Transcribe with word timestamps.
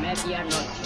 Medianoche. 0.00 0.84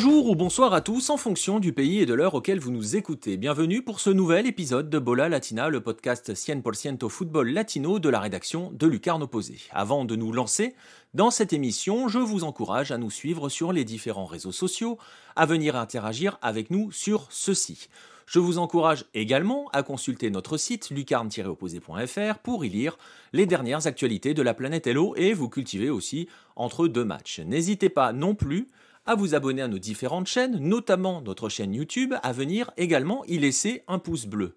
Bonjour 0.00 0.28
ou 0.28 0.36
bonsoir 0.36 0.74
à 0.74 0.80
tous 0.80 1.10
en 1.10 1.16
fonction 1.16 1.58
du 1.58 1.72
pays 1.72 1.98
et 1.98 2.06
de 2.06 2.14
l'heure 2.14 2.34
auquel 2.34 2.60
vous 2.60 2.70
nous 2.70 2.94
écoutez. 2.94 3.36
Bienvenue 3.36 3.82
pour 3.82 3.98
ce 3.98 4.10
nouvel 4.10 4.46
épisode 4.46 4.88
de 4.88 4.98
Bola 5.00 5.28
Latina, 5.28 5.68
le 5.70 5.80
podcast 5.80 6.32
100% 6.32 7.08
football 7.08 7.50
latino 7.50 7.98
de 7.98 8.08
la 8.08 8.20
rédaction 8.20 8.70
de 8.70 8.86
Lucarne 8.86 9.24
Opposé. 9.24 9.56
Avant 9.72 10.04
de 10.04 10.14
nous 10.14 10.30
lancer 10.30 10.76
dans 11.14 11.32
cette 11.32 11.52
émission, 11.52 12.06
je 12.06 12.20
vous 12.20 12.44
encourage 12.44 12.92
à 12.92 12.96
nous 12.96 13.10
suivre 13.10 13.48
sur 13.48 13.72
les 13.72 13.84
différents 13.84 14.24
réseaux 14.24 14.52
sociaux, 14.52 14.98
à 15.34 15.46
venir 15.46 15.74
interagir 15.74 16.38
avec 16.42 16.70
nous 16.70 16.92
sur 16.92 17.26
ceux-ci. 17.30 17.88
Je 18.24 18.38
vous 18.38 18.58
encourage 18.58 19.04
également 19.14 19.68
à 19.72 19.82
consulter 19.82 20.30
notre 20.30 20.58
site 20.58 20.90
lucarne-opposé.fr 20.90 22.38
pour 22.38 22.64
y 22.64 22.68
lire 22.68 22.98
les 23.32 23.46
dernières 23.46 23.88
actualités 23.88 24.32
de 24.32 24.42
la 24.42 24.54
planète 24.54 24.86
Hello 24.86 25.16
et 25.16 25.32
vous 25.32 25.48
cultiver 25.48 25.90
aussi 25.90 26.28
entre 26.54 26.86
deux 26.86 27.04
matchs. 27.04 27.40
N'hésitez 27.40 27.88
pas 27.88 28.12
non 28.12 28.36
plus 28.36 28.68
à 29.08 29.14
vous 29.14 29.34
abonner 29.34 29.62
à 29.62 29.68
nos 29.68 29.78
différentes 29.78 30.26
chaînes, 30.26 30.58
notamment 30.58 31.22
notre 31.22 31.48
chaîne 31.48 31.72
YouTube, 31.72 32.12
à 32.22 32.32
venir 32.32 32.70
également 32.76 33.24
y 33.24 33.38
laisser 33.38 33.82
un 33.88 33.98
pouce 33.98 34.26
bleu. 34.26 34.54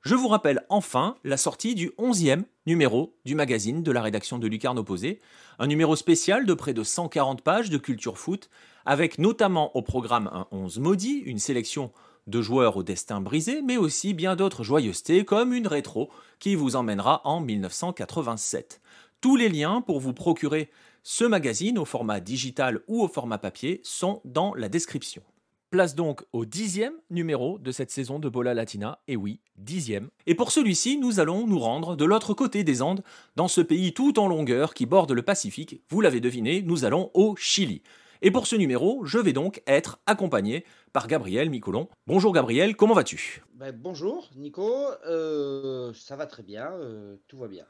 Je 0.00 0.14
vous 0.14 0.28
rappelle 0.28 0.64
enfin 0.70 1.16
la 1.24 1.36
sortie 1.36 1.74
du 1.74 1.90
11e 1.98 2.44
numéro 2.64 3.14
du 3.26 3.34
magazine 3.34 3.82
de 3.82 3.92
la 3.92 4.00
rédaction 4.00 4.38
de 4.38 4.46
Lucarne 4.48 4.78
Opposé, 4.78 5.20
un 5.58 5.66
numéro 5.66 5.94
spécial 5.94 6.46
de 6.46 6.54
près 6.54 6.72
de 6.72 6.82
140 6.82 7.42
pages 7.42 7.68
de 7.68 7.76
culture 7.76 8.16
foot, 8.16 8.48
avec 8.86 9.18
notamment 9.18 9.76
au 9.76 9.82
programme 9.82 10.30
un 10.32 10.46
11 10.52 10.78
maudit, 10.78 11.18
une 11.26 11.38
sélection 11.38 11.92
de 12.26 12.40
joueurs 12.40 12.78
au 12.78 12.82
destin 12.82 13.20
brisé, 13.20 13.60
mais 13.60 13.76
aussi 13.76 14.14
bien 14.14 14.36
d'autres 14.36 14.64
joyeusetés 14.64 15.26
comme 15.26 15.52
une 15.52 15.66
rétro 15.66 16.08
qui 16.38 16.54
vous 16.54 16.76
emmènera 16.76 17.20
en 17.24 17.40
1987. 17.40 18.80
Tous 19.20 19.36
les 19.36 19.50
liens 19.50 19.82
pour 19.82 20.00
vous 20.00 20.14
procurer 20.14 20.70
ce 21.04 21.24
magazine, 21.24 21.78
au 21.78 21.84
format 21.84 22.20
digital 22.20 22.80
ou 22.86 23.02
au 23.02 23.08
format 23.08 23.38
papier, 23.38 23.80
sont 23.82 24.20
dans 24.24 24.54
la 24.54 24.68
description. 24.68 25.22
Place 25.70 25.96
donc 25.96 26.22
au 26.32 26.44
dixième 26.44 26.94
numéro 27.10 27.58
de 27.58 27.72
cette 27.72 27.90
saison 27.90 28.20
de 28.20 28.28
Bola 28.28 28.54
Latina, 28.54 29.00
et 29.08 29.16
oui, 29.16 29.40
dixième. 29.56 30.10
Et 30.26 30.36
pour 30.36 30.52
celui-ci, 30.52 30.98
nous 30.98 31.18
allons 31.18 31.46
nous 31.46 31.58
rendre 31.58 31.96
de 31.96 32.04
l'autre 32.04 32.34
côté 32.34 32.62
des 32.62 32.82
Andes, 32.82 33.02
dans 33.34 33.48
ce 33.48 33.60
pays 33.60 33.92
tout 33.94 34.20
en 34.20 34.28
longueur 34.28 34.74
qui 34.74 34.86
borde 34.86 35.10
le 35.10 35.22
Pacifique. 35.22 35.82
Vous 35.88 36.02
l'avez 36.02 36.20
deviné, 36.20 36.62
nous 36.62 36.84
allons 36.84 37.10
au 37.14 37.34
Chili. 37.36 37.82
Et 38.20 38.30
pour 38.30 38.46
ce 38.46 38.54
numéro, 38.54 39.04
je 39.04 39.18
vais 39.18 39.32
donc 39.32 39.60
être 39.66 39.98
accompagné 40.06 40.64
par 40.92 41.08
Gabriel 41.08 41.50
Micolon. 41.50 41.88
Bonjour 42.06 42.32
Gabriel, 42.32 42.76
comment 42.76 42.94
vas-tu? 42.94 43.42
Ben, 43.54 43.72
Bonjour 43.72 44.30
Nico, 44.36 44.70
euh, 45.08 45.92
ça 45.94 46.14
va 46.14 46.26
très 46.26 46.44
bien, 46.44 46.70
euh, 46.74 47.16
tout 47.26 47.38
va 47.38 47.48
bien. 47.48 47.64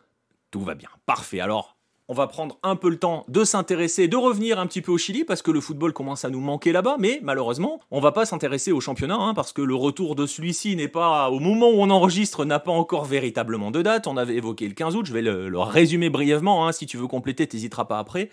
Tout 0.51 0.61
va 0.61 0.75
bien, 0.75 0.91
parfait. 1.07 1.41
Alors, 1.41 1.79
on 2.09 2.15
va 2.15 2.27
prendre 2.27 2.59
un 2.63 2.77
peu 2.77 2.91
le 2.91 2.99
temps 2.99 3.25
de 3.29 3.45
s'intéresser, 3.45 4.09
de 4.09 4.17
revenir 4.17 4.59
un 4.59 4.67
petit 4.67 4.81
peu 4.81 4.93
au 4.93 4.99
Chili 4.99 5.25
parce 5.25 5.43
que 5.43 5.51
le 5.51 5.61
football 5.61 5.93
commence 5.93 6.25
à 6.25 6.31
nous 6.31 6.41
manquer 6.41 6.73
là-bas, 6.73 6.97
mais 6.99 7.21
malheureusement, 7.23 7.81
on 7.91 8.01
va 8.01 8.13
pas 8.13 8.27
s'intéresser 8.27 8.73
au 8.73 8.81
championnat 8.81 9.17
hein, 9.17 9.35
parce 9.35 9.53
que 9.53 9.63
le 9.63 9.75
retour 9.75 10.15
de 10.15 10.27
celui-ci 10.27 10.77
n'est 10.77 10.89
pas, 10.89 11.31
au 11.31 11.39
moment 11.39 11.69
où 11.69 11.81
on 11.81 11.91
enregistre, 11.91 12.45
n'a 12.45 12.59
pas 12.59 12.73
encore 12.73 13.05
véritablement 13.05 13.71
de 13.71 13.83
date. 13.83 14.07
On 14.07 14.17
avait 14.17 14.35
évoqué 14.35 14.67
le 14.69 14.75
15 14.75 14.97
août, 14.97 15.07
je 15.07 15.13
vais 15.13 15.23
le, 15.23 15.59
résumer 15.59 16.11
brièvement, 16.11 16.67
hein, 16.67 16.73
si 16.73 16.87
tu 16.87 16.97
veux 16.97 17.07
compléter, 17.07 17.47
t'hésiteras 17.47 17.85
pas 17.85 17.99
après. 17.99 18.31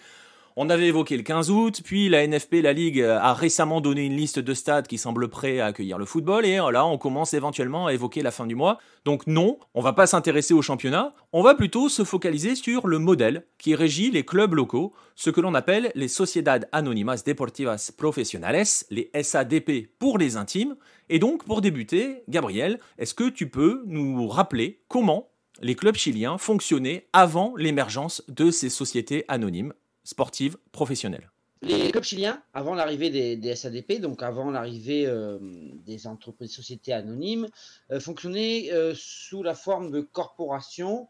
On 0.55 0.69
avait 0.69 0.87
évoqué 0.87 1.15
le 1.15 1.23
15 1.23 1.51
août, 1.51 1.81
puis 1.83 2.09
la 2.09 2.25
NFP, 2.27 2.55
la 2.61 2.73
Ligue, 2.73 3.01
a 3.01 3.33
récemment 3.33 3.81
donné 3.81 4.05
une 4.05 4.15
liste 4.15 4.39
de 4.39 4.53
stades 4.53 4.87
qui 4.87 4.97
semblent 4.97 5.29
prêts 5.29 5.59
à 5.59 5.67
accueillir 5.67 5.97
le 5.97 6.05
football, 6.05 6.45
et 6.45 6.57
là, 6.57 6.85
on 6.85 6.97
commence 6.97 7.33
éventuellement 7.33 7.87
à 7.87 7.93
évoquer 7.93 8.21
la 8.21 8.31
fin 8.31 8.45
du 8.45 8.55
mois. 8.55 8.79
Donc 9.05 9.27
non, 9.27 9.57
on 9.73 9.81
va 9.81 9.93
pas 9.93 10.07
s'intéresser 10.07 10.53
au 10.53 10.61
championnat, 10.61 11.13
on 11.33 11.41
va 11.41 11.55
plutôt 11.55 11.89
se 11.89 12.03
focaliser 12.03 12.55
sur 12.55 12.87
le 12.87 12.99
modèle 12.99 13.45
qui 13.57 13.75
régit 13.75 14.11
les 14.11 14.25
clubs 14.25 14.53
locaux, 14.53 14.93
ce 15.15 15.29
que 15.29 15.41
l'on 15.41 15.53
appelle 15.53 15.91
les 15.95 16.07
Sociedad 16.07 16.67
Anónimas 16.71 17.23
Deportivas 17.25 17.91
Profesionales, 17.97 18.63
les 18.89 19.11
SADP 19.21 19.89
pour 19.99 20.17
les 20.17 20.37
intimes. 20.37 20.75
Et 21.09 21.19
donc, 21.19 21.43
pour 21.43 21.61
débuter, 21.61 22.23
Gabriel, 22.27 22.79
est-ce 22.97 23.13
que 23.13 23.29
tu 23.29 23.49
peux 23.49 23.83
nous 23.85 24.27
rappeler 24.27 24.81
comment 24.87 25.29
les 25.61 25.75
clubs 25.75 25.95
chiliens 25.95 26.37
fonctionnaient 26.37 27.07
avant 27.13 27.53
l'émergence 27.57 28.23
de 28.27 28.51
ces 28.51 28.69
sociétés 28.69 29.25
anonymes? 29.27 29.73
Sportive 30.03 30.57
professionnelle. 30.71 31.29
Les 31.61 31.91
clubs 31.91 32.03
chiliens, 32.03 32.41
avant 32.53 32.73
l'arrivée 32.73 33.35
des, 33.35 33.55
SADP, 33.55 33.99
donc 33.99 34.23
avant 34.23 34.49
l'arrivée 34.49 35.05
euh, 35.05 35.37
des 35.85 36.07
entreprises 36.07 36.53
sociétés 36.53 36.93
anonymes, 36.93 37.49
euh, 37.91 37.99
fonctionnaient 37.99 38.71
euh, 38.71 38.93
sous 38.95 39.43
la 39.43 39.53
forme 39.55 39.91
de 39.91 40.01
corporations 40.01 41.07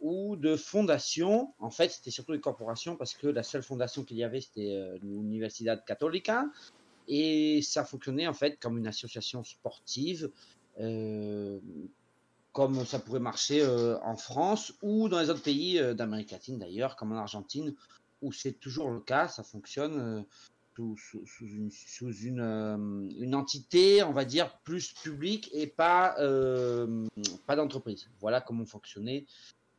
ou 0.00 0.36
de 0.36 0.54
fondations. 0.54 1.52
En 1.58 1.70
fait, 1.70 1.88
c'était 1.88 2.12
surtout 2.12 2.30
des 2.30 2.40
corporations 2.40 2.94
parce 2.94 3.12
que 3.12 3.26
la 3.26 3.42
seule 3.42 3.64
fondation 3.64 4.04
qu'il 4.04 4.16
y 4.16 4.22
avait, 4.22 4.40
c'était 4.40 5.00
l'Universidad 5.02 5.84
Católica. 5.84 6.44
Et 7.08 7.60
ça 7.62 7.84
fonctionnait 7.84 8.28
en 8.28 8.34
fait 8.34 8.60
comme 8.60 8.78
une 8.78 8.86
association 8.86 9.42
sportive 9.42 10.30
comme 12.58 12.84
ça 12.84 12.98
pourrait 12.98 13.20
marcher 13.20 13.64
en 14.02 14.16
France 14.16 14.72
ou 14.82 15.08
dans 15.08 15.20
les 15.20 15.30
autres 15.30 15.44
pays 15.44 15.80
d'Amérique 15.94 16.32
latine 16.32 16.58
d'ailleurs, 16.58 16.96
comme 16.96 17.12
en 17.12 17.16
Argentine, 17.16 17.72
où 18.20 18.32
c'est 18.32 18.54
toujours 18.54 18.90
le 18.90 18.98
cas, 18.98 19.28
ça 19.28 19.44
fonctionne 19.44 20.24
sous, 20.96 22.12
une, 22.24 23.12
une, 23.16 23.34
entité, 23.36 24.02
on 24.02 24.10
va 24.10 24.24
dire, 24.24 24.58
plus 24.64 24.92
publique 24.92 25.50
et 25.52 25.68
pas, 25.68 26.16
pas 27.46 27.54
d'entreprise. 27.54 28.10
Voilà 28.18 28.40
comment 28.40 28.66
fonctionnaient 28.66 29.24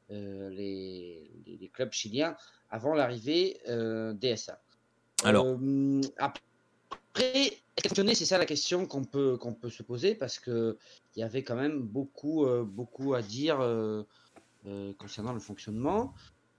les, 0.09 1.29
les, 1.45 1.69
clubs 1.73 1.91
chiliens 1.91 2.37
avant 2.69 2.93
l'arrivée 2.93 3.59
DSA. 3.67 4.61
Alors, 5.25 5.59
après, 6.17 6.41
c'est 7.15 8.25
ça 8.25 8.37
la 8.37 8.45
question 8.45 8.85
qu'on 8.85 9.03
peut, 9.03 9.37
qu'on 9.37 9.53
peut 9.53 9.69
se 9.69 9.83
poser 9.83 10.15
parce 10.15 10.39
qu'il 10.39 10.75
y 11.15 11.23
avait 11.23 11.43
quand 11.43 11.55
même 11.55 11.81
beaucoup, 11.81 12.45
beaucoup 12.65 13.13
à 13.13 13.21
dire 13.21 13.57
concernant 14.97 15.33
le 15.33 15.39
fonctionnement. 15.39 16.13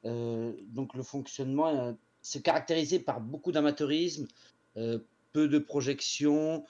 Euh, 0.05 0.53
donc 0.69 0.95
le 0.95 1.03
fonctionnement 1.03 1.69
euh, 1.69 1.93
se 2.23 2.39
caractérisait 2.39 3.01
par 3.01 3.21
beaucoup 3.21 3.53
d'amateurisme, 3.53 4.27
euh, 4.77 4.99
peu 5.33 5.49
de 5.49 5.59
projection 5.59 6.65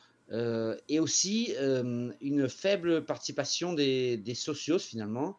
et 0.88 1.00
aussi 1.00 1.56
une 2.20 2.48
faible 2.48 3.04
participation 3.04 3.72
des, 3.72 4.16
des 4.16 4.36
socios 4.36 4.78
finalement, 4.78 5.36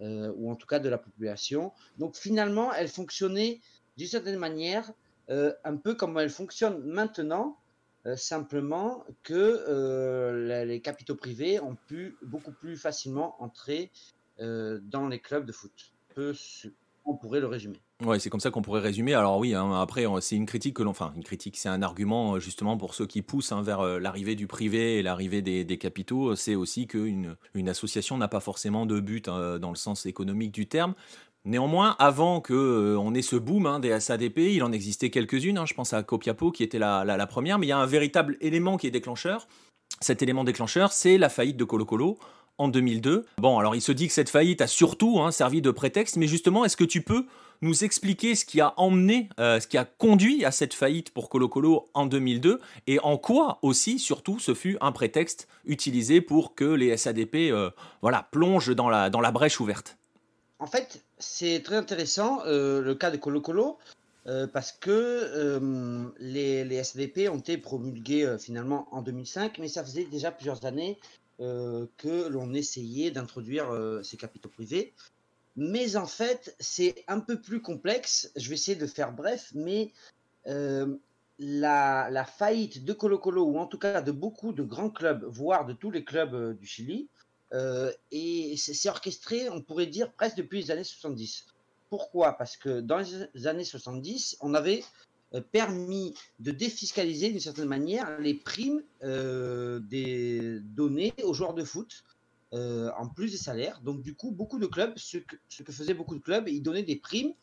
ou 0.00 0.50
en 0.50 0.54
tout 0.54 0.66
cas 0.66 0.80
de 0.80 0.88
la 0.90 0.98
population. 0.98 1.72
Donc 1.96 2.14
finalement, 2.14 2.70
elle 2.74 2.88
fonctionnait 2.88 3.62
d'une 3.96 4.06
certaine 4.06 4.36
manière 4.36 4.92
un 5.30 5.76
peu 5.76 5.94
comme 5.94 6.18
elle 6.18 6.28
fonctionne 6.28 6.84
maintenant, 6.84 7.56
simplement 8.16 9.04
que 9.22 10.64
les 10.66 10.80
capitaux 10.80 11.14
privés 11.14 11.60
ont 11.60 11.76
pu 11.86 12.16
beaucoup 12.22 12.52
plus 12.52 12.76
facilement 12.76 13.42
entrer 13.42 13.90
dans 14.38 15.08
les 15.08 15.20
clubs 15.20 15.46
de 15.46 15.52
foot. 15.52 15.94
On 17.06 17.16
pourrait 17.16 17.40
le 17.40 17.46
résumer. 17.46 17.80
Ouais, 18.02 18.18
c'est 18.18 18.30
comme 18.30 18.40
ça 18.40 18.50
qu'on 18.50 18.62
pourrait 18.62 18.80
résumer. 18.80 19.12
Alors 19.12 19.38
oui, 19.38 19.54
hein, 19.54 19.72
après, 19.80 20.06
c'est 20.20 20.36
une 20.36 20.46
critique 20.46 20.76
que 20.76 20.82
l'on, 20.82 20.90
enfin, 20.90 21.12
une 21.14 21.22
critique, 21.22 21.56
c'est 21.58 21.68
un 21.68 21.82
argument 21.82 22.34
euh, 22.34 22.40
justement 22.40 22.78
pour 22.78 22.94
ceux 22.94 23.06
qui 23.06 23.20
poussent 23.20 23.52
hein, 23.52 23.62
vers 23.62 23.80
euh, 23.80 23.98
l'arrivée 23.98 24.36
du 24.36 24.46
privé 24.46 24.98
et 24.98 25.02
l'arrivée 25.02 25.42
des, 25.42 25.78
capitaux. 25.78 26.34
C'est 26.34 26.54
aussi 26.54 26.86
qu'une 26.86 27.36
une 27.52 27.68
association 27.68 28.16
n'a 28.16 28.28
pas 28.28 28.40
forcément 28.40 28.86
de 28.86 29.00
but 29.00 29.28
hein, 29.28 29.58
dans 29.58 29.70
le 29.70 29.76
sens 29.76 30.06
économique 30.06 30.52
du 30.52 30.66
terme. 30.66 30.94
Néanmoins, 31.46 31.94
avant 31.98 32.40
que 32.40 32.54
euh, 32.54 33.14
ait 33.14 33.22
ce 33.22 33.36
boom 33.36 33.80
des 33.80 34.00
SADP, 34.00 34.38
il 34.38 34.62
en 34.62 34.72
existait 34.72 35.10
quelques-unes. 35.10 35.66
je 35.66 35.74
pense 35.74 35.92
à 35.92 36.02
Copiapo 36.02 36.50
qui 36.50 36.62
était 36.62 36.78
la, 36.78 37.04
la, 37.04 37.26
première, 37.26 37.58
mais 37.58 37.66
il 37.66 37.68
y 37.68 37.72
a 37.72 37.78
un 37.78 37.86
véritable 37.86 38.38
élément 38.40 38.78
qui 38.78 38.86
est 38.86 38.90
déclencheur. 38.90 39.46
Cet 40.00 40.22
élément 40.22 40.44
déclencheur, 40.44 40.92
c'est 40.92 41.18
la 41.18 41.28
faillite 41.28 41.58
de 41.58 41.64
Colo 41.64 41.84
Colo 41.84 42.18
en 42.56 42.68
2002. 42.68 43.26
Bon, 43.38 43.58
alors 43.58 43.74
il 43.74 43.82
se 43.82 43.92
dit 43.92 44.06
que 44.06 44.14
cette 44.14 44.30
faillite 44.30 44.62
a 44.62 44.66
surtout 44.66 45.20
hein, 45.20 45.30
servi 45.32 45.60
de 45.60 45.70
prétexte, 45.70 46.16
mais 46.16 46.26
justement, 46.26 46.64
est-ce 46.64 46.78
que 46.78 46.84
tu 46.84 47.02
peux 47.02 47.26
nous 47.60 47.84
expliquer 47.84 48.34
ce 48.34 48.44
qui 48.44 48.60
a 48.60 48.74
emmené, 48.78 49.28
euh, 49.38 49.60
ce 49.60 49.66
qui 49.66 49.76
a 49.76 49.84
conduit 49.84 50.44
à 50.44 50.50
cette 50.50 50.74
faillite 50.74 51.10
pour 51.10 51.28
Colo 51.28 51.48
Colo 51.48 51.86
en 51.94 52.06
2002 52.06 52.60
et 52.86 52.98
en 53.00 53.18
quoi 53.18 53.58
aussi, 53.62 53.98
surtout, 53.98 54.38
ce 54.38 54.54
fut 54.54 54.76
un 54.80 54.92
prétexte 54.92 55.48
utilisé 55.64 56.20
pour 56.20 56.54
que 56.54 56.64
les 56.64 56.96
SADP 56.96 57.36
euh, 57.36 57.70
voilà, 58.02 58.28
plongent 58.30 58.74
dans 58.74 58.88
la, 58.88 59.10
dans 59.10 59.20
la 59.20 59.30
brèche 59.30 59.60
ouverte? 59.60 59.98
En 60.58 60.66
fait, 60.66 61.03
c'est 61.18 61.62
très 61.62 61.76
intéressant 61.76 62.44
euh, 62.46 62.80
le 62.80 62.94
cas 62.94 63.10
de 63.10 63.16
Colo 63.16 63.40
Colo 63.40 63.78
parce 64.54 64.72
que 64.72 66.10
les, 66.18 66.64
les, 66.64 66.76
SDP 66.76 67.28
ont 67.28 67.36
été 67.36 67.58
promulgués 67.58 68.38
finalement 68.40 68.88
en 68.90 69.02
2005, 69.02 69.58
mais 69.58 69.68
ça 69.68 69.84
faisait 69.84 70.06
déjà 70.06 70.30
plusieurs 70.30 70.64
années 70.64 70.98
que 71.38 72.28
l'on 72.28 72.54
essayait 72.54 73.10
d'introduire 73.10 73.68
ces 74.02 74.16
capitaux 74.16 74.48
privés. 74.48 74.94
Mais 75.56 75.96
en 75.96 76.06
fait, 76.06 76.56
c'est 76.58 77.04
un 77.06 77.20
peu 77.20 77.38
plus 77.38 77.60
complexe. 77.60 78.32
Je 78.36 78.48
vais 78.48 78.54
essayer 78.54 78.78
de 78.78 78.86
faire 78.86 79.12
bref, 79.12 79.52
mais 79.54 79.92
la, 81.38 82.24
faillite 82.24 82.84
de 82.84 82.92
Colo 82.92 83.18
Colo, 83.18 83.44
ou 83.44 83.58
en 83.58 83.66
tout 83.66 83.78
cas 83.78 84.00
de 84.00 84.12
beaucoup 84.12 84.52
de 84.52 84.62
grands 84.62 84.90
clubs, 84.90 85.24
voire 85.24 85.66
de 85.66 85.72
tous 85.72 85.90
les 85.90 86.04
clubs 86.04 86.34
euh, 86.34 86.54
du 86.54 86.66
Chili, 86.66 87.08
euh, 87.08 87.13
et 88.10 88.54
c'est 88.56 88.88
orchestré, 88.88 89.48
on 89.48 89.60
pourrait 89.60 89.86
dire, 89.86 90.12
presque 90.12 90.36
depuis 90.36 90.62
les 90.62 90.70
années 90.70 90.84
70. 90.84 91.46
Pourquoi? 91.88 92.32
Parce 92.32 92.56
que 92.56 92.80
dans 92.80 92.98
les 92.98 93.46
années 93.46 93.64
70, 93.64 94.38
on 94.40 94.54
avait 94.54 94.82
euh, 95.34 95.40
permis 95.40 96.14
de 96.40 96.50
défiscaliser 96.50 97.30
d'une 97.30 97.40
certaine 97.40 97.68
manière 97.68 98.18
les 98.18 98.34
primes 98.34 98.82
des 99.02 100.58
données 100.62 101.14
aux 101.22 101.34
joueurs 101.34 101.54
de 101.54 101.64
foot, 101.64 102.04
en 102.52 103.08
plus 103.08 103.32
des 103.32 103.38
salaires. 103.38 103.80
Donc 103.82 104.02
du 104.02 104.14
coup, 104.14 104.30
beaucoup 104.30 104.58
de 104.58 104.66
clubs, 104.66 104.96
ce 104.96 105.18
que, 105.18 105.72
faisaient 105.72 105.94
beaucoup 105.94 106.14
de 106.14 106.22
clubs, 106.22 106.48
ils 106.48 106.62
donnaient 106.62 106.82
des 106.82 106.96
primes 106.96 107.34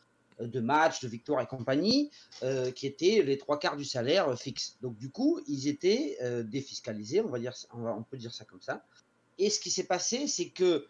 de 0.48 0.60
matchs, 0.60 1.02
de 1.02 1.08
victoires 1.08 1.42
et 1.42 1.46
compagnie, 1.46 2.12
euh, 2.44 2.72
qui 2.72 2.88
étaient 2.88 3.22
les 3.24 3.38
trois 3.38 3.60
quarts 3.60 3.78
du 3.78 3.86
salaire 3.86 4.30
euh, 4.30 4.36
fixe. 4.36 4.78
Donc 4.81 4.98
du 4.98 5.10
coup, 5.10 5.40
ils 5.48 5.68
étaient 5.68 6.18
euh, 6.22 6.44
défiscalisés, 6.44 7.22
on 7.22 7.30
va 7.30 7.40
dire, 7.40 7.54
on, 7.74 8.04
peut 8.04 8.18
dire 8.18 8.34
ça 8.34 8.46
comme 8.46 8.62
ça. 8.62 8.84
Et 9.41 9.49
ce 9.49 9.59
qui 9.59 9.69
s'est 9.69 9.83
passé, 9.83 10.27
c'est 10.27 10.49
que 10.49 10.85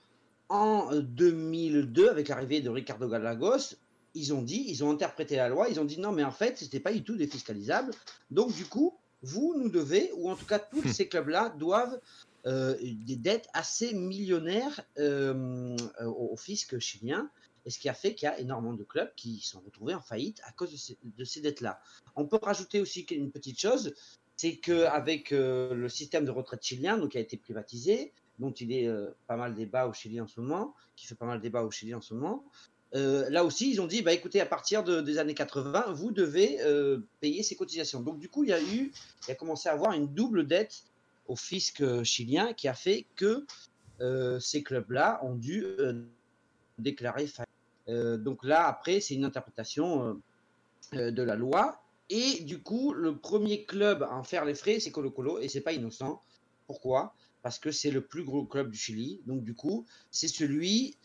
en 0.49 0.93
2002, 0.95 2.09
avec 2.09 2.27
l'arrivée 2.27 2.61
de 2.61 2.69
Ricardo 2.69 3.09
Galagos, 3.09 3.75
ils 4.13 4.33
ont 4.33 4.41
dit, 4.41 4.65
ils 4.67 4.83
ont 4.83 4.91
interprété 4.91 5.37
la 5.37 5.49
loi, 5.49 5.69
ils 5.69 5.79
ont 5.79 5.85
dit 5.85 5.99
non, 5.99 6.11
mais 6.11 6.23
en 6.23 6.31
fait, 6.31 6.57
ce 6.57 6.65
n'était 6.65 6.79
pas 6.79 6.91
du 6.91 7.03
tout 7.03 7.15
défiscalisable. 7.15 7.93
Donc 8.29 8.53
du 8.53 8.65
coup, 8.65 8.93
vous 9.23 9.55
nous 9.57 9.69
devez, 9.69 10.11
ou 10.17 10.29
en 10.29 10.35
tout 10.35 10.45
cas 10.45 10.59
tous 10.59 10.81
hmm. 10.81 10.91
ces 10.91 11.07
clubs-là 11.07 11.49
doivent 11.57 11.99
des 12.43 13.15
dettes 13.17 13.47
assez 13.53 13.93
millionnaires 13.93 14.81
au 14.97 16.35
fisc 16.37 16.79
chilien 16.79 17.29
et 17.65 17.69
ce 17.69 17.79
qui 17.79 17.89
a 17.89 17.93
fait 17.93 18.15
qu'il 18.15 18.25
y 18.25 18.29
a 18.29 18.39
énormément 18.39 18.73
de 18.73 18.83
clubs 18.83 19.13
qui 19.15 19.39
sont 19.41 19.61
retrouvés 19.61 19.93
en 19.93 20.01
faillite 20.01 20.41
à 20.45 20.51
cause 20.51 20.71
de 21.03 21.23
ces, 21.23 21.41
dettes-là. 21.41 21.81
On 22.15 22.25
peut 22.25 22.39
rajouter 22.41 22.81
aussi 22.81 23.01
une 23.11 23.31
petite 23.31 23.59
chose, 23.59 23.93
c'est 24.35 24.57
qu'avec 24.57 25.31
euh, 25.31 25.73
le 25.73 25.89
système 25.89 26.25
de 26.25 26.31
retraite 26.31 26.63
chilien, 26.63 26.97
donc 26.97 27.11
qui 27.11 27.17
a 27.17 27.21
été 27.21 27.37
privatisé, 27.37 28.13
dont 28.39 28.51
il 28.51 28.71
est 28.71 28.87
euh, 28.87 29.15
pas 29.27 29.37
mal 29.37 29.53
débat 29.53 29.87
au 29.87 29.93
Chili 29.93 30.19
en 30.19 30.27
ce 30.27 30.39
moment, 30.39 30.75
qui 30.95 31.05
fait 31.05 31.15
pas 31.15 31.25
mal 31.25 31.41
débat 31.41 31.63
au 31.63 31.71
Chili 31.71 31.93
en 31.93 32.01
ce 32.01 32.13
moment, 32.13 32.43
euh, 32.93 33.29
là 33.29 33.45
aussi, 33.45 33.71
ils 33.71 33.79
ont 33.79 33.87
dit, 33.87 34.01
bah 34.01 34.13
écoutez, 34.13 34.41
à 34.41 34.45
partir 34.45 34.83
des 34.83 35.17
années 35.17 35.33
80, 35.33 35.93
vous 35.93 36.11
devez 36.11 36.57
payer 37.19 37.41
ces 37.43 37.55
cotisations. 37.55 38.01
Donc 38.01 38.19
du 38.19 38.29
coup, 38.29 38.43
il 38.43 38.49
y 38.49 38.53
a 38.53 38.61
eu, 38.61 38.91
il 39.27 39.31
a 39.31 39.35
commencé 39.35 39.69
à 39.69 39.73
avoir 39.73 39.93
une 39.93 40.07
double 40.07 40.45
dette 40.45 40.83
au 41.27 41.35
fisc 41.35 41.83
chilien 42.03 42.53
qui 42.53 42.67
a 42.67 42.73
fait 42.73 43.05
que 43.15 43.45
ces 44.39 44.63
clubs-là 44.63 45.21
ont 45.23 45.35
dû 45.35 45.65
déclarer 46.79 47.27
faillite. 47.27 47.49
Euh, 47.89 48.17
donc 48.17 48.43
là, 48.43 48.67
après, 48.67 48.99
c'est 48.99 49.15
une 49.15 49.25
interprétation 49.25 50.05
euh, 50.05 50.13
euh, 50.95 51.11
de 51.11 51.23
la 51.23 51.35
loi. 51.35 51.81
Et 52.09 52.43
du 52.43 52.61
coup, 52.61 52.93
le 52.93 53.17
premier 53.17 53.63
club 53.65 54.03
à 54.03 54.13
en 54.15 54.23
faire 54.23 54.45
les 54.45 54.55
frais, 54.55 54.79
c'est 54.79 54.91
Colo 54.91 55.11
Colo, 55.11 55.39
et 55.39 55.47
c'est 55.47 55.61
pas 55.61 55.73
innocent. 55.73 56.21
Pourquoi? 56.67 57.13
Parce 57.41 57.59
que 57.59 57.71
c'est 57.71 57.91
le 57.91 58.01
plus 58.01 58.23
gros 58.23 58.45
club 58.45 58.71
du 58.71 58.77
Chili. 58.77 59.21
Donc 59.25 59.43
du 59.43 59.53
coup, 59.53 59.85
c'est 60.11 60.27
celui 60.27 60.95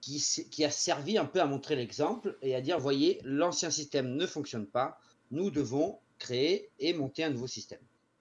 qui, 0.00 0.22
qui, 0.50 0.64
a 0.64 0.70
servi 0.70 1.16
un 1.16 1.24
peu 1.24 1.40
à 1.40 1.46
montrer 1.46 1.76
l'exemple 1.76 2.36
et 2.42 2.56
à 2.56 2.60
dire, 2.60 2.80
voyez, 2.80 3.20
l'ancien 3.24 3.70
système 3.70 4.16
ne 4.16 4.26
fonctionne 4.26 4.66
pas. 4.66 4.98
Nous 5.30 5.50
devons 5.50 5.98
créer 6.18 6.70
et 6.80 6.92
monter 6.92 7.22
un 7.22 7.30
nouveau 7.30 7.46
système. 7.46 7.78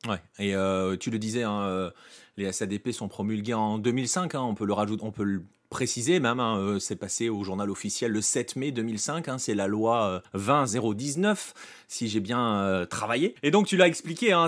Ouais, 0.07 0.21
et 0.37 0.53
tu 0.99 1.09
le 1.09 1.17
disais, 1.17 1.43
hein, 1.43 1.91
les 2.37 2.51
SADP 2.51 2.91
sont 2.91 3.07
promulgués 3.07 3.55
en 3.55 3.79
2005, 3.79 4.35
hein, 4.35 4.41
on 4.41 4.53
peut 4.53 4.65
le 4.65 4.73
rajouter, 4.73 5.03
on 5.03 5.11
peut 5.11 5.23
le 5.23 5.43
préciser 5.75 6.21
même, 6.21 6.39
hein, 6.39 6.57
euh, 6.57 6.79
c'est 6.79 6.95
passé 6.95 7.27
au 7.27 7.43
journal 7.43 7.69
officiel 7.69 8.09
le 8.09 8.21
7 8.21 8.55
mai 8.55 8.71
2005, 8.71 9.27
hein, 9.27 9.37
c'est 9.37 9.55
la 9.55 9.67
loi 9.67 10.23
20019, 10.33 11.53
euh, 11.53 11.59
si 11.89 12.07
j'ai 12.07 12.21
bien 12.21 12.61
euh, 12.61 12.85
travaillé. 12.85 13.35
Et 13.43 13.51
donc 13.51 13.67
tu 13.67 13.75
l'as 13.75 13.87
expliqué, 13.87 14.31
hein, 14.31 14.47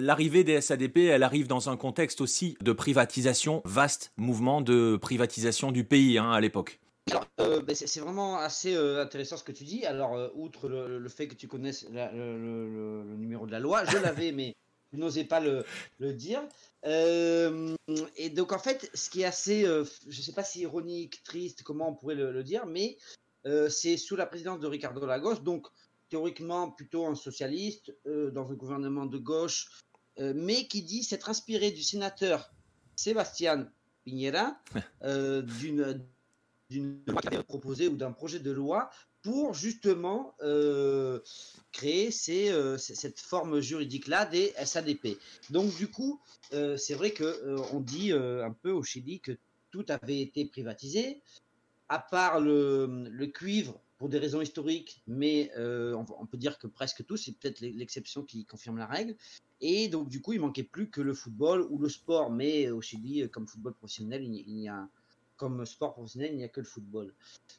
l'arrivée 0.00 0.44
des 0.44 0.60
SADP, 0.60 0.98
elle 0.98 1.24
arrive 1.24 1.48
dans 1.48 1.68
un 1.68 1.76
contexte 1.76 2.20
aussi 2.20 2.56
de 2.60 2.70
privatisation, 2.70 3.60
vaste 3.64 4.12
mouvement 4.16 4.60
de 4.60 4.96
privatisation 4.96 5.72
du 5.72 5.82
pays 5.82 6.16
à 6.16 6.38
l'époque. 6.40 6.78
Ben, 7.38 7.74
c'est 7.74 7.98
vraiment 8.00 8.36
assez 8.38 8.76
intéressant 8.76 9.36
ce 9.36 9.42
que 9.42 9.50
tu 9.50 9.64
dis. 9.64 9.84
Alors, 9.84 10.30
outre 10.36 10.68
le, 10.68 11.08
fait 11.08 11.26
que 11.26 11.34
tu 11.34 11.48
connaisses 11.48 11.86
le, 11.90 13.02
numéro 13.16 13.46
de 13.46 13.52
la 13.52 13.58
loi, 13.58 13.84
je 13.84 13.96
l'avais, 13.96 14.30
mais 14.36 14.54
je 14.92 14.98
n'osais 14.98 15.24
pas 15.24 15.40
le, 15.40 15.64
dire. 16.12 16.40
Euh, 16.86 17.74
et 18.16 18.30
donc 18.30 18.52
en 18.52 18.58
fait, 18.58 18.90
ce 18.94 19.10
qui 19.10 19.22
est 19.22 19.24
assez, 19.24 19.64
euh, 19.64 19.84
je 20.06 20.18
ne 20.18 20.22
sais 20.22 20.32
pas 20.32 20.44
si 20.44 20.60
ironique, 20.60 21.22
triste, 21.24 21.62
comment 21.62 21.90
on 21.90 21.94
pourrait 21.94 22.14
le, 22.14 22.44
dire, 22.44 22.66
mais 22.66 22.96
euh, 23.46 23.68
c'est 23.68 23.96
sous 23.96 24.16
la 24.16 24.26
présidence 24.26 24.60
de 24.60 24.66
Ricardo 24.66 25.04
Lagos, 25.04 25.36
donc 25.36 25.66
théoriquement 26.08 26.70
plutôt 26.70 27.06
un 27.06 27.14
socialiste 27.14 27.92
dans 28.06 28.50
un 28.50 28.54
gouvernement 28.54 29.04
de 29.04 29.18
gauche, 29.18 29.82
mais 30.18 30.66
qui 30.66 30.82
dit 30.82 31.02
s'être 31.02 31.28
inspiré 31.28 31.70
du 31.70 31.82
sénateur 31.82 32.50
Sébastien 32.96 33.70
Piñera 34.04 34.58
d'une 35.02 36.06
d'une 36.70 37.02
proposée 37.46 37.88
ou 37.88 37.96
d'un 37.96 38.12
projet 38.12 38.40
de 38.40 38.50
loi 38.50 38.90
pour 39.22 39.54
justement 39.54 40.34
euh, 40.42 41.20
créer 41.72 42.10
euh, 42.28 42.78
cette 42.78 43.20
forme 43.20 43.60
juridique-là 43.60 44.26
des 44.26 44.52
SADP. 44.64 45.18
Donc 45.50 45.74
du 45.76 45.88
coup, 45.88 46.20
euh, 46.52 46.76
c'est 46.76 46.94
vrai 46.94 47.12
qu'on 47.12 47.80
dit 47.80 48.12
un 48.12 48.52
peu 48.52 48.70
au 48.70 48.82
Chili 48.82 49.20
que 49.20 49.32
tout 49.70 49.84
avait 49.88 50.20
été 50.20 50.46
privatisé, 50.46 51.20
à 51.88 51.98
part 51.98 52.40
le, 52.40 53.26
cuivre 53.26 53.80
pour 53.98 54.08
des 54.08 54.18
raisons 54.18 54.40
historiques, 54.40 55.02
mais 55.06 55.50
on, 55.56 56.26
peut 56.26 56.38
dire 56.38 56.58
que 56.58 56.66
presque 56.66 57.04
tout, 57.04 57.16
c'est 57.16 57.32
peut-être 57.32 57.60
l'exception 57.60 58.22
qui 58.22 58.46
confirme 58.46 58.78
la 58.78 58.86
règle. 58.86 59.16
Et 59.60 59.88
donc 59.88 60.08
du 60.08 60.22
coup, 60.22 60.32
il 60.32 60.40
manquait 60.40 60.62
plus 60.62 60.88
que 60.88 61.00
le 61.00 61.12
football 61.14 61.66
ou 61.68 61.78
le 61.78 61.88
sport, 61.88 62.30
mais 62.30 62.70
au 62.70 62.80
Chili, 62.80 63.28
comme 63.28 63.46
football 63.46 63.74
professionnel, 63.74 64.22
il 64.22 64.60
y 64.60 64.68
a 64.68 64.88
comme 65.38 65.64
sport 65.64 65.94
professionnel, 65.94 66.32
il 66.32 66.36
n'y 66.36 66.44
a 66.44 66.48
que 66.48 66.60
le 66.60 66.66
football. 66.66 67.14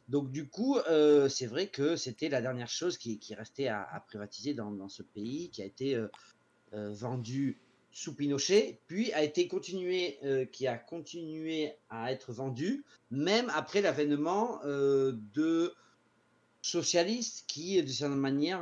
Donc 0.09 0.31
du 0.31 0.47
coup, 0.47 0.77
euh, 0.77 1.27
c'est 1.29 1.47
vrai 1.47 1.67
que 1.67 1.95
c'était 1.95 2.29
la 2.29 2.41
dernière 2.41 2.69
chose 2.69 2.97
qui, 2.97 3.19
restait 3.33 3.67
à, 3.67 4.03
privatiser 4.07 4.53
dans, 4.53 4.89
ce 4.89 5.01
pays, 5.01 5.49
qui 5.49 5.63
a 5.63 5.65
été 5.65 5.95
euh, 5.95 6.07
euh, 6.73 6.91
vendu 6.93 7.57
sous 7.91 8.13
Pinochet, 8.13 8.79
puis 8.85 9.11
a 9.13 9.23
été 9.23 9.47
continué, 9.47 10.19
qui 10.51 10.67
a 10.67 10.77
continué 10.77 11.73
à 11.89 12.11
être 12.11 12.31
vendu, 12.31 12.83
même 13.09 13.51
après 13.55 13.81
l'avènement 13.81 14.61
de 14.63 15.73
socialistes 16.61 17.45
qui, 17.47 17.81
de 17.81 17.87
certaine 17.87 18.19
manière, 18.19 18.61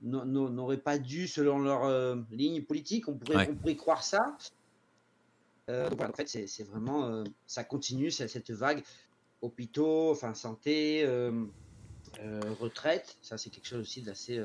n'auraient 0.00 0.78
pas 0.78 0.96
dû, 0.96 1.28
selon 1.28 1.58
leur 1.58 2.16
ligne 2.30 2.62
politique, 2.62 3.06
on 3.06 3.18
pourrait, 3.18 3.50
on 3.50 3.54
pourrait 3.54 3.76
croire 3.76 4.02
ça, 4.02 4.34
euh, 5.70 5.88
donc, 5.88 6.00
en 6.02 6.12
fait, 6.12 6.28
c'est 6.28 6.64
vraiment, 6.64 7.06
euh, 7.06 7.24
ça 7.46 7.64
continue, 7.64 8.10
cette 8.10 8.50
vague 8.50 8.82
hôpitaux, 9.40 10.10
enfin 10.10 10.34
santé, 10.34 11.04
euh, 11.04 11.46
retraite. 12.60 13.16
Ça, 13.22 13.38
c'est 13.38 13.50
quelque 13.50 13.66
chose 13.66 13.80
aussi 13.80 14.02
d'assez 14.02 14.40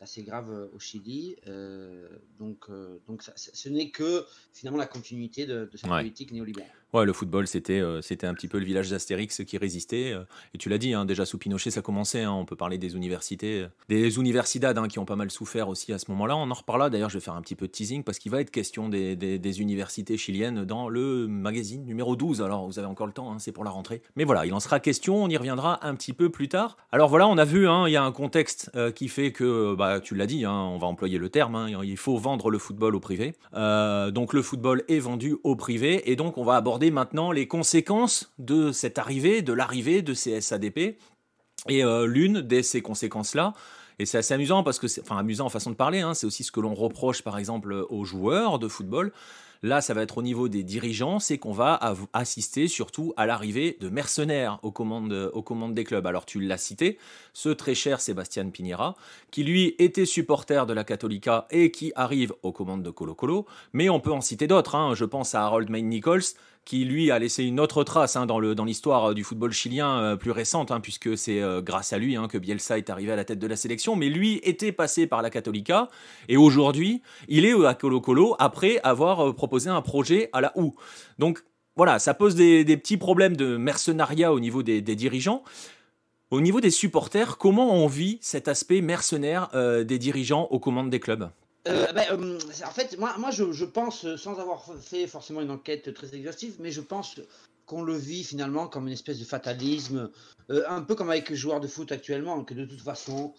assez 0.00 0.22
grave 0.22 0.68
au 0.74 0.78
Chili. 0.78 1.36
donc, 2.38 2.68
donc 3.06 3.22
ce 3.36 3.68
n'est 3.68 3.90
que 3.90 4.24
finalement 4.52 4.78
la 4.78 4.86
continuité 4.86 5.46
de, 5.46 5.68
cette 5.74 5.88
politique 5.88 6.32
néolibérale. 6.32 6.70
Ouais, 6.94 7.04
le 7.04 7.12
football, 7.12 7.48
c'était 7.48 7.80
euh, 7.80 8.00
c'était 8.02 8.28
un 8.28 8.34
petit 8.34 8.46
peu 8.46 8.56
le 8.60 8.64
village 8.64 8.88
d'Astérix 8.88 9.42
qui 9.44 9.58
résistait. 9.58 10.12
Euh, 10.12 10.22
et 10.54 10.58
tu 10.58 10.68
l'as 10.68 10.78
dit, 10.78 10.94
hein, 10.94 11.04
déjà 11.04 11.26
sous 11.26 11.38
Pinochet, 11.38 11.72
ça 11.72 11.82
commençait. 11.82 12.22
Hein, 12.22 12.30
on 12.30 12.44
peut 12.44 12.54
parler 12.54 12.78
des 12.78 12.94
universités, 12.94 13.62
euh, 13.62 13.68
des 13.88 14.16
universidades 14.16 14.78
hein, 14.78 14.86
qui 14.86 15.00
ont 15.00 15.04
pas 15.04 15.16
mal 15.16 15.28
souffert 15.32 15.68
aussi 15.68 15.92
à 15.92 15.98
ce 15.98 16.08
moment-là. 16.12 16.36
On 16.36 16.48
en 16.48 16.54
reparlera. 16.54 16.90
D'ailleurs, 16.90 17.10
je 17.10 17.18
vais 17.18 17.24
faire 17.24 17.34
un 17.34 17.42
petit 17.42 17.56
peu 17.56 17.66
de 17.66 17.72
teasing 17.72 18.04
parce 18.04 18.20
qu'il 18.20 18.30
va 18.30 18.40
être 18.40 18.52
question 18.52 18.88
des, 18.88 19.16
des, 19.16 19.60
universités 19.60 20.16
chiliennes 20.16 20.64
dans 20.64 20.88
le 20.88 21.26
magazine 21.26 21.84
numéro 21.84 22.14
12. 22.14 22.40
Alors, 22.42 22.64
vous 22.66 22.78
avez 22.78 22.86
encore 22.86 23.08
le 23.08 23.12
temps, 23.12 23.36
c'est 23.40 23.50
pour 23.50 23.64
la 23.64 23.70
rentrée. 23.70 24.00
Mais 24.14 24.22
voilà, 24.22 24.46
il 24.46 24.54
en 24.54 24.60
sera 24.60 24.78
question. 24.78 25.24
On 25.24 25.28
y 25.28 25.36
reviendra 25.36 25.84
un 25.84 25.96
petit 25.96 26.12
peu 26.12 26.30
plus 26.30 26.48
tard. 26.48 26.76
Alors 26.92 27.08
voilà, 27.08 27.26
on 27.26 27.38
a 27.38 27.44
vu, 27.44 27.66
il 27.66 27.90
y 27.90 27.96
a 27.96 28.04
un 28.04 28.12
contexte 28.12 28.70
qui 28.94 29.08
fait 29.08 29.32
que, 29.32 29.74
bah, 29.74 29.83
tu 30.02 30.14
l'as 30.14 30.26
dit, 30.26 30.46
on 30.46 30.78
va 30.78 30.86
employer 30.86 31.18
le 31.18 31.28
terme, 31.28 31.68
il 31.82 31.96
faut 31.96 32.16
vendre 32.16 32.50
le 32.50 32.58
football 32.58 32.94
au 32.94 33.00
privé. 33.00 33.34
donc 33.52 34.32
le 34.32 34.42
football 34.42 34.82
est 34.88 34.98
vendu 34.98 35.36
au 35.44 35.56
privé 35.56 36.10
et 36.10 36.16
donc 36.16 36.38
on 36.38 36.44
va 36.44 36.56
aborder 36.56 36.90
maintenant 36.90 37.32
les 37.32 37.46
conséquences 37.46 38.32
de 38.38 38.72
cette 38.72 38.98
arrivée, 38.98 39.42
de 39.42 39.52
l'arrivée 39.52 40.02
de 40.02 40.14
ces 40.14 40.40
SADP. 40.40 40.98
Et 41.68 41.82
euh, 41.82 42.06
l'une 42.06 42.42
de 42.42 42.62
ces 42.62 42.82
conséquences-là, 42.82 43.54
et 43.98 44.06
c'est 44.06 44.18
assez 44.18 44.34
amusant 44.34 44.62
parce 44.62 44.78
que 44.78 44.86
enfin 45.00 45.16
amusant 45.16 45.46
en 45.46 45.50
façon 45.50 45.70
de 45.70 45.76
parler, 45.76 46.00
hein, 46.00 46.14
c'est 46.14 46.26
aussi 46.26 46.44
ce 46.44 46.52
que 46.52 46.60
l'on 46.60 46.74
reproche 46.74 47.22
par 47.22 47.38
exemple 47.38 47.86
aux 47.88 48.04
joueurs 48.04 48.58
de 48.58 48.68
football. 48.68 49.12
Là, 49.64 49.80
ça 49.80 49.94
va 49.94 50.02
être 50.02 50.18
au 50.18 50.22
niveau 50.22 50.50
des 50.50 50.62
dirigeants, 50.62 51.18
c'est 51.18 51.38
qu'on 51.38 51.52
va 51.52 51.80
assister 52.12 52.68
surtout 52.68 53.14
à 53.16 53.24
l'arrivée 53.24 53.78
de 53.80 53.88
mercenaires 53.88 54.58
aux 54.62 54.70
commandes, 54.72 55.72
des 55.72 55.84
clubs. 55.84 56.06
Alors 56.06 56.26
tu 56.26 56.38
l'as 56.38 56.58
cité, 56.58 56.98
ce 57.32 57.48
très 57.48 57.74
cher 57.74 58.02
Sébastien 58.02 58.50
Pinera, 58.50 58.94
qui 59.30 59.42
lui 59.42 59.74
était 59.78 60.04
supporter 60.04 60.66
de 60.66 60.74
la 60.74 60.84
Catholica 60.84 61.46
et 61.50 61.70
qui 61.70 61.92
arrive 61.96 62.34
aux 62.42 62.52
commandes 62.52 62.82
de 62.82 62.90
Colo 62.90 63.14
Colo, 63.14 63.46
mais 63.72 63.88
on 63.88 64.00
peut 64.00 64.12
en 64.12 64.20
citer 64.20 64.46
d'autres. 64.46 64.74
Hein. 64.74 64.94
Je 64.94 65.06
pense 65.06 65.34
à 65.34 65.44
Harold 65.44 65.70
Main 65.70 65.80
Nichols, 65.80 66.34
qui 66.64 66.84
lui 66.84 67.10
a 67.10 67.18
laissé 67.18 67.44
une 67.44 67.60
autre 67.60 67.84
trace 67.84 68.16
hein, 68.16 68.26
dans 68.26 68.64
l'histoire 68.64 69.10
euh, 69.10 69.14
du 69.14 69.22
football 69.22 69.52
chilien 69.52 69.98
euh, 69.98 70.16
plus 70.16 70.30
récente, 70.30 70.70
hein, 70.70 70.80
puisque 70.80 71.16
c'est 71.16 71.40
euh, 71.40 71.60
grâce 71.60 71.92
à 71.92 71.98
lui 71.98 72.16
hein, 72.16 72.26
que 72.26 72.38
Bielsa 72.38 72.78
est 72.78 72.90
arrivé 72.90 73.12
à 73.12 73.16
la 73.16 73.24
tête 73.24 73.38
de 73.38 73.46
la 73.46 73.56
sélection. 73.56 73.96
Mais 73.96 74.08
lui 74.08 74.40
était 74.42 74.72
passé 74.72 75.06
par 75.06 75.22
la 75.22 75.30
Católica 75.30 75.88
et 76.28 76.36
aujourd'hui 76.36 77.02
il 77.28 77.44
est 77.44 77.54
à 77.66 77.74
Colo 77.74 78.00
Colo 78.00 78.34
après 78.38 78.80
avoir 78.82 79.34
proposé 79.34 79.68
un 79.68 79.82
projet 79.82 80.30
à 80.32 80.40
la 80.40 80.56
OU. 80.56 80.74
Donc 81.18 81.44
voilà, 81.76 81.98
ça 81.98 82.14
pose 82.14 82.34
des, 82.34 82.64
petits 82.76 82.96
problèmes 82.96 83.36
de 83.36 83.56
mercenariat 83.56 84.32
au 84.32 84.40
niveau 84.40 84.62
des, 84.62 84.80
dirigeants. 84.80 85.42
Au 86.30 86.40
niveau 86.40 86.60
des 86.60 86.70
supporters, 86.70 87.36
comment 87.36 87.74
on 87.74 87.86
vit 87.86 88.18
cet 88.20 88.48
aspect 88.48 88.80
mercenaire 88.80 89.50
des 89.52 89.98
dirigeants 89.98 90.46
aux 90.50 90.60
commandes 90.60 90.90
des 90.90 91.00
clubs? 91.00 91.28
Euh, 91.66 91.92
ben, 91.92 92.04
euh, 92.10 92.38
en 92.66 92.70
fait, 92.70 92.98
moi, 92.98 93.14
moi 93.18 93.30
je, 93.30 93.64
pense, 93.64 94.04
euh, 94.04 94.16
sans 94.16 94.38
avoir 94.38 94.64
fait 94.80 95.06
forcément 95.06 95.40
une 95.40 95.50
enquête 95.50 95.94
très 95.94 96.14
exhaustive, 96.14 96.56
mais 96.60 96.70
je 96.70 96.82
pense 96.82 97.20
qu'on 97.66 97.82
le 97.82 97.94
vit 97.94 98.22
finalement 98.22 98.68
comme 98.68 98.86
une 98.86 98.92
espèce 98.92 99.18
de 99.18 99.24
fatalisme, 99.24 100.10
un 100.50 100.82
peu 100.82 100.94
comme 100.94 101.08
avec 101.08 101.30
les 101.30 101.36
joueurs 101.36 101.60
de 101.60 101.66
foot 101.66 101.90
actuellement, 101.92 102.44
que 102.44 102.52
de 102.52 102.66
toute 102.66 102.82
façon, 102.82 103.32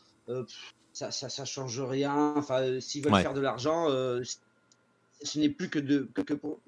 ça, 0.94 1.12
ça, 1.12 1.46
change 1.46 1.80
rien. 1.80 2.34
Enfin, 2.36 2.80
s'ils 2.82 3.04
veulent 3.04 3.22
faire 3.22 3.36
de 3.36 3.42
l'argent, 3.42 3.88
ce 3.90 5.40
n'est 5.40 5.50
plus 5.50 5.70
que, 5.70 5.78
de, 5.78 6.10
que, 6.16 6.34
pour, 6.34 6.60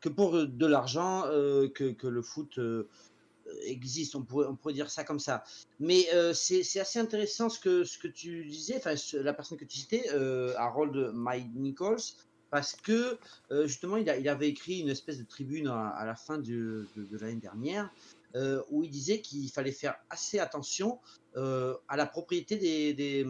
que 0.00 0.08
pour 0.08 0.46
de 0.46 0.66
l'argent 0.66 1.22
que, 1.24 1.90
que, 1.90 2.06
le 2.06 2.22
foot 2.22 2.60
existe, 3.62 4.14
on 4.14 4.22
pourrait, 4.22 4.46
on 4.46 4.56
pourrait 4.56 4.74
dire 4.74 4.90
ça 4.90 5.04
comme 5.04 5.20
ça. 5.20 5.44
Mais 5.80 6.06
euh, 6.12 6.32
c'est 6.32 6.80
assez 6.80 6.98
intéressant 6.98 7.48
ce 7.48 7.58
que, 7.58 7.84
ce 7.84 7.98
que 7.98 8.08
tu 8.08 8.44
disais, 8.44 8.76
enfin 8.76 8.94
la 9.14 9.32
personne 9.32 9.58
que 9.58 9.64
tu 9.64 9.78
citais, 9.78 10.04
euh, 10.12 10.54
Harold 10.56 11.12
Mike 11.14 11.54
Nichols, 11.54 12.00
parce 12.50 12.76
que 12.76 13.18
euh, 13.50 13.66
justement 13.66 13.96
il, 13.96 14.06
il, 14.20 14.28
avait 14.28 14.48
écrit 14.48 14.80
une 14.80 14.88
espèce 14.88 15.18
de 15.18 15.24
tribune 15.24 15.68
à, 15.68 16.04
la 16.04 16.14
fin 16.14 16.38
de, 16.38 16.86
de, 16.96 17.18
l'année 17.18 17.40
dernière 17.40 17.90
où 18.68 18.82
il 18.82 18.90
disait 18.90 19.20
qu'il 19.20 19.48
fallait 19.48 19.70
faire 19.70 19.94
assez 20.10 20.40
attention 20.40 20.98
à 21.36 21.96
la 21.96 22.06
propriété 22.06 22.56
des 22.56 23.24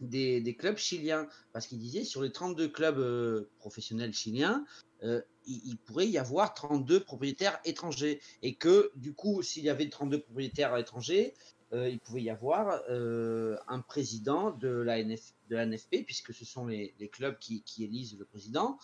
des, 0.00 0.56
clubs 0.58 0.76
chiliens, 0.76 1.28
parce 1.52 1.66
qu'il 1.66 1.78
disait 1.78 2.04
sur 2.04 2.22
les 2.22 2.32
32 2.32 2.68
clubs 2.68 3.48
professionnels 3.58 4.12
chiliens, 4.12 4.64
euh, 5.02 5.20
il, 5.46 5.76
pourrait 5.76 6.08
y 6.08 6.18
avoir 6.18 6.54
32 6.54 7.00
propriétaires 7.00 7.60
étrangers. 7.64 8.20
Et 8.42 8.54
que, 8.54 8.90
du 8.96 9.14
coup, 9.14 9.42
s'il 9.42 9.64
y 9.64 9.70
avait 9.70 9.88
32 9.88 10.20
propriétaires 10.20 10.76
étrangers, 10.76 11.34
euh, 11.72 11.88
il 11.88 12.00
pouvait 12.00 12.22
y 12.22 12.30
avoir 12.30 12.82
euh, 12.88 13.56
un 13.68 13.80
président 13.80 14.50
de 14.50 14.68
la, 14.68 15.02
NF, 15.02 15.34
de 15.48 15.56
la 15.56 15.66
NFP, 15.66 16.04
puisque 16.04 16.32
ce 16.32 16.44
sont 16.44 16.66
les, 16.66 16.94
clubs 17.12 17.38
qui, 17.38 17.62
élisent 17.78 18.18
le 18.18 18.24
président, 18.24 18.78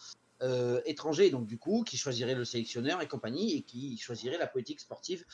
étranger, 0.86 1.30
donc 1.30 1.46
du 1.46 1.56
coup, 1.56 1.84
qui 1.84 1.96
choisirait 1.96 2.34
le 2.34 2.44
sélectionneur 2.44 3.00
et 3.00 3.06
compagnie, 3.06 3.54
et 3.54 3.62
qui 3.62 3.96
choisirait 3.96 4.38
la 4.38 4.48
politique 4.48 4.80
sportive 4.80 5.24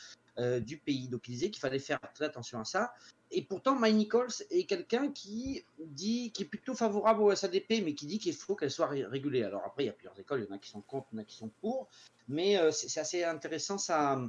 du 0.61 0.77
pays. 0.77 1.07
Donc 1.07 1.27
il 1.27 1.31
disait 1.31 1.49
qu'il 1.49 1.59
fallait 1.59 1.79
faire 1.79 1.99
très 2.13 2.25
attention 2.25 2.59
à 2.59 2.65
ça 2.65 2.93
et 3.31 3.43
pourtant, 3.43 3.75
Mike 3.75 3.95
Nichols 3.95 4.43
est 4.49 4.63
quelqu'un 4.63 5.11
qui 5.11 5.63
dit, 5.79 6.31
qui 6.31 6.43
est 6.43 6.45
plutôt 6.47 6.73
favorable 6.73 7.21
au 7.21 7.35
SADP, 7.35 7.83
mais 7.83 7.93
qui 7.93 8.07
dit 8.07 8.17
qu'il 8.17 8.33
faut 8.33 8.55
qu'elle 8.55 8.71
soit 8.71 8.87
régulée. 8.87 9.43
Alors 9.43 9.63
après, 9.65 9.83
il 9.83 9.87
y 9.87 9.89
a 9.89 9.93
plusieurs 9.93 10.19
écoles, 10.19 10.41
il 10.41 10.49
y 10.49 10.51
en 10.51 10.55
a 10.55 10.57
qui 10.57 10.69
sont 10.69 10.81
contre, 10.81 11.07
il 11.11 11.17
y 11.17 11.19
en 11.19 11.21
a 11.21 11.25
qui 11.25 11.35
sont 11.35 11.51
pour, 11.61 11.87
mais 12.27 12.57
euh, 12.57 12.71
c'est 12.71 12.99
assez 12.99 13.23
intéressant 13.23 13.77
sa, 13.77 14.19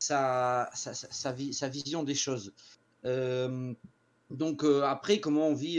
sa, 0.00 0.70
sa, 0.74 0.92
sa, 0.92 1.68
vision 1.68 2.02
des 2.02 2.16
choses. 2.16 2.52
Euh, 3.04 3.72
donc 4.30 4.64
euh, 4.64 4.82
après, 4.82 5.20
comment 5.20 5.46
on 5.46 5.54
vit, 5.54 5.78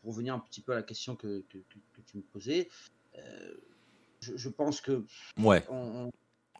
pour 0.00 0.12
revenir 0.12 0.34
un 0.34 0.38
petit 0.38 0.60
peu 0.60 0.72
à 0.72 0.76
la 0.76 0.82
question 0.84 1.16
que, 1.16 1.42
que, 1.48 1.58
tu 2.06 2.18
me 2.18 2.22
posais, 2.22 2.68
je, 4.20 4.48
pense 4.48 4.80
que... 4.80 5.04
Ouais. 5.38 5.64
On, 5.68 6.12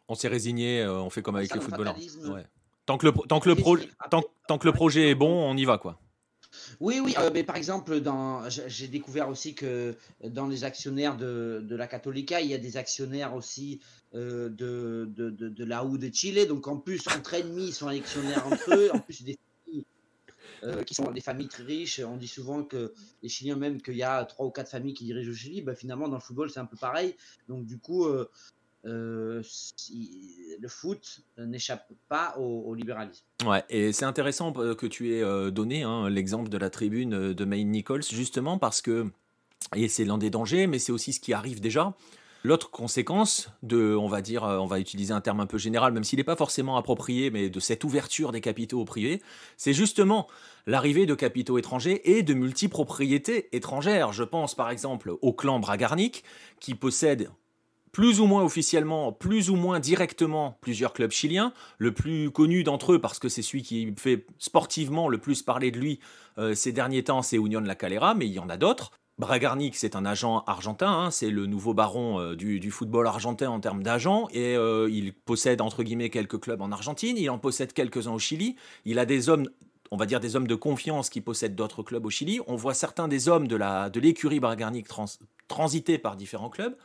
on, 0.07 0.15
s'est 0.15 0.27
résigné, 0.27 0.85
on 0.85 1.09
fait 1.09 1.21
comme 1.21 1.35
avec 1.35 1.53
les 1.53 1.61
footballeurs. 1.61 1.97
Ouais. 2.25 2.45
Tant 2.85 2.97
que 2.97 3.05
le, 3.05 3.11
tant 3.27 3.39
que 3.41 3.49
le, 3.49 3.55
tant, 4.09 4.23
tant, 4.47 4.57
que 4.57 4.65
le 4.65 4.71
projet 4.71 5.09
est 5.09 5.15
bon, 5.15 5.27
on 5.27 5.57
y 5.57 5.65
va, 5.65 5.77
quoi. 5.77 5.99
Oui, 6.79 6.99
oui, 7.03 7.15
euh, 7.19 7.29
mais 7.33 7.43
par 7.43 7.55
exemple, 7.55 8.01
j'ai 8.67 8.87
découvert 8.87 9.29
aussi 9.29 9.55
que 9.55 9.95
dans 10.23 10.47
les 10.47 10.63
actionnaires 10.63 11.17
de, 11.17 11.61
de, 11.63 11.75
la 11.75 11.87
Católica, 11.87 12.41
il 12.41 12.49
y 12.49 12.53
a 12.53 12.57
des 12.57 12.77
actionnaires 12.77 13.35
aussi 13.35 13.81
euh, 14.15 14.49
de, 14.49 15.09
de, 15.13 15.29
de, 15.29 15.65
la 15.65 15.83
OU 15.83 15.97
de 15.97 16.09
Chile. 16.13 16.47
Donc 16.47 16.67
en 16.67 16.77
plus, 16.77 17.07
entre 17.07 17.33
ennemis, 17.33 17.67
ils 17.67 17.73
sont 17.73 17.87
actionnaires 17.87 18.45
entre 18.47 18.73
eux. 18.73 18.89
En 18.93 18.99
plus, 18.99 19.23
des 19.23 19.37
familles 19.65 19.85
euh, 20.63 20.83
qui 20.83 20.93
sont 20.93 21.11
des 21.11 21.21
familles 21.21 21.49
très 21.49 21.63
riches. 21.63 21.99
On 21.99 22.17
dit 22.17 22.27
souvent 22.27 22.63
que 22.63 22.93
les 23.21 23.29
Chiliens, 23.29 23.55
même 23.55 23.81
qu'il 23.81 23.97
y 23.97 24.03
a 24.03 24.23
trois 24.25 24.45
ou 24.45 24.51
quatre 24.51 24.69
familles 24.69 24.93
qui 24.93 25.05
dirigent 25.05 25.29
le 25.29 25.35
Chili, 25.35 25.61
bah, 25.61 25.75
finalement, 25.75 26.07
dans 26.07 26.15
le 26.15 26.21
football, 26.21 26.49
c'est 26.49 26.59
un 26.59 26.65
peu 26.65 26.77
pareil. 26.77 27.15
Donc 27.49 27.65
du 27.65 27.77
coup, 27.79 28.07
euh, 28.85 29.41
le 30.59 30.67
foot 30.67 31.21
n'échappe 31.37 31.91
pas 32.07 32.35
au, 32.37 32.73
libéralisme. 32.73 33.25
Ouais, 33.45 33.63
et 33.69 33.91
c'est 33.91 34.05
intéressant 34.05 34.53
euh, 34.57 34.75
que 34.75 34.85
tu 34.85 35.13
aies 35.13 35.23
euh, 35.23 35.51
donné 35.51 35.83
hein, 35.83 36.09
l'exemple 36.09 36.49
de 36.49 36.57
la 36.57 36.69
tribune 36.69 37.33
de 37.33 37.45
Maine 37.45 37.71
Nichols, 37.71 38.03
justement 38.03 38.57
parce 38.57 38.81
que, 38.81 39.07
et 39.75 39.87
c'est 39.87 40.05
l'un 40.05 40.17
des 40.17 40.29
dangers, 40.29 40.67
mais 40.67 40.79
c'est 40.79 40.91
aussi 40.91 41.13
ce 41.13 41.19
qui 41.19 41.33
arrive 41.33 41.59
déjà. 41.59 41.95
L'autre 42.43 42.69
conséquence 42.69 43.49
de, 43.63 43.95
on 43.95 44.07
va 44.07 44.21
dire, 44.21 44.43
on 44.43 44.67
va 44.67 44.79
utiliser 44.79 45.11
un 45.11 45.21
terme 45.21 45.39
un 45.39 45.47
peu 45.47 45.57
général, 45.57 45.91
même 45.91 46.03
s'il 46.03 46.17
n'est 46.17 46.23
pas 46.23 46.35
forcément 46.35 46.77
approprié, 46.77 47.29
mais 47.29 47.49
de 47.49 47.59
cette 47.59 47.83
ouverture 47.83 48.31
des 48.31 48.41
capitaux 48.41 48.79
au 48.79 48.85
privé, 48.85 49.21
c'est 49.57 49.73
justement 49.73 50.27
l'arrivée 50.65 51.05
de 51.05 51.15
capitaux 51.15 51.57
étrangers 51.57 52.17
et 52.17 52.23
de 52.23 52.33
multipropriétés 52.33 53.49
étrangères. 53.53 54.13
Je 54.13 54.23
pense 54.23 54.55
par 54.55 54.69
exemple 54.69 55.13
au 55.21 55.33
clan 55.33 55.59
Bragarnik, 55.59 56.23
qui 56.59 56.75
possède 56.75 57.29
plus 57.97 58.19
ou 58.19 58.27
moins 58.27 58.43
officiellement, 58.43 59.11
plus 59.11 59.49
ou 59.49 59.55
moins 59.55 59.79
directement 59.79 60.59
plusieurs 60.61 60.93
clubs 60.93 61.09
chiliens. 61.09 61.51
Le 61.79 61.91
plus 61.91 62.29
connu 62.29 62.63
d'entre 62.63 62.93
eux, 62.93 63.01
parce 63.01 63.17
que 63.17 63.27
c'est 63.27 63.41
celui 63.41 63.63
qui 63.63 63.91
fait 63.97 64.27
sportivement 64.37 65.09
le 65.09 65.17
plus 65.17 65.41
parler 65.41 65.71
de 65.71 65.79
lui 65.79 65.99
euh, 66.37 66.53
ces 66.53 66.71
derniers 66.71 67.03
temps, 67.03 67.23
c'est 67.23 67.37
Union 67.37 67.59
La 67.59 67.73
Calera, 67.73 68.13
mais 68.13 68.27
il 68.27 68.33
y 68.33 68.37
en 68.37 68.49
a 68.49 68.57
d'autres. 68.57 68.91
Bragarnik, 69.17 69.75
c'est 69.75 69.95
un 69.95 70.05
agent 70.05 70.43
argentin, 70.45 70.91
hein, 70.91 71.09
c'est 71.09 71.31
le 71.31 71.47
nouveau 71.47 71.73
baron 71.73 72.19
euh, 72.19 72.35
du, 72.35 72.69
football 72.69 73.07
argentin 73.07 73.49
en 73.49 73.59
termes 73.59 73.81
d'agents, 73.81 74.27
et 74.31 74.55
euh, 74.55 74.87
il 74.91 75.11
possède 75.11 75.59
entre 75.59 75.81
guillemets 75.81 76.11
quelques 76.11 76.39
clubs 76.39 76.61
en 76.61 76.71
Argentine, 76.71 77.17
il 77.17 77.31
en 77.31 77.39
possède 77.39 77.73
quelques-uns 77.73 78.13
au 78.13 78.19
Chili, 78.19 78.57
il 78.85 78.99
a 78.99 79.07
des 79.07 79.27
hommes 79.27 79.49
on 79.89 79.97
va 79.97 80.05
dire 80.05 80.19
des 80.19 80.35
hommes 80.35 80.47
de 80.47 80.53
confiance 80.53 81.09
qui 81.09 81.21
possèdent 81.21 81.55
d'autres 81.55 81.81
clubs 81.81 82.05
au 82.05 82.09
Chili. 82.09 82.41
On 82.45 82.57
voit 82.57 82.73
certains 82.73 83.07
des 83.07 83.29
hommes 83.29 83.47
de 83.47 83.99
l'écurie 83.99 84.35
de 84.35 84.41
Bragarnik 84.41 84.85
transiter 85.47 85.97
par 85.97 86.17
différents 86.17 86.49
clubs 86.49 86.75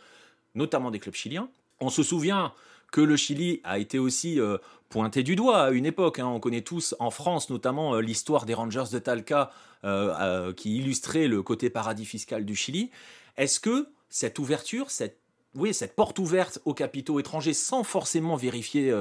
notamment 0.55 0.91
des 0.91 0.99
clubs 0.99 1.15
chiliens. 1.15 1.49
On 1.81 1.91
se 1.91 2.03
souvient 2.03 2.53
que 2.93 3.01
le 3.01 3.17
Chili 3.17 3.61
a 3.65 3.79
été 3.79 3.99
aussi 3.99 4.39
euh, 4.39 4.59
pointé 4.89 5.25
du 5.25 5.35
doigt 5.35 5.65
à 5.65 5.71
une 5.71 5.87
époque. 5.87 6.21
Hein. 6.21 6.27
On 6.27 6.39
connaît 6.39 6.61
tous 6.61 6.95
en 7.01 7.11
France 7.11 7.51
notamment 7.51 7.95
euh, 7.95 8.01
l'histoire 8.01 8.47
des 8.47 8.55
Rangers 8.55 8.85
de 8.93 8.99
Talca 9.01 9.51
euh, 9.85 10.53
qui 10.53 10.77
illustrait 10.77 11.27
le 11.27 11.43
côté 11.43 11.71
paradis 11.71 12.05
fiscal 12.05 12.45
du 12.45 12.55
Chili. 12.55 12.91
Est-ce 13.37 13.59
que 13.59 13.89
cette 14.11 14.39
ouverture, 14.39 14.91
cette, 14.91 15.19
oui, 15.57 15.75
cette 15.75 15.97
porte 15.97 16.19
ouverte 16.19 16.61
aux 16.67 16.75
capitaux 16.75 17.19
étrangers 17.19 17.55
sans 17.55 17.83
forcément 17.83 18.37
vérifier 18.37 18.95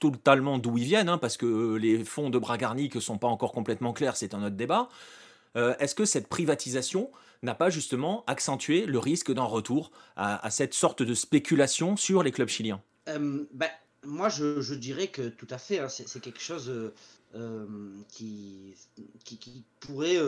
totalement 0.00 0.56
d'où 0.56 0.78
ils 0.78 0.84
viennent, 0.84 1.08
hein, 1.10 1.18
parce 1.18 1.36
que 1.36 1.74
les 1.74 2.04
fonds 2.04 2.30
de 2.30 2.38
Bragarnik 2.38 2.94
ne 2.94 3.00
sont 3.00 3.18
pas 3.18 3.26
encore 3.26 3.52
complètement 3.52 3.92
clairs, 3.92 4.16
c'est 4.16 4.32
un 4.34 4.42
autre 4.42 4.56
débat, 4.56 4.88
est-ce 5.56 5.94
que 5.94 6.04
cette 6.04 6.28
privatisation 6.28 7.10
n'a 7.42 7.54
pas 7.54 7.70
justement 7.70 8.24
accentué 8.26 8.86
le 8.86 8.98
risque 8.98 9.32
d'un 9.32 9.44
retour 9.44 9.90
à, 10.16 10.50
cette 10.50 10.74
sorte 10.74 11.02
de 11.02 11.14
spéculation 11.14 11.96
sur 11.96 12.22
les 12.22 12.32
clubs 12.32 12.48
chiliens. 12.48 12.82
Euh, 13.08 13.44
ben, 13.52 13.70
Moi, 14.04 14.28
je, 14.28 14.74
dirais 14.74 15.08
que 15.08 15.28
tout 15.28 15.48
à 15.50 15.58
fait, 15.58 15.78
hein, 15.78 15.88
c'est 15.88 16.20
quelque 16.20 16.40
chose 16.40 16.68
euh, 16.68 16.92
euh, 17.34 17.66
qui, 18.08 18.74
qui, 19.24 19.64
pourrait 19.80 20.18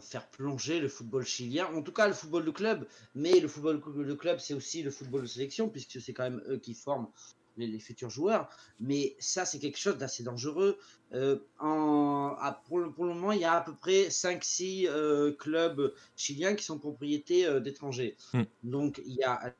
faire 0.00 0.26
plonger 0.28 0.80
le 0.80 0.88
football 0.88 1.24
chilien, 1.24 1.66
en 1.74 1.82
tout 1.82 1.92
cas 1.92 2.08
le 2.08 2.14
football 2.14 2.44
de 2.44 2.50
club, 2.50 2.86
mais 3.14 3.40
le 3.40 3.48
football 3.48 3.82
de 4.06 4.14
club, 4.14 4.38
c'est 4.40 4.54
aussi 4.54 4.82
le 4.82 4.90
football 4.90 5.22
de 5.22 5.26
sélection, 5.26 5.68
puisque 5.68 6.00
c'est 6.00 6.12
quand 6.14 6.24
même 6.24 6.42
eux 6.48 6.58
qui 6.58 6.74
forment 6.74 7.08
les, 7.56 7.78
futurs 7.78 8.10
joueurs. 8.10 8.48
Mais 8.78 9.16
ça, 9.18 9.44
c'est 9.44 9.58
quelque 9.58 9.78
chose 9.78 9.98
d'assez 9.98 10.22
dangereux. 10.22 10.78
Euh, 11.12 11.38
en, 11.58 12.36
pour, 12.66 12.78
le, 12.78 12.90
pour, 12.90 13.04
le, 13.04 13.14
moment, 13.14 13.32
il 13.32 13.40
y 13.40 13.44
a 13.44 13.54
à 13.54 13.60
peu 13.60 13.74
près 13.74 14.08
5-6 14.08 14.86
euh, 14.88 15.32
clubs 15.32 15.92
chiliens 16.16 16.54
qui 16.54 16.64
sont 16.64 16.78
propriétés 16.78 17.46
euh, 17.46 17.60
d'étrangers. 17.60 18.16
Hmm. 18.32 18.42
Donc, 18.62 19.00
il 19.04 19.14
y 19.14 19.24
a 19.24 19.54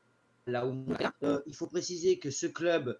là 0.47 0.65
où 0.65 0.85
il 1.45 1.55
faut 1.55 1.67
préciser 1.67 2.17
que 2.17 2.31
ce 2.31 2.47
club, 2.47 2.97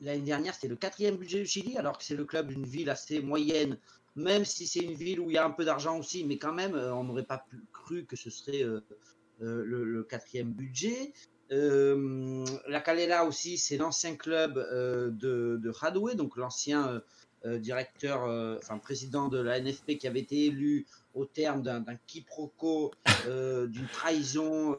l'année 0.00 0.22
dernière, 0.22 0.54
c'était 0.54 0.68
le 0.68 0.76
quatrième 0.76 1.16
budget 1.16 1.38
du 1.38 1.46
Chili, 1.46 1.78
alors 1.78 1.96
que 1.96 2.04
c'est 2.04 2.16
le 2.16 2.24
club 2.24 2.48
d'une 2.48 2.66
ville 2.66 2.90
assez 2.90 3.20
moyenne, 3.20 3.78
même 4.16 4.44
si 4.44 4.66
c'est 4.66 4.80
une 4.80 4.94
ville 4.94 5.20
où 5.20 5.30
il 5.30 5.34
y 5.34 5.38
a 5.38 5.46
un 5.46 5.52
peu 5.52 5.64
d'argent 5.64 5.96
aussi, 5.98 6.24
mais 6.24 6.36
quand 6.36 6.52
même, 6.52 6.74
on 6.74 7.04
n'aurait 7.04 7.24
pas 7.24 7.46
cru 7.72 8.04
que 8.06 8.16
ce 8.16 8.28
serait 8.28 8.64
le, 9.38 9.84
le, 9.84 10.02
quatrième 10.02 10.52
budget. 10.52 11.12
La 11.50 12.80
Calera 12.80 13.24
aussi, 13.24 13.58
c'est 13.58 13.76
l'ancien 13.76 14.16
club 14.16 14.54
de, 14.54 15.58
de 15.62 15.70
Radoué, 15.70 16.14
donc 16.14 16.36
l'ancien 16.36 17.02
directeur, 17.44 18.24
enfin 18.58 18.78
président 18.78 19.28
de 19.28 19.38
la 19.38 19.60
NFP 19.60 19.96
qui 19.98 20.06
avait 20.06 20.20
été 20.20 20.46
élu 20.46 20.86
au 21.14 21.24
terme 21.24 21.62
d'un 21.62 21.84
quiproquo, 22.06 22.92
d'une 23.26 23.88
trahison 23.92 24.78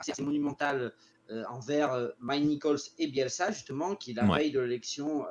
assez 0.00 0.22
monumentale 0.22 0.92
envers 1.48 2.10
Mike 2.18 2.44
Nichols 2.44 2.80
et 2.98 3.06
Bielsa, 3.06 3.52
justement, 3.52 3.94
qui 3.94 4.12
la 4.12 4.24
veille 4.26 4.50
de 4.50 4.60
l'élection 4.60 5.24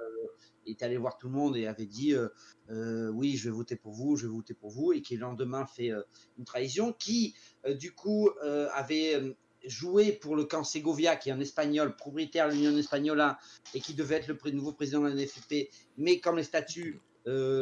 est 0.66 0.84
allé 0.84 0.98
voir 0.98 1.18
tout 1.18 1.28
le 1.28 1.34
monde 1.34 1.58
et 1.58 1.68
avait 1.68 1.86
dit 1.86 2.14
euh, 2.14 2.30
euh, 2.70 3.10
oui, 3.10 3.36
je 3.36 3.50
vais 3.50 3.56
voter 3.56 3.76
pour 3.76 3.94
vous, 3.94 4.16
je 4.16 4.28
vais 4.28 4.34
voter 4.34 4.54
pour 4.54 4.70
vous, 4.70 4.94
et 4.94 5.02
qui 5.02 5.16
le 5.16 5.22
lendemain 5.22 5.66
fait 5.66 5.92
euh, 5.92 6.02
une 6.38 6.46
trahison, 6.46 6.94
qui 6.94 7.36
du 7.80 7.94
coup 7.94 8.30
avait 8.74 9.36
joué 9.66 10.12
pour 10.12 10.36
le 10.36 10.46
camp 10.46 10.64
Segovia, 10.64 11.16
qui 11.16 11.30
est 11.30 11.32
un 11.32 11.40
espagnol 11.40 11.96
propriétaire 11.96 12.50
de 12.50 12.54
l'Union 12.54 12.78
Espagnola 12.78 13.40
et 13.74 13.80
qui 13.80 13.94
devait 13.94 14.16
être 14.16 14.28
le 14.28 14.52
nouveau 14.52 14.74
président 14.74 15.02
de 15.02 15.08
la 15.08 15.16
NFP, 15.16 15.70
mais 15.98 16.20
comme 16.20 16.38
les 16.38 16.44
statuts 16.44 17.00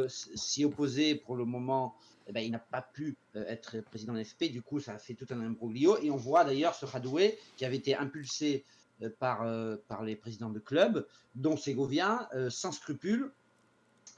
s'y 0.08 0.64
opposaient 0.64 1.16
pour 1.16 1.36
le 1.36 1.44
moment, 1.44 1.96
eh 2.28 2.32
ben, 2.32 2.42
il 2.42 2.52
n'a 2.52 2.60
pas 2.60 2.82
pu 2.82 3.18
être 3.36 3.82
président 3.82 4.14
de 4.14 4.20
la 4.20 4.24
NFP, 4.24 4.52
du 4.52 4.62
coup 4.62 4.80
ça 4.80 4.94
a 4.94 4.98
fait 4.98 5.16
tout 5.16 5.26
un 5.32 5.40
imbroglio, 5.42 5.98
et 6.02 6.12
on 6.12 6.16
voit 6.16 6.46
d'ailleurs 6.46 6.76
ce 6.76 6.86
Radoué 6.86 7.38
qui 7.58 7.66
avait 7.66 7.78
été 7.78 7.96
impulsé 7.96 8.66
euh, 9.02 9.10
par, 9.18 9.44
euh, 9.44 9.78
par 9.88 10.04
les 10.04 10.16
présidents 10.18 10.50
de 10.50 10.60
clubs, 10.60 11.08
dont 11.36 11.56
euh, 11.56 12.50
sans 12.50 12.72
scrupule, 12.74 13.32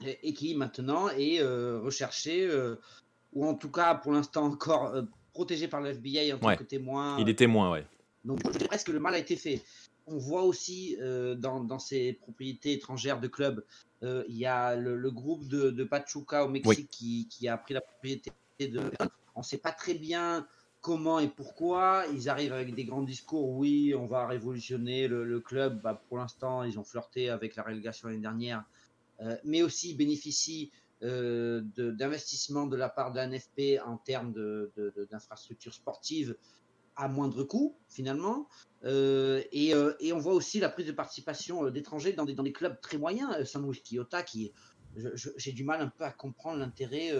et, 0.04 0.34
qui 0.34 0.56
maintenant 0.56 1.08
est 1.10 1.40
recherché, 1.42 2.50
ou 3.32 3.46
en 3.46 3.54
tout 3.54 3.70
cas 3.70 3.94
pour 3.94 4.10
l'instant 4.10 4.46
encore 4.46 4.94
protégé 5.32 5.68
par 5.68 5.80
le 5.80 5.90
FBI 5.90 6.32
en 6.32 6.38
tant 6.38 6.56
que 6.56 6.64
témoin. 6.64 7.16
Il 7.18 7.28
est 7.28 7.38
témoin, 7.38 7.72
oui. 7.72 7.80
Donc 8.24 8.40
je 8.44 8.50
dirais 8.50 8.66
presque 8.66 8.88
le 8.88 9.00
mal 9.00 9.14
a 9.14 9.18
été 9.18 9.36
fait. 9.36 9.62
On 10.06 10.18
voit 10.18 10.42
aussi 10.42 10.96
dans, 11.36 11.60
dans, 11.62 11.78
ces 11.78 12.12
propriétés 12.14 12.72
étrangères 12.72 13.20
de 13.20 13.28
clubs, 13.28 13.64
il 14.02 14.36
y 14.36 14.46
a 14.46 14.74
le, 14.74 15.10
groupe 15.10 15.46
de, 15.46 15.70
de, 15.70 15.84
Pachuca 15.84 16.44
au 16.44 16.48
Mexique 16.48 16.88
qui, 16.90 17.28
qui, 17.28 17.46
a 17.48 17.56
pris 17.56 17.74
la 17.74 17.80
propriété 17.80 18.32
de. 18.60 18.80
On 19.34 19.40
ne 19.40 19.44
sait 19.44 19.58
pas 19.58 19.72
très 19.72 19.94
bien 19.94 20.46
comment 20.82 21.20
et 21.20 21.28
pourquoi. 21.28 22.04
Ils 22.12 22.28
arrivent 22.28 22.52
avec 22.52 22.74
des 22.74 22.84
grands 22.84 23.02
discours. 23.02 23.48
Oui, 23.50 23.94
on 23.94 24.06
va 24.06 24.26
révolutionner 24.26 25.08
le, 25.08 25.40
club. 25.40 25.80
Bah, 25.80 26.02
pour 26.08 26.18
l'instant, 26.18 26.64
ils 26.64 26.78
ont 26.78 26.84
flirté 26.84 27.30
avec 27.30 27.56
la 27.56 27.62
relégation 27.62 28.08
l'année 28.08 28.20
dernière, 28.20 28.64
euh, 29.20 29.36
mais 29.44 29.62
aussi 29.62 29.94
bénéficient 29.94 30.70
euh, 31.02 31.62
d'investissements 31.76 32.66
de, 32.66 32.76
la 32.76 32.88
part 32.88 33.12
de 33.12 33.16
la 33.16 33.26
NFP 33.26 33.80
en 33.84 33.96
termes 33.96 34.32
d'infrastructures 35.10 35.74
sportives 35.74 36.36
à 36.96 37.08
moindre 37.08 37.44
coût, 37.44 37.76
finalement. 37.88 38.48
Euh, 38.84 39.42
et, 39.52 39.74
on 40.12 40.18
voit 40.18 40.34
aussi 40.34 40.60
la 40.60 40.68
prise 40.68 40.86
de 40.86 40.92
participation 40.92 41.70
d'étrangers 41.70 42.12
dans 42.12 42.24
des, 42.24 42.52
clubs 42.52 42.80
très 42.80 42.98
moyens. 42.98 43.44
San 43.44 43.66
Luis 43.66 43.80
Quillota, 43.82 44.22
qui 44.22 44.52
j'ai 45.36 45.52
du 45.52 45.64
mal 45.64 45.80
un 45.80 45.88
peu 45.88 46.04
à 46.04 46.10
comprendre 46.10 46.58
l'intérêt 46.58 47.12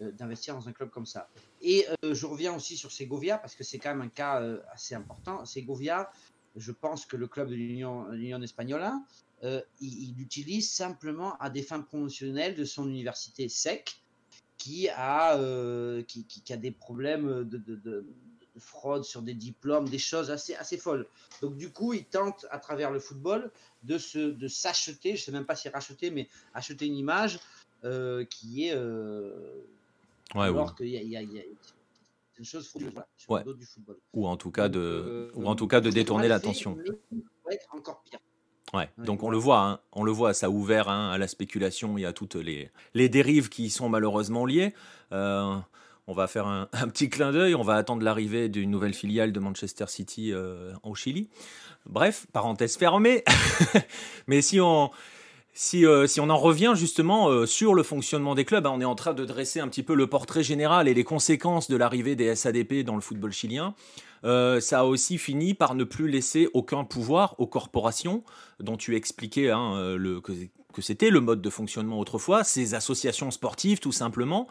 euh, 0.00 0.10
d'investir 0.10 0.56
dans 0.56 0.68
un 0.68 0.72
club 0.72 0.90
comme 0.90 1.06
ça. 1.06 1.28
Et 1.62 1.86
euh, 2.04 2.14
je 2.14 2.26
reviens 2.26 2.52
aussi 2.52 2.76
sur 2.76 2.90
Segovia 2.90 3.38
parce 3.38 3.54
que 3.54 3.62
c'est 3.62 3.78
quand 3.78 3.90
même 3.90 4.00
un 4.00 4.08
cas 4.08 4.42
euh, 4.42 4.60
assez 4.72 4.96
important. 4.96 5.44
Segovia, 5.44 6.10
je 6.56 6.72
pense 6.72 7.06
que 7.06 7.16
le 7.16 7.28
club 7.28 7.48
de 7.48 7.54
l'Union 7.54 8.10
espagnole, 9.44 9.64
il, 9.80 10.20
utilise 10.20 10.70
simplement 10.70 11.36
à 11.38 11.50
des 11.50 11.62
fins 11.62 11.80
promotionnelles 11.80 12.54
de 12.54 12.64
son 12.64 12.88
université 12.88 13.48
SEC 13.48 13.96
qui 14.58 14.88
a, 14.88 15.36
qui, 16.06 16.52
a 16.52 16.56
des 16.56 16.70
problèmes 16.70 17.44
de, 17.44 18.06
fraude 18.58 19.04
sur 19.04 19.20
des 19.20 19.34
diplômes, 19.34 19.88
des 19.88 19.98
choses 19.98 20.30
assez, 20.30 20.54
assez 20.54 20.78
folles. 20.78 21.06
Donc 21.42 21.56
du 21.56 21.70
coup, 21.70 21.92
il 21.92 22.04
tente 22.04 22.46
à 22.50 22.58
travers 22.58 22.90
le 22.90 23.00
football 23.00 23.50
de 23.82 23.98
se 23.98 24.18
de 24.18 24.48
s'acheter, 24.48 25.16
je 25.16 25.22
ne 25.22 25.24
sais 25.24 25.32
même 25.32 25.44
pas 25.44 25.56
si 25.56 25.68
racheter, 25.68 26.10
mais 26.10 26.28
acheter 26.54 26.86
une 26.86 26.96
image 26.96 27.40
qui 28.30 28.68
est 28.68 28.74
alors 30.42 30.74
qu'il 30.74 30.88
y 30.88 31.16
a, 31.16 31.20
une 32.38 32.44
chose 32.44 32.72
du 32.74 33.66
football. 33.66 33.96
Ou 34.12 34.26
en 34.26 34.36
tout 34.36 34.50
cas 34.50 34.68
de, 34.68 34.78
euh, 34.78 35.30
ou 35.34 35.46
en 35.46 35.54
tout 35.54 35.68
cas 35.68 35.80
de 35.80 35.90
détourner 35.90 36.28
l'attention. 36.28 36.78
encore 37.72 38.02
pire. 38.02 38.18
Ouais. 38.74 38.88
Donc 38.98 39.22
on 39.22 39.30
le 39.30 39.38
voit, 39.38 39.60
hein. 39.60 39.80
on 39.92 40.02
le 40.02 40.12
voit, 40.12 40.34
ça 40.34 40.46
a 40.46 40.48
ouvert 40.50 40.88
hein, 40.88 41.10
à 41.10 41.18
la 41.18 41.28
spéculation. 41.28 41.96
Y 41.96 42.04
a 42.04 42.12
toutes 42.12 42.34
les, 42.34 42.70
les 42.94 43.08
dérives 43.08 43.48
qui 43.48 43.70
sont 43.70 43.88
malheureusement 43.88 44.44
liées. 44.44 44.74
Euh, 45.12 45.54
on 46.06 46.12
va 46.12 46.26
faire 46.26 46.46
un, 46.72 46.88
petit 46.88 47.08
clin 47.08 47.32
d'œil. 47.32 47.54
On 47.54 47.62
va 47.62 47.76
attendre 47.76 48.02
l'arrivée 48.02 48.48
d'une 48.48 48.70
nouvelle 48.70 48.94
filiale 48.94 49.32
de 49.32 49.40
Manchester 49.40 49.86
City 49.88 50.32
euh, 50.32 50.72
au 50.82 50.94
Chili. 50.94 51.28
Bref, 51.86 52.26
parenthèse 52.32 52.76
fermée. 52.76 53.24
Mais 54.26 54.42
si 54.42 54.60
on, 54.60 54.90
euh, 55.74 56.06
si, 56.06 56.20
on 56.20 56.30
en 56.30 56.36
revient 56.36 56.72
justement 56.74 57.28
euh, 57.28 57.46
sur 57.46 57.74
le 57.74 57.84
fonctionnement 57.84 58.34
des 58.34 58.44
clubs, 58.44 58.66
hein, 58.66 58.72
on 58.74 58.80
est 58.80 58.86
en 58.86 58.96
train 58.96 59.14
de 59.14 59.24
dresser 59.24 59.60
un 59.60 59.68
petit 59.68 59.84
peu 59.84 59.94
le 59.94 60.08
portrait 60.08 60.42
général 60.42 60.88
et 60.88 60.94
les 60.94 61.04
conséquences 61.04 61.70
de 61.70 61.76
l'arrivée 61.76 62.16
des 62.16 62.34
SADP 62.34 62.82
dans 62.84 62.96
le 62.96 63.00
football 63.00 63.32
chilien. 63.32 63.74
Euh, 64.24 64.60
ça 64.60 64.80
a 64.80 64.84
aussi 64.84 65.18
fini 65.18 65.54
par 65.54 65.74
ne 65.74 65.84
plus 65.84 66.08
laisser 66.08 66.48
aucun 66.54 66.84
pouvoir 66.84 67.34
aux 67.38 67.46
corporations, 67.46 68.24
dont 68.60 68.76
tu 68.76 68.96
expliquais 68.96 69.50
hein, 69.50 69.96
que 70.72 70.82
c'était 70.82 71.10
le 71.10 71.20
mode 71.20 71.42
de 71.42 71.50
fonctionnement 71.50 71.98
autrefois, 71.98 72.44
ces 72.44 72.74
associations 72.74 73.30
sportives 73.30 73.80
tout 73.80 73.92
simplement, 73.92 74.48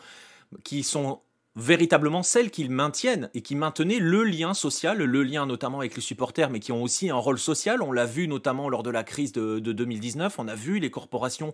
qui 0.64 0.84
sont 0.84 1.20
véritablement 1.56 2.24
celles 2.24 2.50
qui 2.50 2.68
maintiennent 2.68 3.30
et 3.34 3.42
qui 3.42 3.56
maintenaient 3.56 4.00
le 4.00 4.24
lien 4.24 4.54
social, 4.54 4.98
le 4.98 5.24
lien 5.24 5.46
notamment 5.46 5.80
avec 5.80 5.96
les 5.96 6.02
supporters, 6.02 6.50
mais 6.50 6.60
qui 6.60 6.72
ont 6.72 6.82
aussi 6.82 7.10
un 7.10 7.16
rôle 7.16 7.38
social. 7.38 7.82
On 7.82 7.92
l'a 7.92 8.06
vu 8.06 8.28
notamment 8.28 8.70
lors 8.70 8.84
de 8.84 8.90
la 8.90 9.04
crise 9.04 9.32
de, 9.34 9.60
2019, 9.60 10.40
on 10.40 10.48
a 10.48 10.56
vu 10.56 10.80
les 10.80 10.90
corporations 10.90 11.54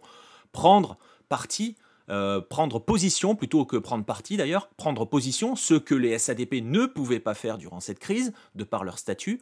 prendre 0.52 0.98
parti, 1.28 1.76
euh, 2.10 2.42
prendre 2.42 2.80
position 2.80 3.36
plutôt 3.36 3.66
que 3.66 3.78
prendre 3.78 4.04
parti 4.04 4.38
d'ailleurs, 4.38 4.70
prendre 4.78 5.06
position, 5.06 5.56
ce 5.56 5.76
que 5.76 5.96
les 5.96 6.18
SADP 6.18 6.56
ne 6.64 6.86
pouvaient 6.86 7.20
pas 7.20 7.34
faire 7.34 7.58
durant 7.58 7.80
cette 7.80 8.00
crise, 8.00 8.34
de 8.56 8.64
par 8.64 8.84
leur 8.84 8.98
statut. 8.98 9.42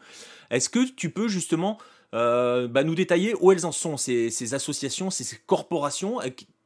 Est-ce 0.49 0.69
que 0.69 0.89
tu 0.89 1.10
peux 1.10 1.27
justement 1.27 1.77
euh, 2.13 2.67
bah, 2.67 2.84
nous 2.84 2.95
détailler 2.95 3.36
où 3.39 3.51
elles 3.51 3.65
en 3.65 3.71
sont, 3.71 3.97
ces, 3.97 4.53
associations, 4.53 5.10
ces 5.10 5.38
corporations? 5.45 6.19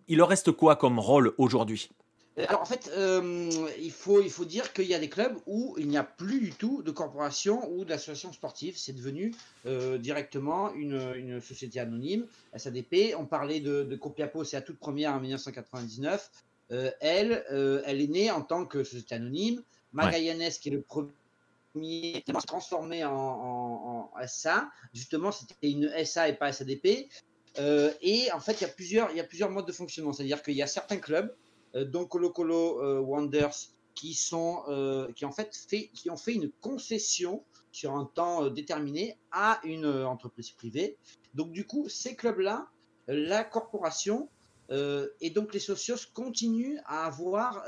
Il 0.08 0.18
leur 0.18 0.30
reste 0.30 0.52
quoi 0.52 0.76
comme 0.76 1.00
rôle 1.00 1.34
aujourd'hui? 1.38 1.90
euh, 1.90 2.11
alors 2.47 2.62
en 2.62 2.65
fait, 2.65 2.89
euh, 2.95 3.49
il, 3.80 3.91
faut, 3.91 4.21
il 4.21 4.30
faut 4.30 4.45
dire 4.45 4.73
qu'il 4.73 4.86
y 4.86 4.93
a 4.93 4.99
des 4.99 5.10
clubs 5.10 5.38
où 5.45 5.75
il 5.77 5.88
n'y 5.88 5.97
a 5.97 6.04
plus 6.04 6.39
du 6.39 6.51
tout 6.51 6.82
de 6.82 6.91
corporation 6.91 7.71
ou 7.71 7.86
d'association 7.86 8.32
sportive. 8.32 8.77
C'est 8.77 8.93
devenu 8.93 9.34
euh, 9.65 9.97
directement 9.97 10.73
une, 10.73 11.41
société 11.41 11.80
anonyme, 11.80 12.25
SADP. 12.56 13.15
On 13.17 13.25
parlait 13.25 13.60
de, 13.60 13.84
de 13.84 13.95
Copiapo, 13.95 14.43
c'est 14.43 14.58
la 14.58 14.62
toute 14.62 14.80
première 14.80 15.13
en 15.13 15.19
1999. 15.19 16.32
elle, 16.69 17.43
elle 17.86 18.01
est 18.01 18.08
née 18.08 18.32
en 18.32 18.41
tant 18.41 18.65
que 18.65 18.84
société 18.84 19.15
anonyme. 19.15 19.62
Magallanes, 19.93 20.51
qui 20.51 20.69
est 20.69 20.71
le 20.71 20.82
premier 20.82 22.23
à 22.34 22.39
se 22.39 22.47
transformer 22.47 23.04
en, 23.04 24.10
SA, 24.25 24.69
justement, 24.93 25.32
c'était 25.32 25.69
une 25.69 25.91
SA 26.06 26.30
et 26.30 26.34
pas 26.34 26.54
SADP. 26.54 27.10
et 27.58 28.32
en 28.32 28.39
fait, 28.39 28.54
il 28.54 28.62
y, 28.62 28.65
a 28.65 28.69
plusieurs, 28.69 29.12
il 29.12 29.17
y 29.17 29.19
a 29.19 29.25
plusieurs 29.25 29.49
modes 29.49 29.67
de 29.67 29.73
fonctionnement. 29.73 30.13
C'est-à-dire 30.13 30.41
qu'il 30.41 30.56
y 30.56 30.62
a 30.62 30.67
certains 30.67 30.97
clubs 30.97 31.36
euh, 31.76 31.86
dont 31.86 32.06
Colo 32.06 32.30
Colo 32.30 32.82
euh, 32.82 33.00
Wonders, 33.00 33.56
qui, 33.96 34.14
sont, 34.14 34.64
euh, 34.68 35.12
qui, 35.14 35.26
en 35.26 35.32
fait 35.32 35.52
qui 35.94 36.10
ont 36.10 36.18
fait 36.18 36.34
une 36.34 36.50
concession 36.50 37.44
sur 37.72 37.96
un 37.96 38.06
temps 38.06 38.50
déterminé 38.50 39.18
à 39.32 39.60
une 39.64 39.86
entreprise 39.86 40.52
privée. 40.52 40.98
Donc 41.34 41.52
du 41.52 41.66
coup, 41.66 41.88
ces 41.88 42.16
clubs-là, 42.16 42.68
la 43.08 43.44
corporation 43.44 44.30
et 44.70 45.30
donc 45.32 45.54
les 45.54 45.60
socios 45.60 45.98
continuent 46.14 46.78
à 46.86 47.06
avoir, 47.06 47.66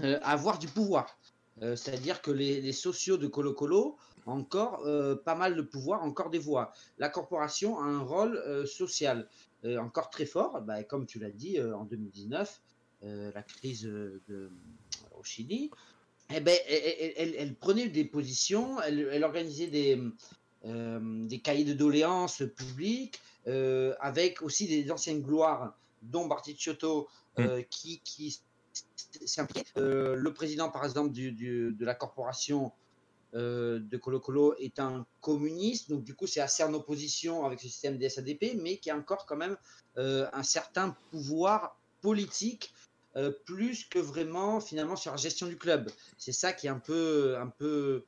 à 0.00 0.30
avoir 0.30 0.58
du 0.60 0.68
pouvoir. 0.68 1.18
C'est-à-dire 1.60 2.22
que 2.22 2.30
les, 2.30 2.60
les, 2.60 2.72
sociaux 2.72 3.16
de 3.16 3.26
Colo 3.26 3.52
Colo 3.52 3.96
ont 4.26 4.32
encore 4.32 4.82
pas 5.24 5.34
mal 5.34 5.56
de 5.56 5.62
pouvoir, 5.62 6.02
encore 6.02 6.30
des 6.30 6.38
voix. 6.38 6.72
La 6.98 7.08
corporation 7.08 7.78
a 7.78 7.84
un 7.84 8.00
rôle 8.00 8.40
social 8.66 9.28
encore 9.64 10.10
très 10.10 10.26
fort, 10.26 10.60
bah, 10.62 10.82
comme 10.84 11.06
tu 11.06 11.18
l'as 11.18 11.30
dit 11.30 11.60
en 11.60 11.84
2019, 11.84 12.48
euh, 12.48 12.68
la 13.02 13.42
crise 13.42 13.86
euh, 13.86 14.20
de, 14.28 14.50
au 15.18 15.22
Chili, 15.22 15.70
eh 16.34 16.40
ben, 16.40 16.56
elle, 16.68 17.54
prenait 17.54 17.88
des 17.88 18.04
positions, 18.04 18.80
elle, 18.82 19.24
organisait 19.24 19.68
des, 19.68 20.02
euh, 20.66 21.26
des 21.26 21.38
cahiers 21.38 21.64
de 21.64 21.72
doléances 21.72 22.42
publics, 22.56 23.20
avec 24.00 24.42
aussi 24.42 24.66
des 24.66 24.90
anciennes 24.90 25.22
gloires, 25.22 25.74
dont 26.02 26.26
Barticciotto, 26.26 27.08
mm. 27.38 27.62
qui, 27.70 28.00
qui 28.00 28.40
le 29.76 30.28
président, 30.34 30.70
par 30.70 30.84
exemple, 30.84 31.12
du, 31.12 31.32
de 31.32 31.84
la 31.84 31.94
corporation 31.94 32.72
de 33.32 33.96
Colo 33.96 34.20
Colo 34.20 34.54
est 34.58 34.78
un 34.80 35.06
communiste, 35.22 35.88
donc 35.88 36.04
du 36.04 36.14
coup 36.14 36.26
c'est 36.26 36.40
assez 36.40 36.62
en 36.62 36.74
opposition 36.74 37.46
avec 37.46 37.60
ce 37.60 37.68
système 37.68 37.96
des 37.96 38.10
SADP, 38.10 38.56
mais 38.60 38.76
qui 38.76 38.90
a 38.90 38.96
encore 38.98 39.24
quand 39.24 39.36
même 39.36 39.56
un 39.96 40.42
certain 40.42 40.94
pouvoir 41.10 41.78
politique 42.02 42.74
euh, 43.18 43.30
plus 43.44 43.84
que 43.84 43.98
vraiment 43.98 44.60
finalement 44.60 44.96
sur 44.96 45.10
la 45.10 45.18
gestion 45.18 45.46
du 45.46 45.56
club. 45.56 45.90
C'est 46.16 46.32
ça 46.32 46.52
qui 46.52 46.66
est 46.66 46.70
un 46.70 46.78
peu, 46.78 47.36
un 47.38 47.48
peu 47.48 48.04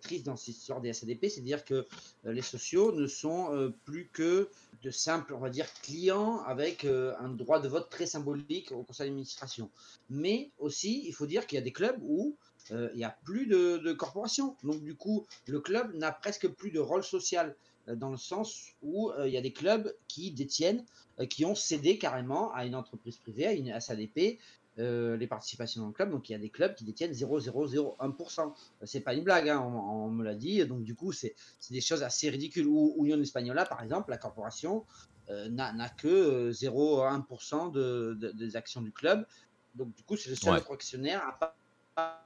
triste 0.00 0.24
dans 0.24 0.36
cette 0.36 0.56
histoire 0.56 0.80
des 0.80 0.90
SADP, 0.94 1.26
c'est-à-dire 1.28 1.66
que 1.66 1.86
les 2.24 2.40
sociaux 2.40 2.92
ne 2.92 3.06
sont 3.06 3.70
plus 3.84 4.08
que 4.10 4.48
de 4.82 4.90
simples, 4.90 5.34
on 5.34 5.38
va 5.38 5.50
dire, 5.50 5.66
clients 5.82 6.38
avec 6.44 6.86
un 6.86 7.28
droit 7.28 7.60
de 7.60 7.68
vote 7.68 7.90
très 7.90 8.06
symbolique 8.06 8.72
au 8.72 8.84
conseil 8.84 9.08
d'administration. 9.08 9.68
Mais 10.08 10.50
aussi, 10.58 11.02
il 11.06 11.12
faut 11.12 11.26
dire 11.26 11.46
qu'il 11.46 11.56
y 11.56 11.60
a 11.60 11.62
des 11.62 11.74
clubs 11.74 12.00
où 12.00 12.38
il 12.70 12.96
n'y 12.96 13.04
a 13.04 13.16
plus 13.24 13.46
de, 13.46 13.78
de 13.78 13.92
corporations. 13.92 14.56
Donc 14.62 14.82
du 14.82 14.94
coup, 14.94 15.26
le 15.46 15.60
club 15.60 15.94
n'a 15.94 16.12
presque 16.12 16.48
plus 16.48 16.70
de 16.70 16.80
rôle 16.80 17.04
social 17.04 17.56
dans 17.88 18.10
le 18.10 18.16
sens 18.16 18.68
où 18.82 19.10
il 19.24 19.30
y 19.30 19.36
a 19.36 19.40
des 19.40 19.52
clubs 19.52 19.92
qui 20.08 20.30
détiennent, 20.30 20.84
qui 21.28 21.44
ont 21.44 21.54
cédé 21.54 21.98
carrément 21.98 22.52
à 22.52 22.64
une 22.64 22.74
entreprise 22.74 23.16
privée, 23.18 23.46
à 23.46 23.52
une 23.52 23.78
SADP, 23.80 24.38
euh, 24.78 25.18
les 25.18 25.26
participations 25.26 25.82
dans 25.82 25.88
le 25.88 25.92
club. 25.92 26.10
Donc 26.10 26.30
il 26.30 26.32
y 26.32 26.34
a 26.34 26.38
des 26.38 26.48
clubs 26.48 26.74
qui 26.74 26.84
détiennent 26.84 27.12
0,001%. 27.12 28.54
C'est 28.84 29.00
pas 29.00 29.12
une 29.12 29.22
blague, 29.22 29.50
hein, 29.50 29.60
on, 29.60 30.08
me 30.08 30.24
l'a 30.24 30.34
dit. 30.34 30.64
Donc 30.64 30.82
du 30.82 30.94
coup, 30.94 31.12
c'est 31.12 31.34
des 31.70 31.82
choses 31.82 32.02
assez 32.02 32.30
ridicules. 32.30 32.66
Ou 32.66 32.94
Union 33.04 33.20
Espagnola, 33.20 33.66
par 33.66 33.82
exemple, 33.82 34.10
la 34.10 34.16
corporation 34.16 34.86
euh, 35.28 35.50
n'a 35.50 35.88
que 35.90 36.52
0,1% 36.52 37.70
de, 37.70 38.32
des 38.32 38.56
actions 38.56 38.80
du 38.80 38.92
club. 38.92 39.26
Donc 39.74 39.94
du 39.94 40.02
coup, 40.04 40.16
c'est 40.16 40.30
le 40.30 40.36
seul 40.36 40.54
ouais. 40.54 41.12
à 41.96 42.21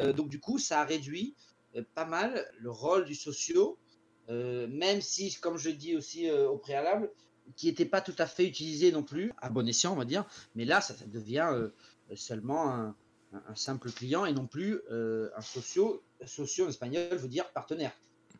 euh, 0.00 0.12
donc 0.12 0.28
du 0.28 0.40
coup, 0.40 0.58
ça 0.58 0.80
a 0.80 0.84
réduit 0.84 1.34
pas 1.94 2.04
mal 2.04 2.48
le 2.60 2.70
rôle 2.70 3.04
du 3.04 3.14
socio. 3.14 3.78
même 4.28 5.00
si, 5.00 5.34
comme 5.34 5.58
je 5.58 5.70
dis 5.70 5.96
aussi 5.96 6.30
au 6.30 6.56
préalable, 6.56 7.10
qui 7.56 7.66
n'était 7.66 7.84
pas 7.84 8.00
tout 8.00 8.14
à 8.18 8.26
fait 8.26 8.46
utilisé 8.46 8.92
non 8.92 9.02
plus, 9.02 9.32
à 9.40 9.50
bon 9.50 9.66
escient, 9.68 9.92
on 9.92 9.96
va 9.96 10.04
dire. 10.04 10.24
Mais 10.54 10.64
là, 10.64 10.80
ça, 10.80 10.94
devient 11.06 11.48
euh, 11.52 11.70
seulement 12.14 12.70
un, 12.70 12.94
simple 13.54 13.90
client 13.90 14.24
et 14.24 14.32
non 14.32 14.46
plus 14.46 14.80
euh, 14.90 15.28
un 15.36 15.40
socio. 15.40 16.02
Socio 16.24 16.66
en 16.66 16.68
espagnol 16.68 17.16
veut 17.16 17.28
dire 17.28 17.50
partenaire. 17.50 17.92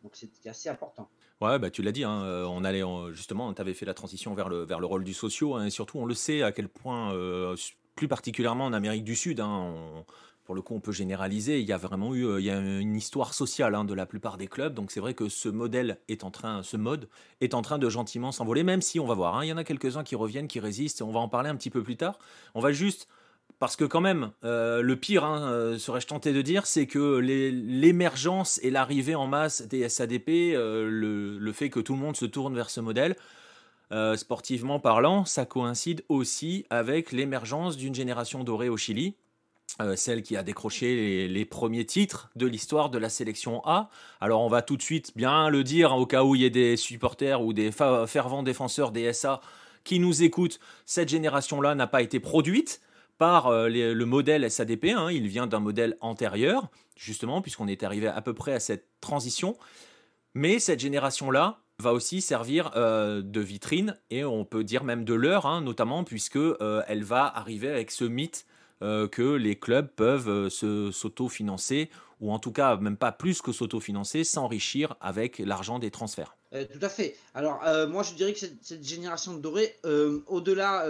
Donc 0.02 0.12
c'est 0.14 0.28
assez 0.46 0.68
important. 0.68 1.08
Ouais, 1.40 1.58
bah 1.58 1.70
tu 1.70 1.82
l'as 1.82 1.92
dit, 1.92 2.04
hein, 2.04 2.22
euh, 2.24 2.44
on 2.44 2.62
allait 2.62 2.82
justement, 3.12 3.52
tu 3.52 3.60
avais 3.60 3.74
fait 3.74 3.86
la 3.86 3.94
transition 3.94 4.34
vers 4.34 4.48
le, 4.48 4.64
vers 4.64 4.78
le 4.78 4.86
rôle 4.86 5.02
du 5.02 5.14
socio, 5.14 5.56
hein, 5.56 5.66
et 5.66 5.70
surtout 5.70 5.98
on 5.98 6.06
le 6.06 6.14
sait 6.14 6.42
à 6.42 6.52
quel 6.52 6.68
point, 6.68 7.12
plus 7.96 8.06
particulièrement 8.06 8.66
en 8.66 8.72
Amérique 8.72 9.04
du 9.04 9.16
Sud, 9.16 9.40
hein, 9.40 9.48
on, 9.48 10.04
pour 10.44 10.54
le 10.54 10.60
coup, 10.60 10.74
on 10.74 10.80
peut 10.80 10.92
généraliser. 10.92 11.60
Il 11.60 11.66
y 11.66 11.72
a 11.72 11.78
vraiment 11.78 12.14
eu, 12.14 12.26
euh, 12.26 12.40
il 12.40 12.44
y 12.44 12.50
a 12.50 12.58
une 12.58 12.94
histoire 12.94 13.32
sociale 13.32 13.74
hein, 13.74 13.84
de 13.84 13.94
la 13.94 14.04
plupart 14.04 14.36
des 14.36 14.46
clubs. 14.46 14.74
Donc 14.74 14.90
c'est 14.90 15.00
vrai 15.00 15.14
que 15.14 15.28
ce 15.28 15.48
modèle 15.48 15.98
est 16.08 16.22
en 16.22 16.30
train, 16.30 16.62
ce 16.62 16.76
mode 16.76 17.08
est 17.40 17.54
en 17.54 17.62
train 17.62 17.78
de 17.78 17.88
gentiment 17.88 18.30
s'envoler. 18.30 18.62
Même 18.62 18.82
si 18.82 19.00
on 19.00 19.06
va 19.06 19.14
voir, 19.14 19.36
hein, 19.36 19.44
il 19.44 19.48
y 19.48 19.52
en 19.52 19.56
a 19.56 19.64
quelques-uns 19.64 20.04
qui 20.04 20.16
reviennent, 20.16 20.46
qui 20.46 20.60
résistent. 20.60 21.00
On 21.02 21.12
va 21.12 21.20
en 21.20 21.28
parler 21.28 21.48
un 21.48 21.56
petit 21.56 21.70
peu 21.70 21.82
plus 21.82 21.96
tard. 21.96 22.18
On 22.54 22.60
va 22.60 22.72
juste 22.72 23.08
parce 23.58 23.76
que 23.76 23.84
quand 23.84 24.02
même, 24.02 24.32
euh, 24.44 24.82
le 24.82 24.96
pire, 24.96 25.24
hein, 25.24 25.50
euh, 25.50 25.78
serais-je 25.78 26.06
tenté 26.06 26.34
de 26.34 26.42
dire, 26.42 26.66
c'est 26.66 26.86
que 26.86 27.16
l'émergence 27.18 28.60
et 28.62 28.70
l'arrivée 28.70 29.14
en 29.14 29.26
masse 29.26 29.62
des 29.62 29.88
SADP, 29.88 30.54
le, 30.54 31.38
le, 31.38 31.52
fait 31.52 31.70
que 31.70 31.80
tout 31.80 31.94
le 31.94 32.00
monde 32.00 32.16
se 32.16 32.26
tourne 32.26 32.54
vers 32.54 32.68
ce 32.68 32.80
modèle, 32.80 33.16
sportivement 34.16 34.80
parlant, 34.80 35.24
ça 35.24 35.46
coïncide 35.46 36.04
aussi 36.08 36.66
avec 36.68 37.12
l'émergence 37.12 37.76
d'une 37.76 37.94
génération 37.94 38.42
dorée 38.42 38.68
au 38.68 38.76
Chili, 38.76 39.14
euh, 39.80 39.96
celle 39.96 40.22
qui 40.22 40.36
a 40.36 40.44
décroché 40.44 41.26
les, 41.26 41.44
premiers 41.44 41.84
titres 41.84 42.30
de 42.36 42.46
l'histoire 42.46 42.90
de 42.90 42.98
la 42.98 43.08
sélection 43.08 43.60
A. 43.64 43.90
Alors 44.20 44.40
on 44.42 44.48
va 44.48 44.62
tout 44.62 44.76
de 44.76 44.82
suite 44.82 45.10
bien 45.16 45.48
le 45.48 45.64
dire 45.64 45.92
hein, 45.92 45.96
au 45.96 46.06
cas 46.06 46.22
où 46.22 46.36
il 46.36 46.42
y 46.42 46.44
ait 46.44 46.50
des 46.50 46.76
supporters 46.76 47.42
ou 47.42 47.52
des 47.52 47.72
fervents 47.72 48.44
défenseurs 48.44 48.92
des 48.92 49.12
SA 49.12 49.40
qui 49.82 49.98
nous 49.98 50.22
écoutent. 50.22 50.60
Cette 50.86 51.08
génération-là 51.08 51.74
n'a 51.74 51.88
pas 51.88 52.02
été 52.02 52.20
produite 52.20 52.80
par 53.18 53.48
euh, 53.48 53.68
le 53.68 54.04
modèle 54.04 54.48
SADP. 54.48 54.92
Hein. 54.96 55.10
il 55.10 55.26
vient 55.26 55.48
d'un 55.48 55.58
modèle 55.58 55.96
antérieur, 56.00 56.68
justement, 56.96 57.42
puisqu'on 57.42 57.66
est 57.66 57.82
arrivé 57.82 58.06
à 58.06 58.22
peu 58.22 58.32
près 58.32 58.52
à 58.52 58.60
cette 58.60 58.86
transition. 59.00 59.56
Mais 60.34 60.60
cette 60.60 60.78
génération-là 60.78 61.58
va 61.80 61.92
aussi 61.92 62.20
servir 62.20 62.70
euh, 62.76 63.22
de 63.22 63.40
vitrine 63.40 63.98
et 64.10 64.24
on 64.24 64.44
peut 64.44 64.62
dire 64.62 64.84
même 64.84 65.04
de 65.04 65.14
l'heure, 65.14 65.46
hein, 65.46 65.62
notamment 65.62 66.04
puisque 66.04 66.38
elle 66.86 67.02
va 67.02 67.26
arriver 67.26 67.70
avec 67.70 67.90
ce 67.90 68.04
mythe 68.04 68.46
euh, 68.82 69.06
que 69.06 69.22
les 69.22 69.56
clubs 69.56 69.88
peuvent 69.88 70.28
euh, 70.28 70.50
se 70.50 70.90
s'auto-financer, 70.90 71.90
ou 72.20 72.32
en 72.32 72.40
tout 72.40 72.50
cas 72.50 72.76
même 72.76 72.96
pas 72.96 73.12
plus 73.12 73.40
que 73.40 73.52
s'auto-financer, 73.52 74.24
s'enrichir 74.24 74.96
avec 75.00 75.38
l'argent 75.38 75.78
des 75.78 75.92
transferts. 75.92 76.36
Euh, 76.52 76.64
tout 76.72 76.84
à 76.84 76.88
fait. 76.88 77.16
Alors 77.34 77.60
moi 77.88 78.02
je 78.02 78.14
dirais 78.14 78.32
que 78.32 78.40
cette, 78.40 78.84
génération 78.84 79.34
de 79.34 79.38
doré, 79.38 79.76
au-delà 80.26 80.86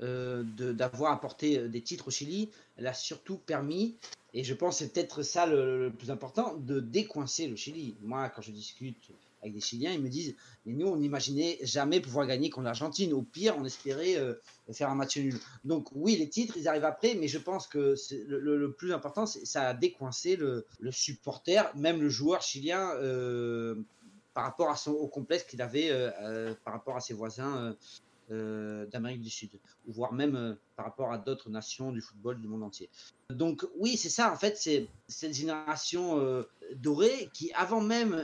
d'avoir 0.00 1.12
apporté 1.12 1.68
des 1.68 1.82
titres 1.82 2.08
au 2.08 2.10
Chili, 2.10 2.50
elle 2.76 2.86
a 2.86 2.94
surtout 2.94 3.38
permis, 3.38 3.96
et 4.34 4.42
je 4.42 4.54
pense 4.54 4.78
c'est 4.78 4.92
peut-être 4.92 5.22
ça 5.22 5.46
le, 5.46 5.92
plus 5.96 6.10
important, 6.10 6.54
de 6.58 6.80
décoincer 6.80 7.46
le 7.46 7.56
Chili. 7.56 7.96
Moi 8.02 8.28
quand 8.28 8.42
je 8.42 8.50
discute 8.50 9.10
avec 9.42 9.54
des 9.54 9.60
Chiliens, 9.60 9.92
ils 9.92 10.02
me 10.02 10.08
disent 10.08 10.34
Mais 10.66 10.72
nous, 10.72 10.86
on 10.86 10.96
n'imaginait 10.96 11.58
jamais 11.62 12.00
pouvoir 12.00 12.26
gagner 12.26 12.50
contre 12.50 12.64
l'Argentine. 12.64 13.12
Au 13.12 13.22
pire, 13.22 13.54
on 13.58 13.64
espérait 13.64 14.16
euh, 14.16 14.34
faire 14.72 14.90
un 14.90 14.94
match 14.94 15.16
nul. 15.16 15.38
Donc, 15.64 15.88
oui, 15.94 16.16
les 16.16 16.28
titres, 16.28 16.56
ils 16.56 16.68
arrivent 16.68 16.84
après, 16.84 17.14
mais 17.14 17.28
je 17.28 17.38
pense 17.38 17.66
que 17.66 17.94
le, 18.26 18.72
plus 18.72 18.92
important, 18.92 19.26
c'est 19.26 19.44
ça 19.46 19.68
a 19.68 19.74
décoincé 19.74 20.36
le, 20.36 20.64
supporter, 20.90 21.72
même 21.76 22.00
le 22.00 22.08
joueur 22.08 22.42
chilien, 22.42 22.90
euh, 22.96 23.76
par 24.34 24.44
rapport 24.44 24.76
au 24.88 25.08
complexe 25.08 25.44
qu'il 25.44 25.62
avait 25.62 25.88
euh, 25.90 26.54
par 26.64 26.72
rapport 26.74 26.96
à 26.96 27.00
ses 27.00 27.14
voisins. 27.14 27.76
d'Amérique 28.30 29.22
du 29.22 29.30
Sud, 29.30 29.52
ou 29.86 29.92
voire 29.92 30.12
même 30.12 30.58
par 30.76 30.84
rapport 30.84 31.10
à 31.10 31.16
d'autres 31.16 31.48
nations 31.48 31.92
du 31.92 32.02
football 32.02 32.38
du 32.38 32.46
monde 32.46 32.62
entier. 32.62 32.90
Donc 33.30 33.66
oui, 33.78 33.96
c'est 33.96 34.10
ça, 34.10 34.30
en 34.30 34.36
fait, 34.36 34.58
c'est 34.58 34.86
cette 35.06 35.32
génération 35.32 36.44
dorée 36.76 37.30
qui, 37.32 37.50
avant 37.54 37.80
même 37.80 38.14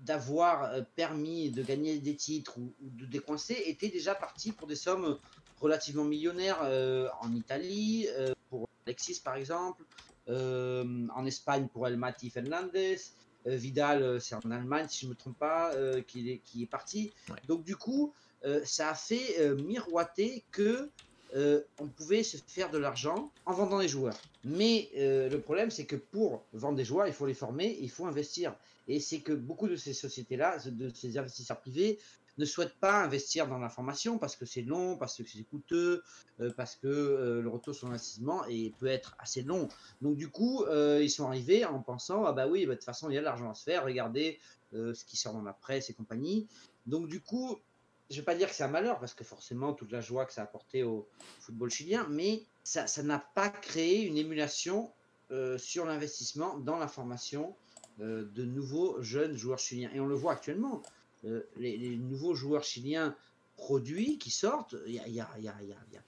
d'avoir 0.00 0.64
euh, 0.64 0.82
permis 0.96 1.50
de 1.50 1.62
gagner 1.62 1.98
des 1.98 2.16
titres 2.16 2.58
ou, 2.58 2.72
de 2.80 3.06
décoincer 3.06 3.62
était 3.66 3.88
déjà 3.88 4.14
parti 4.14 4.52
pour 4.52 4.66
des 4.66 4.76
sommes 4.76 5.18
relativement 5.60 6.04
millionnaires 6.04 6.60
euh, 6.62 7.08
en 7.20 7.34
Italie, 7.34 8.06
euh, 8.10 8.32
pour 8.48 8.68
Alexis 8.86 9.20
par 9.20 9.36
exemple, 9.36 9.84
en 10.28 11.26
Espagne 11.26 11.66
pour 11.72 11.88
El 11.88 11.96
Mati 11.96 12.30
Fernandez, 12.30 12.98
Vidal 13.46 14.20
c'est 14.20 14.36
en 14.36 14.50
Allemagne 14.52 14.86
si 14.88 15.00
je 15.00 15.06
ne 15.06 15.10
me 15.10 15.16
trompe 15.16 15.36
pas, 15.38 15.72
qui, 16.06 16.30
est, 16.30 16.38
qui 16.38 16.62
est 16.62 16.66
parti. 16.66 17.12
Donc 17.48 17.64
du 17.64 17.74
coup, 17.74 18.14
ça 18.62 18.90
a 18.90 18.94
fait 18.94 19.52
miroiter 19.56 20.44
que 20.52 20.88
on 21.34 21.86
pouvait 21.88 22.22
se 22.22 22.36
faire 22.46 22.70
de 22.70 22.78
l'argent 22.78 23.30
en 23.46 23.52
vendant 23.52 23.78
des 23.78 23.88
joueurs. 23.88 24.16
Mais 24.44 24.90
le 24.94 25.36
problème, 25.38 25.70
c'est 25.70 25.86
que 25.86 25.96
pour 25.96 26.44
vendre 26.52 26.76
des 26.76 26.84
joueurs, 26.84 27.06
il 27.06 27.12
faut 27.12 27.26
les 27.26 27.34
former, 27.34 27.78
il 27.80 27.90
faut 27.90 28.06
investir. 28.06 28.54
Et 28.88 28.98
c'est 28.98 29.20
que 29.20 29.32
beaucoup 29.32 29.68
de 29.68 29.76
ces 29.76 29.92
sociétés-là, 29.92 30.58
de 30.66 30.90
ces 30.92 31.16
investisseurs 31.16 31.60
privés, 31.60 31.98
ne 32.40 32.44
souhaitent 32.44 32.78
pas 32.80 33.02
investir 33.04 33.46
dans 33.46 33.58
la 33.58 33.68
formation 33.68 34.18
parce 34.18 34.34
que 34.34 34.46
c'est 34.46 34.62
long, 34.62 34.96
parce 34.96 35.16
que 35.16 35.24
c'est 35.24 35.42
coûteux, 35.44 36.02
euh, 36.40 36.50
parce 36.56 36.74
que 36.74 36.88
euh, 36.88 37.42
le 37.42 37.48
retour 37.48 37.74
sur 37.74 37.88
investissement 37.88 38.42
peut 38.78 38.86
être 38.86 39.14
assez 39.18 39.42
long. 39.42 39.68
Donc 40.00 40.16
du 40.16 40.28
coup, 40.28 40.64
euh, 40.64 41.00
ils 41.02 41.10
sont 41.10 41.26
arrivés 41.26 41.64
en 41.64 41.80
pensant 41.80 42.24
ah 42.24 42.32
bah 42.32 42.48
oui, 42.48 42.66
bah, 42.66 42.72
de 42.72 42.76
toute 42.76 42.84
façon 42.84 43.10
il 43.10 43.14
y 43.14 43.18
a 43.18 43.20
de 43.20 43.26
l'argent 43.26 43.50
à 43.50 43.54
se 43.54 43.62
faire. 43.62 43.84
Regardez 43.84 44.38
ce 44.72 45.04
qui 45.04 45.16
sort 45.16 45.32
dans 45.32 45.42
la 45.42 45.52
presse 45.52 45.90
et 45.90 45.94
compagnie. 45.94 46.46
Donc 46.86 47.08
du 47.08 47.20
coup, 47.20 47.58
je 48.10 48.16
vais 48.16 48.24
pas 48.24 48.34
dire 48.34 48.48
que 48.48 48.54
c'est 48.54 48.64
un 48.64 48.68
malheur 48.68 48.98
parce 48.98 49.14
que 49.14 49.24
forcément 49.24 49.72
toute 49.72 49.92
la 49.92 50.00
joie 50.00 50.26
que 50.26 50.32
ça 50.32 50.42
a 50.42 50.44
apporté 50.44 50.82
au 50.82 51.08
football 51.40 51.70
chilien, 51.70 52.06
mais 52.10 52.42
ça 52.64 52.86
n'a 53.02 53.18
pas 53.18 53.48
créé 53.48 54.02
une 54.02 54.16
émulation 54.16 54.90
sur 55.58 55.84
l'investissement 55.84 56.58
dans 56.58 56.76
la 56.76 56.88
formation 56.88 57.54
euh, 58.00 58.24
de 58.34 58.44
nouveaux 58.46 59.02
jeunes 59.02 59.36
joueurs 59.36 59.58
chiliens. 59.58 59.90
Et 59.94 60.00
on 60.00 60.06
le 60.06 60.14
voit 60.14 60.32
actuellement, 60.32 60.80
euh, 61.26 61.42
les, 61.58 61.96
nouveaux 61.96 62.34
joueurs 62.34 62.64
chiliens 62.64 63.14
produits 63.56 64.16
qui 64.16 64.30
sortent, 64.30 64.74
il 64.86 65.02
n'y 65.12 65.20
a, 65.20 65.28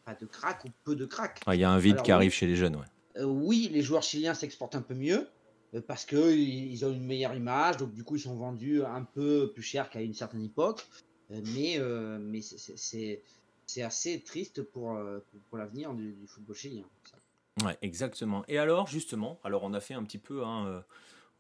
pas 0.07 0.15
de 0.15 0.25
crack 0.25 0.65
ou 0.65 0.69
peu 0.85 0.97
de 0.97 1.05
crack. 1.05 1.43
Ah, 1.45 1.55
il 1.55 1.61
y 1.61 1.65
a 1.65 1.71
un 1.71 1.79
vide 1.79 2.01
qui 2.01 2.11
arrive 2.11 2.33
chez 2.33 2.47
les 2.47 2.57
jeunes. 2.57 2.77
Ouais. 2.77 2.87
Euh, 3.19 3.25
oui, 3.25 3.69
les 3.71 3.83
joueurs 3.83 4.03
chiliens 4.03 4.33
s'exportent 4.33 4.75
un 4.75 4.81
peu 4.81 4.95
mieux 4.95 5.29
parce 5.87 6.07
qu'ils 6.07 6.85
ont 6.85 6.93
une 6.93 7.05
meilleure 7.05 7.35
image, 7.35 7.79
donc 7.79 7.93
du 7.93 8.05
coup 8.05 8.17
ils 8.17 8.21
sont 8.21 8.37
vendus 8.37 8.83
un 8.85 9.05
peu 9.05 9.51
plus 9.53 9.62
cher 9.62 9.88
qu'à 9.91 10.03
une 10.03 10.15
certaine 10.15 10.45
époque. 10.45 10.87
Mais 11.55 11.79
mais 12.21 12.40
c'est 12.42 13.83
assez 13.83 14.21
triste 14.21 14.62
pour, 14.62 14.99
pour, 15.49 15.59
l'avenir 15.59 15.95
du, 15.95 16.14
football 16.27 16.57
chilien. 16.57 16.85
Ouais, 17.64 17.77
exactement. 17.83 18.45
Et 18.49 18.59
alors, 18.59 18.87
justement, 18.87 19.38
alors 19.45 19.62
on 19.62 19.75
a 19.75 19.81
fait 19.81 19.95
un 19.95 20.03
petit 20.05 20.18
peu 20.18 20.45
hein, 20.45 20.83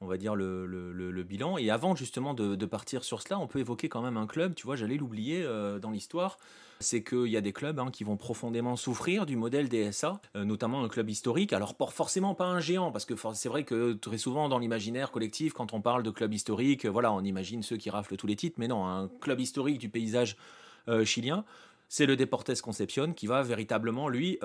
on 0.02 0.06
va 0.06 0.18
dire, 0.18 0.34
le, 0.34 1.22
bilan. 1.22 1.56
Et 1.58 1.70
avant 1.70 1.94
justement 1.94 2.34
de, 2.34 2.66
partir 2.66 3.04
sur 3.04 3.22
cela, 3.22 3.38
on 3.38 3.46
peut 3.46 3.60
évoquer 3.60 3.88
quand 3.88 4.02
même 4.02 4.16
un 4.16 4.26
club, 4.26 4.54
tu 4.54 4.66
vois, 4.66 4.76
j'allais 4.76 4.96
l'oublier 4.96 5.42
euh, 5.42 5.78
dans 5.78 5.90
l'histoire, 5.90 6.38
c'est 6.82 7.02
qu'il 7.02 7.28
y 7.28 7.36
a 7.36 7.40
des 7.40 7.52
clubs 7.52 7.78
hein, 7.78 7.90
qui 7.90 8.04
vont 8.04 8.16
profondément 8.16 8.76
souffrir 8.76 9.26
du 9.26 9.36
modèle 9.36 9.68
DSA, 9.68 10.20
euh, 10.36 10.44
notamment 10.44 10.84
un 10.84 10.88
club 10.88 11.08
historique, 11.08 11.52
alors 11.52 11.74
forcément 11.90 12.34
pas 12.34 12.44
un 12.44 12.60
géant, 12.60 12.92
parce 12.92 13.04
que 13.04 13.14
c'est 13.34 13.48
vrai 13.48 13.64
que 13.64 13.92
très 13.94 14.18
souvent 14.18 14.48
dans 14.48 14.58
l'imaginaire 14.58 15.10
collectif, 15.10 15.52
quand 15.52 15.72
on 15.72 15.80
parle 15.80 16.02
de 16.02 16.10
club 16.10 16.34
historique, 16.34 16.86
voilà, 16.86 17.12
on 17.12 17.22
imagine 17.22 17.62
ceux 17.62 17.76
qui 17.76 17.90
raflent 17.90 18.16
tous 18.16 18.26
les 18.26 18.36
titres, 18.36 18.56
mais 18.58 18.68
non, 18.68 18.86
un 18.86 19.08
club 19.20 19.40
historique 19.40 19.78
du 19.78 19.88
paysage 19.88 20.36
euh, 20.88 21.04
chilien, 21.04 21.44
c'est 21.88 22.06
le 22.06 22.16
Deportes 22.16 22.60
Concepcion 22.60 23.12
qui 23.12 23.26
va 23.26 23.42
véritablement, 23.42 24.08
lui, 24.08 24.38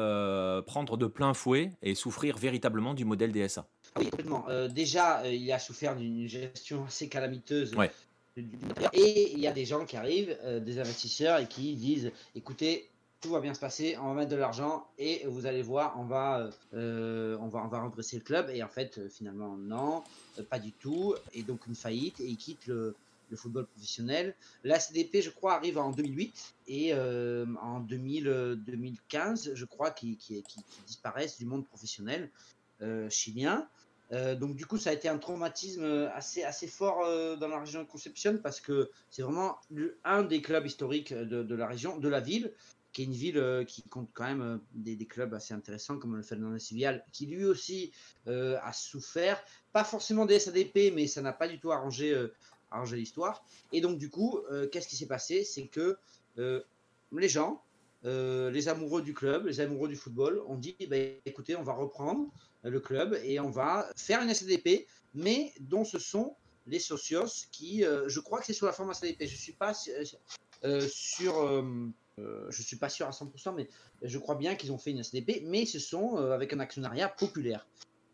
prendre 0.65 0.97
de 0.97 1.05
plein 1.05 1.33
fouet 1.33 1.71
et 1.81 1.95
souffrir 1.95 2.37
véritablement 2.37 2.93
du 2.93 3.05
modèle 3.05 3.31
DSA. 3.31 3.65
Oui, 3.97 4.09
complètement. 4.09 4.45
déjà, 4.67 5.25
il 5.25 5.49
a 5.53 5.57
souffert 5.57 5.95
d'une 5.95 6.27
gestion 6.27 6.83
assez 6.85 7.07
calamiteuse. 7.07 7.73
Et 8.93 9.33
il 9.33 9.39
y 9.39 9.47
a 9.47 9.51
des 9.51 9.65
gens 9.65 9.85
qui 9.85 9.97
arrivent, 9.97 10.37
des 10.63 10.79
investisseurs, 10.79 11.39
et 11.39 11.47
qui 11.47 11.75
disent 11.75 12.11
écoutez, 12.35 12.89
tout 13.21 13.29
va 13.29 13.39
bien 13.39 13.53
se 13.53 13.59
passer, 13.59 13.97
on 13.99 14.09
va 14.09 14.13
mettre 14.13 14.31
de 14.31 14.35
l'argent 14.35 14.87
et 14.97 15.25
vous 15.25 15.45
allez 15.45 15.61
voir, 15.61 15.95
on 15.99 16.05
va, 16.05 16.49
euh, 16.73 17.37
on 17.39 17.47
va, 17.47 17.81
redresser 17.81 18.17
le 18.17 18.23
club. 18.23 18.49
Et 18.51 18.61
en 18.61 18.67
fait, 18.67 18.97
euh, 18.97 19.09
finalement, 19.09 19.57
non, 19.57 20.03
euh, 20.37 20.43
pas 20.43 20.59
du 20.59 20.71
tout. 20.71 21.15
Et 21.33 21.43
donc 21.43 21.65
une 21.67 21.75
faillite 21.75 22.19
et 22.19 22.25
il 22.25 22.37
quitte 22.37 22.67
le, 22.67 22.95
football 23.35 23.65
professionnel. 23.65 24.35
La 24.63 24.79
CDP, 24.79 25.21
je 25.21 25.29
crois, 25.29 25.55
arrive 25.55 25.77
en 25.77 25.91
2008 25.91 26.53
et 26.67 26.93
en 26.93 27.81
2000, 27.81 28.63
2015, 28.65 29.51
je 29.53 29.65
crois, 29.65 29.91
qui, 29.91 30.17
disparaissent 30.85 31.37
du 31.37 31.45
monde 31.45 31.65
professionnel 31.67 32.29
chilien. 33.09 33.67
Donc 34.11 34.55
du 34.55 34.65
coup, 34.65 34.77
ça 34.77 34.91
a 34.91 34.93
été 34.93 35.09
un 35.09 35.17
traumatisme 35.17 36.09
assez, 36.13 36.43
assez 36.43 36.67
fort 36.67 36.99
dans 37.37 37.47
la 37.47 37.59
région 37.59 37.81
de 37.83 37.87
Concepción 37.87 38.37
parce 38.41 38.61
que 38.61 38.89
c'est 39.09 39.21
vraiment 39.21 39.57
un 40.05 40.23
des 40.23 40.41
clubs 40.41 40.65
historiques 40.65 41.13
de, 41.13 41.55
la 41.55 41.67
région, 41.67 41.97
de 41.97 42.07
la 42.07 42.21
ville 42.21 42.53
qui 42.97 43.03
est 43.03 43.05
une 43.05 43.13
ville 43.13 43.37
euh, 43.37 43.63
qui 43.63 43.83
compte 43.83 44.09
quand 44.15 44.23
même 44.23 44.41
euh, 44.41 44.57
des, 44.73 45.05
clubs 45.05 45.31
assez 45.35 45.53
intéressants 45.53 45.99
comme 45.99 46.15
le 46.15 46.23
Fernandez 46.23 46.57
Civil, 46.57 47.03
qui 47.13 47.27
lui 47.27 47.45
aussi 47.45 47.91
euh, 48.27 48.57
a 48.63 48.73
souffert, 48.73 49.39
pas 49.71 49.83
forcément 49.83 50.25
des 50.25 50.39
SADP, 50.39 50.91
mais 50.95 51.05
ça 51.05 51.21
n'a 51.21 51.31
pas 51.31 51.47
du 51.47 51.59
tout 51.59 51.71
arrangé, 51.71 52.19
arrangé 52.71 52.97
l'histoire. 52.97 53.45
Et 53.71 53.81
donc 53.81 53.99
du 53.99 54.09
coup, 54.09 54.39
qu'est-ce 54.71 54.87
qui 54.87 54.95
s'est 54.95 55.05
passé? 55.05 55.43
C'est 55.43 55.67
que 55.67 55.99
les 56.37 57.29
gens, 57.29 57.61
les 58.03 58.67
amoureux 58.67 59.01
du 59.01 59.13
club, 59.13 59.47
les 59.47 59.59
amoureux 59.59 59.89
du 59.89 59.95
football, 59.95 60.41
ont 60.47 60.57
dit 60.57 60.75
bah, 60.89 60.97
écoutez, 61.25 61.55
on 61.55 61.63
va 61.63 61.73
reprendre 61.73 62.31
le 62.63 62.79
club 62.79 63.19
et 63.23 63.39
on 63.39 63.49
va 63.49 63.89
faire 63.95 64.21
une 64.21 64.33
SADP, 64.33 64.87
mais 65.13 65.53
dont 65.59 65.83
ce 65.83 65.99
sont 65.99 66.35
les 66.67 66.79
socios 66.79 67.47
qui, 67.51 67.83
je 67.83 68.19
crois 68.19 68.39
que 68.39 68.45
c'est 68.45 68.53
sous 68.53 68.65
la 68.65 68.71
forme 68.71 68.93
SADP, 68.93 69.21
je 69.21 69.35
suis 69.35 69.53
pas 69.53 69.73
sur 69.73 71.63
euh, 72.19 72.47
je 72.49 72.61
suis 72.61 72.77
pas 72.77 72.89
sûr 72.89 73.07
à 73.07 73.11
100%, 73.11 73.53
mais 73.55 73.67
je 74.01 74.17
crois 74.17 74.35
bien 74.35 74.55
qu'ils 74.55 74.71
ont 74.71 74.77
fait 74.77 74.91
une 74.91 74.99
SDP, 74.99 75.43
mais 75.45 75.65
ce 75.65 75.79
sont 75.79 76.17
euh, 76.17 76.31
avec 76.31 76.53
un 76.53 76.59
actionnariat 76.59 77.09
populaire. 77.09 77.67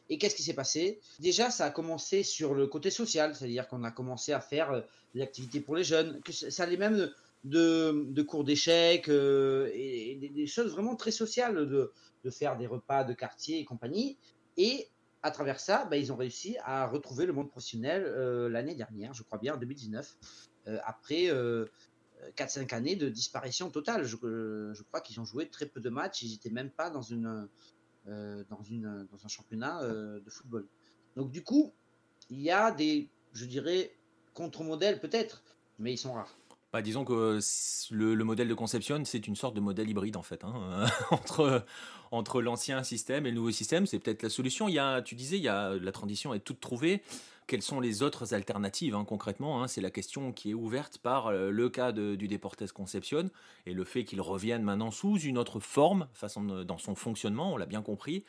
Et 0.09 0.17
qu'est-ce 0.17 0.35
qui 0.35 0.43
s'est 0.43 0.53
passé? 0.53 0.99
Déjà, 1.19 1.49
ça 1.49 1.65
a 1.65 1.69
commencé 1.69 2.23
sur 2.23 2.53
le 2.53 2.67
côté 2.67 2.89
social, 2.89 3.33
c'est-à-dire 3.33 3.67
qu'on 3.67 3.83
a 3.83 3.91
commencé 3.91 4.33
à 4.33 4.41
faire 4.41 4.71
euh, 4.71 4.81
des 5.15 5.21
activités 5.21 5.61
pour 5.61 5.75
les 5.75 5.85
jeunes, 5.85 6.21
que 6.21 6.33
ça 6.33 6.63
allait 6.63 6.77
même 6.77 7.09
de, 7.43 8.21
cours 8.21 8.43
d'échecs 8.43 9.09
et, 9.09 10.31
des, 10.33 10.47
choses 10.47 10.71
vraiment 10.71 10.95
très 10.95 11.11
sociales, 11.11 11.55
de, 11.55 11.91
faire 12.29 12.57
des 12.57 12.67
repas 12.67 13.03
de 13.03 13.13
quartier 13.13 13.59
et 13.59 13.65
compagnie. 13.65 14.17
Et 14.57 14.87
à 15.23 15.31
travers 15.31 15.59
ça, 15.59 15.85
bah, 15.85 15.97
ils 15.97 16.11
ont 16.11 16.15
réussi 16.15 16.57
à 16.63 16.87
retrouver 16.87 17.25
le 17.25 17.33
monde 17.33 17.49
professionnel 17.49 18.03
l'année 18.49 18.75
dernière, 18.75 19.13
je 19.13 19.23
crois 19.23 19.37
bien, 19.37 19.55
en 19.55 19.57
2019, 19.57 20.15
après 20.83 21.29
4-5 22.35 22.73
années 22.73 22.95
de 22.95 23.09
disparition 23.09 23.69
totale. 23.69 24.03
Je, 24.05 24.15
je 24.73 24.83
crois 24.83 25.01
qu'ils 25.01 25.19
ont 25.19 25.25
joué 25.25 25.49
très 25.49 25.65
peu 25.65 25.81
de 25.81 25.89
matchs, 25.89 26.23
ils 26.23 26.31
n'étaient 26.31 26.49
même 26.49 26.69
pas 26.69 26.89
dans, 26.89 27.01
une, 27.01 27.47
euh, 28.07 28.43
dans, 28.49 28.61
une, 28.61 29.07
dans 29.11 29.25
un 29.25 29.27
championnat 29.29 29.81
euh, 29.81 30.19
de 30.19 30.29
football. 30.29 30.67
Donc 31.15 31.31
du 31.31 31.41
coup, 31.41 31.73
il 32.29 32.41
y 32.41 32.51
a 32.51 32.71
des, 32.71 33.09
je 33.33 33.45
dirais, 33.45 33.95
contre-modèles 34.33 34.99
peut-être, 34.99 35.41
mais 35.79 35.93
ils 35.93 35.97
sont 35.97 36.13
rares. 36.13 36.35
Bah, 36.73 36.81
disons 36.81 37.05
que 37.05 37.37
le, 37.91 38.23
modèle 38.23 38.47
de 38.47 38.53
conception, 38.55 39.05
c'est 39.05 39.27
une 39.27 39.35
sorte 39.35 39.53
de 39.53 39.59
modèle 39.59 39.87
hybride 39.87 40.17
en 40.17 40.23
fait, 40.23 40.43
hein, 40.43 40.87
entre, 41.11 41.63
entre 42.09 42.41
l'ancien 42.41 42.81
système 42.81 43.27
et 43.27 43.29
le 43.29 43.35
nouveau 43.35 43.51
système. 43.51 43.85
C'est 43.85 43.99
peut-être 43.99 44.23
la 44.23 44.29
solution. 44.29 44.67
Il 44.67 44.73
y 44.73 44.79
a, 44.79 45.03
tu 45.03 45.13
disais, 45.13 45.37
il 45.37 45.43
y 45.43 45.49
a, 45.49 45.75
la 45.75 45.91
transition 45.91 46.33
est 46.33 46.39
toute 46.39 46.59
trouvée. 46.59 47.03
Quelles 47.45 47.61
sont 47.61 47.79
les 47.79 48.01
autres 48.01 48.33
alternatives 48.33 48.95
hein, 48.95 49.05
concrètement 49.05 49.61
hein? 49.61 49.67
C'est 49.67 49.81
la 49.81 49.91
question 49.91 50.31
qui 50.31 50.49
est 50.51 50.53
ouverte 50.55 50.97
par 50.97 51.27
euh, 51.27 51.51
le 51.51 51.69
cas 51.69 51.91
du 51.91 52.27
Deportes 52.27 52.71
Concepcion 52.71 53.29
et 53.67 53.73
le 53.73 53.83
fait 53.83 54.03
qu'il 54.03 54.21
revienne 54.21 54.63
maintenant 54.63 54.89
sous 54.89 55.19
une 55.19 55.37
autre 55.37 55.59
forme, 55.59 56.07
façon 56.13 56.41
dans 56.63 56.79
son 56.79 56.95
fonctionnement, 56.95 57.53
on 57.53 57.57
l'a 57.57 57.67
bien 57.67 57.83
compris. 57.83 58.23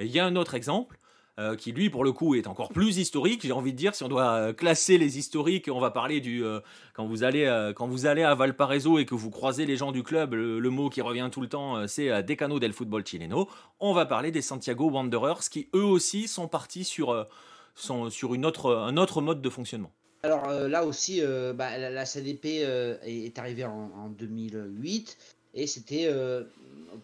il 0.00 0.08
y 0.08 0.18
a 0.18 0.26
un 0.26 0.34
autre 0.34 0.54
exemple 0.54 0.98
euh, 1.38 1.54
qui 1.54 1.70
lui 1.72 1.90
pour 1.90 2.02
le 2.02 2.12
coup 2.12 2.34
est 2.34 2.46
encore 2.46 2.70
plus 2.70 2.96
historique. 2.96 3.42
J'ai 3.44 3.52
envie 3.52 3.72
de 3.72 3.76
dire 3.76 3.94
si 3.94 4.02
on 4.02 4.08
doit 4.08 4.30
euh, 4.30 4.52
classer 4.54 4.96
les 4.96 5.18
historiques, 5.18 5.68
on 5.70 5.78
va 5.78 5.90
parler 5.90 6.22
du 6.22 6.42
euh, 6.42 6.60
quand 6.94 7.04
vous 7.04 7.24
allez 7.24 7.44
quand 7.76 7.86
vous 7.86 8.06
allez 8.06 8.22
à 8.22 8.34
Valparaiso 8.34 8.98
et 8.98 9.04
que 9.04 9.14
vous 9.14 9.28
croisez 9.28 9.66
les 9.66 9.76
gens 9.76 9.92
du 9.92 10.02
club, 10.02 10.32
le, 10.32 10.70
mot 10.70 10.88
qui 10.88 11.02
revient 11.02 11.28
tout 11.30 11.42
le 11.42 11.48
temps 11.48 11.86
c'est 11.86 12.22
Decano 12.22 12.58
del 12.58 12.72
Football 12.72 13.06
Chileno. 13.06 13.50
On 13.80 13.92
va 13.92 14.06
parler 14.06 14.30
des 14.30 14.40
Santiago 14.40 14.88
Wanderers 14.88 15.50
qui 15.50 15.68
eux 15.74 15.84
aussi 15.84 16.26
sont 16.26 16.48
partis 16.48 16.84
sur 16.84 17.26
sont 17.74 18.08
sur 18.08 18.32
une 18.32 18.46
autre 18.46 18.74
un 18.74 18.96
autre 18.96 19.20
mode 19.20 19.42
de 19.42 19.50
fonctionnement. 19.50 19.92
Alors 20.22 20.50
là 20.50 20.86
aussi, 20.86 21.20
bah, 21.54 21.76
la, 21.76 22.06
CDP 22.06 22.62
est, 23.02 23.38
arrivée 23.38 23.66
en, 23.66 23.90
en 23.94 24.08
2008 24.08 25.18
et 25.52 25.66
c'était 25.66 26.10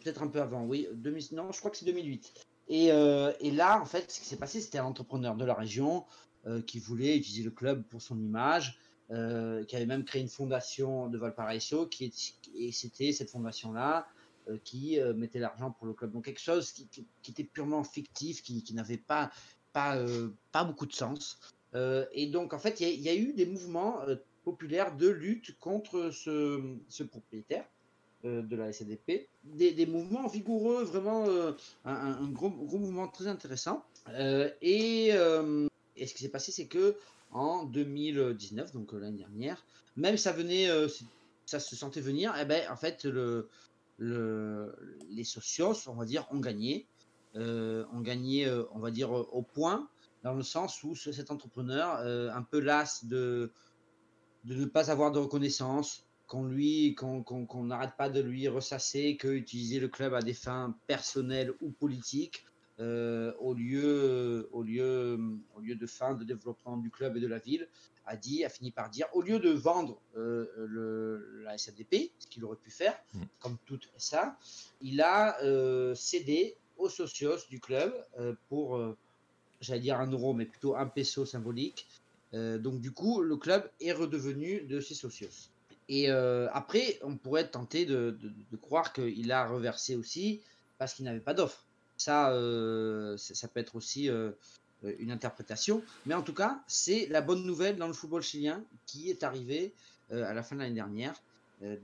peut-être 0.03 0.23
un 0.23 0.29
peu 0.29 0.41
avant, 0.41 0.65
oui, 0.65 0.89
2000, 0.95 1.25
non, 1.33 1.53
je 1.53 1.59
crois 1.59 1.71
que 1.71 1.77
c'est 1.77 1.85
2008. 1.85 2.33
Euh, 2.71 3.33
et, 3.41 3.51
là, 3.51 3.81
en 3.81 3.85
fait, 3.85 4.11
ce 4.11 4.21
qui 4.21 4.27
s'est 4.27 4.37
passé, 4.37 4.61
c'était 4.61 4.79
un 4.79 4.85
entrepreneur 4.85 5.37
de 5.37 5.45
la 5.45 5.55
région 5.55 6.05
euh, 6.47 6.63
qui 6.63 6.79
voulait 6.79 7.17
utiliser 7.17 7.43
le 7.43 7.51
club 7.51 7.85
pour 7.85 8.03
son 8.03 8.19
image, 8.19 8.79
euh, 9.11 9.65
qui 9.65 9.77
avait 9.77 9.87
même 9.87 10.05
créé 10.05 10.23
une 10.23 10.29
fondation 10.29 11.09
de 11.09 11.19
Valparaiso, 11.19 11.87
qui 11.87 12.13
et 12.57 12.73
c'était 12.73 13.13
cette 13.13 13.31
fondation-là 13.31 14.07
qui 14.65 14.99
mettait 15.15 15.39
l'argent 15.39 15.71
pour 15.71 15.87
le 15.87 15.93
club. 15.93 16.11
Donc 16.11 16.25
quelque 16.25 16.41
chose 16.41 16.73
qui, 16.73 17.07
était 17.29 17.45
purement 17.45 17.85
fictif, 17.85 18.43
qui, 18.43 18.65
n'avait 18.75 18.97
pas, 18.97 19.31
pas 19.73 20.65
beaucoup 20.65 20.87
de 20.87 20.93
sens. 20.93 21.39
et 22.13 22.27
donc, 22.27 22.53
en 22.53 22.59
fait, 22.59 22.81
il 22.81 23.01
y, 23.01 23.09
a 23.09 23.15
eu 23.15 23.35
des 23.35 23.47
mouvements 23.47 24.01
populaires 24.43 24.97
de 24.97 25.09
lutte 25.09 25.57
contre 25.61 26.11
ce 26.11 27.03
propriétaire. 27.05 27.65
Euh, 28.25 28.41
de 28.41 28.55
la 28.55 28.73
SNDP, 28.73 29.29
des, 29.43 29.85
mouvements 29.85 30.29
vigoureux, 30.29 30.85
vraiment 30.85 31.27
euh, 31.27 31.51
un, 31.85 32.29
gros, 32.29 32.51
mouvement 32.51 33.09
très 33.09 33.27
intéressant. 33.27 33.85
Euh, 34.11 34.49
et, 34.63 35.11
ce 35.11 36.15
qui 36.15 36.23
s'est 36.23 36.29
passé, 36.29 36.53
c'est 36.53 36.69
que 36.69 36.95
en 37.33 37.65
2019, 37.65 38.75
donc 38.75 38.93
l'année 38.93 39.19
dernière, 39.19 39.67
même 39.97 40.17
ça 40.17 40.31
venait, 40.31 40.69
ça 41.47 41.59
se 41.59 41.75
sentait 41.75 42.01
venir, 42.01 42.37
et 42.37 42.43
eh 42.43 42.45
ben 42.45 42.63
en 42.71 42.77
fait 42.77 43.05
le, 43.07 43.49
le, 43.99 44.73
les 45.11 45.25
socios, 45.25 45.89
on 45.89 45.95
va 45.95 46.05
dire, 46.05 46.29
ont 46.31 46.39
gagné, 46.39 46.87
ont 47.35 48.01
gagné, 48.03 48.49
on 48.73 48.79
va 48.79 48.93
dire 48.93 49.11
au 49.11 49.43
point, 49.43 49.89
dans 50.23 50.35
le 50.35 50.45
sens 50.45 50.85
où 50.85 50.95
cet 50.95 51.33
entrepreneur, 51.33 51.97
un 52.33 52.43
peu 52.43 52.61
las 52.61 53.05
de 53.05 53.51
ne 54.45 54.65
pas 54.65 54.93
avoir 54.93 55.11
de 55.11 55.19
reconnaissance, 55.19 56.07
qu'on 56.33 56.47
lui, 56.47 56.95
qu'on 56.95 57.65
n'arrête 57.65 57.95
pas 57.99 58.09
de 58.09 58.19
lui 58.19 58.49
ressasser 58.49 59.19
que 59.19 59.29
utiliser 59.29 59.79
le 59.81 59.89
club 59.89 60.15
à 60.15 60.23
des 60.23 60.33
fins 60.33 60.75
personnelles 60.87 61.53
ou 61.61 61.69
politiques, 61.69 62.47
euh, 62.81 63.35
au 63.39 63.53
lieu, 63.53 64.49
au 64.51 64.63
lieu, 64.63 65.21
au 65.55 65.61
lieu 65.61 65.75
de 65.75 65.87
fin 65.87 66.15
de 66.15 66.25
développement 66.25 66.79
du 66.79 66.89
club 66.89 67.19
et 67.19 67.21
de 67.21 67.27
la 67.27 67.39
ville, 67.39 67.69
a 68.07 68.17
dit, 68.17 68.47
a 68.47 68.49
fini 68.49 68.71
par 68.71 68.89
dire, 68.89 69.09
au 69.13 69.21
lieu 69.21 69.41
de 69.41 69.51
vendre 69.51 70.01
euh, 70.17 70.47
le, 70.57 71.43
la 71.45 71.59
SADP, 71.59 72.13
ce 72.19 72.27
qu'il 72.27 72.47
aurait 72.47 72.57
pu 72.57 72.71
faire, 72.71 72.99
mmh. 73.13 73.21
comme 73.39 73.59
toute 73.67 73.91
ça, 73.99 74.39
il 74.81 75.03
a 75.03 75.39
euh, 75.43 75.95
cédé 75.95 76.57
aux 76.79 76.89
socios 76.89 77.47
du 77.51 77.61
club 77.61 77.93
pour, 78.49 78.81
j'allais 79.61 79.81
dire 79.81 80.01
un 80.01 80.11
euro, 80.11 80.33
mais 80.33 80.47
plutôt 80.47 80.77
un 80.77 80.87
peso 80.87 81.27
symbolique. 81.27 81.87
donc 82.33 82.81
du 82.81 82.91
coup, 82.91 83.21
le 83.21 83.37
club 83.37 83.71
est 83.83 83.93
redevenu 83.93 84.63
de 84.63 84.81
ses 84.81 84.95
socios. 84.95 85.52
Et 85.89 86.11
euh, 86.11 86.49
après, 86.53 86.99
on 87.03 87.17
pourrait 87.17 87.43
être 87.43 87.53
tenté 87.53 87.85
de, 87.85 88.17
croire 88.61 88.93
qu'il 88.93 89.31
a 89.33 89.47
reversé 89.47 89.97
aussi 89.97 90.41
parce 90.79 90.95
qu'il 90.95 91.05
n'avait 91.05 91.21
pas 91.21 91.35
d'offre. 91.35 91.65
Ça, 91.97 92.33
euh, 92.33 93.17
ça, 93.17 93.49
peut 93.49 93.61
être 93.61 93.77
aussi 93.77 94.09
euh, 94.09 94.33
une 94.99 95.11
interprétation. 95.11 95.83
Mais 96.07 96.15
en 96.15 96.23
tout 96.23 96.35
cas, 96.35 96.61
c'est 96.67 97.07
la 97.11 97.21
bonne 97.21 97.45
nouvelle 97.45 97.77
dans 97.77 97.87
le 97.87 97.93
football 97.93 98.23
chilien 98.23 98.63
qui 98.87 99.11
est 99.11 99.23
arrivée 99.23 99.73
à 100.11 100.35
la 100.35 100.43
fin 100.43 100.57
de 100.57 100.61
l'année 100.61 100.75
dernière. 100.75 101.15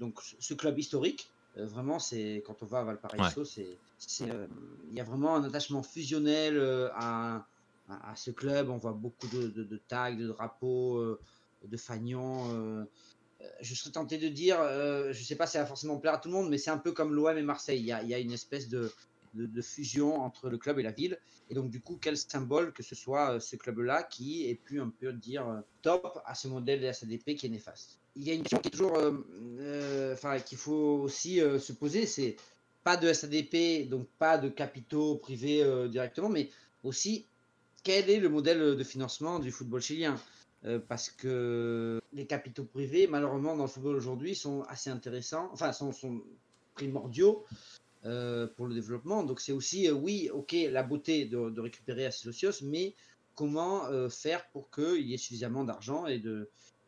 donc, 0.01 0.21
ce 0.39 0.53
club 0.53 0.79
historique, 0.79 1.31
vraiment, 1.57 1.99
c'est 1.99 2.43
quand 2.47 2.63
on 2.63 2.67
va 2.67 2.81
à 2.81 2.85
Valparaiso, 2.85 3.45
c'est, 3.45 3.79
il 4.19 4.95
y 4.95 5.01
a 5.01 5.05
vraiment 5.05 5.37
un 5.37 5.45
attachement 5.45 5.83
fusionnel 5.83 6.61
à, 6.95 7.47
à, 7.89 8.17
ce 8.17 8.31
club. 8.31 8.69
On 8.69 8.77
voit 8.77 8.93
beaucoup 8.93 9.29
de, 9.29 9.49
de 9.49 9.77
tags, 9.89 10.15
de 10.15 10.27
drapeaux, 10.27 11.19
de 11.65 11.77
fagnons 11.79 12.87
je 13.61 13.75
serais 13.75 13.91
tenté 13.91 14.19
de 14.19 14.29
dire, 14.29 14.59
euh, 14.61 15.13
je 15.13 15.21
ne 15.21 15.25
sais 15.25 15.37
pas 15.37 15.47
si 15.47 15.53
ça 15.53 15.61
va 15.61 15.67
forcément 15.67 15.99
plaire 15.99 16.15
à 16.15 16.19
tout 16.19 16.29
le 16.29 16.35
monde, 16.35 16.49
mais 16.49 16.59
c'est 16.59 16.71
un 16.71 16.79
peu 16.79 16.93
comme 16.93 17.15
l'OM 17.15 17.37
et 17.37 17.43
Marseille. 17.43 17.81
Il 17.81 17.87
y, 17.87 17.93
a, 17.93 18.19
une 18.19 18.33
espèce 18.33 18.69
de, 18.69 18.91
fusion 19.63 20.21
entre 20.21 20.49
le 20.49 20.59
club 20.59 20.79
et 20.79 20.83
la 20.83 20.91
ville. 20.91 21.19
Et 21.51 21.55
donc, 21.55 21.71
du 21.71 21.81
coup, 21.81 21.99
quel 22.01 22.17
symbole 22.17 22.73
que 22.73 22.83
ce 22.83 22.95
soit 22.95 23.35
euh, 23.35 23.41
ce 23.41 23.57
club-là 23.57 24.03
qui 24.03 24.49
ait 24.49 24.55
pu 24.55 24.81
un 24.81 24.91
peu 24.91 25.13
dire 25.13 25.49
euh, 25.49 25.61
top 25.83 26.21
à 26.27 26.35
ce 26.35 26.49
modèle 26.49 26.81
de 26.81 26.91
SADP 26.91 27.37
qui 27.37 27.47
est 27.47 27.51
néfaste. 27.51 27.99
Il 28.17 28.25
y 28.25 28.31
a 28.31 28.35
une 28.35 28.43
question 28.43 28.59
qui 28.59 28.69
est 28.69 28.73
toujours, 28.73 28.99
enfin, 30.13 30.41
qu'il 30.41 30.59
faut 30.59 30.99
aussi 31.03 31.39
se 31.39 31.73
poser, 31.73 32.05
c'est 32.05 32.35
pas 32.83 32.97
de 32.97 33.13
SADP, 33.13 33.89
donc 33.89 34.09
pas 34.19 34.39
de 34.39 34.49
capitaux 34.49 35.15
privés 35.15 35.65
directement, 35.89 36.29
mais 36.29 36.51
aussi 36.83 37.27
quel 37.85 38.11
est 38.11 38.19
le 38.19 38.29
modèle 38.29 38.75
de 38.75 38.83
financement 38.83 39.39
du 39.39 39.53
football 39.53 39.81
chilien? 39.81 40.21
Parce 40.89 41.11
que 41.11 42.01
les 42.19 42.27
capitaux 42.27 42.65
privés, 42.65 43.07
malheureusement, 43.07 43.57
dans 43.57 43.65
le 43.65 43.69
football 43.69 43.97
aujourd'hui, 43.97 44.35
sont 44.35 44.63
assez 44.63 44.91
intéressants, 44.91 45.49
enfin, 45.53 45.73
sont, 45.73 45.93
primordiaux 46.75 47.45
pour 48.03 48.67
le 48.67 48.75
développement. 48.75 49.25
Donc, 49.25 49.41
c'est 49.41 49.53
aussi, 49.53 49.91
oui, 49.91 50.29
ok, 50.33 50.55
la 50.71 50.83
beauté 50.83 51.25
de, 51.25 51.61
récupérer 51.61 52.07
à 52.07 52.11
socios, 52.11 52.63
mais 52.63 52.95
comment 53.35 53.83
faire 54.11 54.49
pour 54.51 54.71
qu'il 54.71 55.07
y 55.07 55.15
ait 55.15 55.19
suffisamment 55.19 55.65
d'argent 55.65 56.07
et 56.07 56.19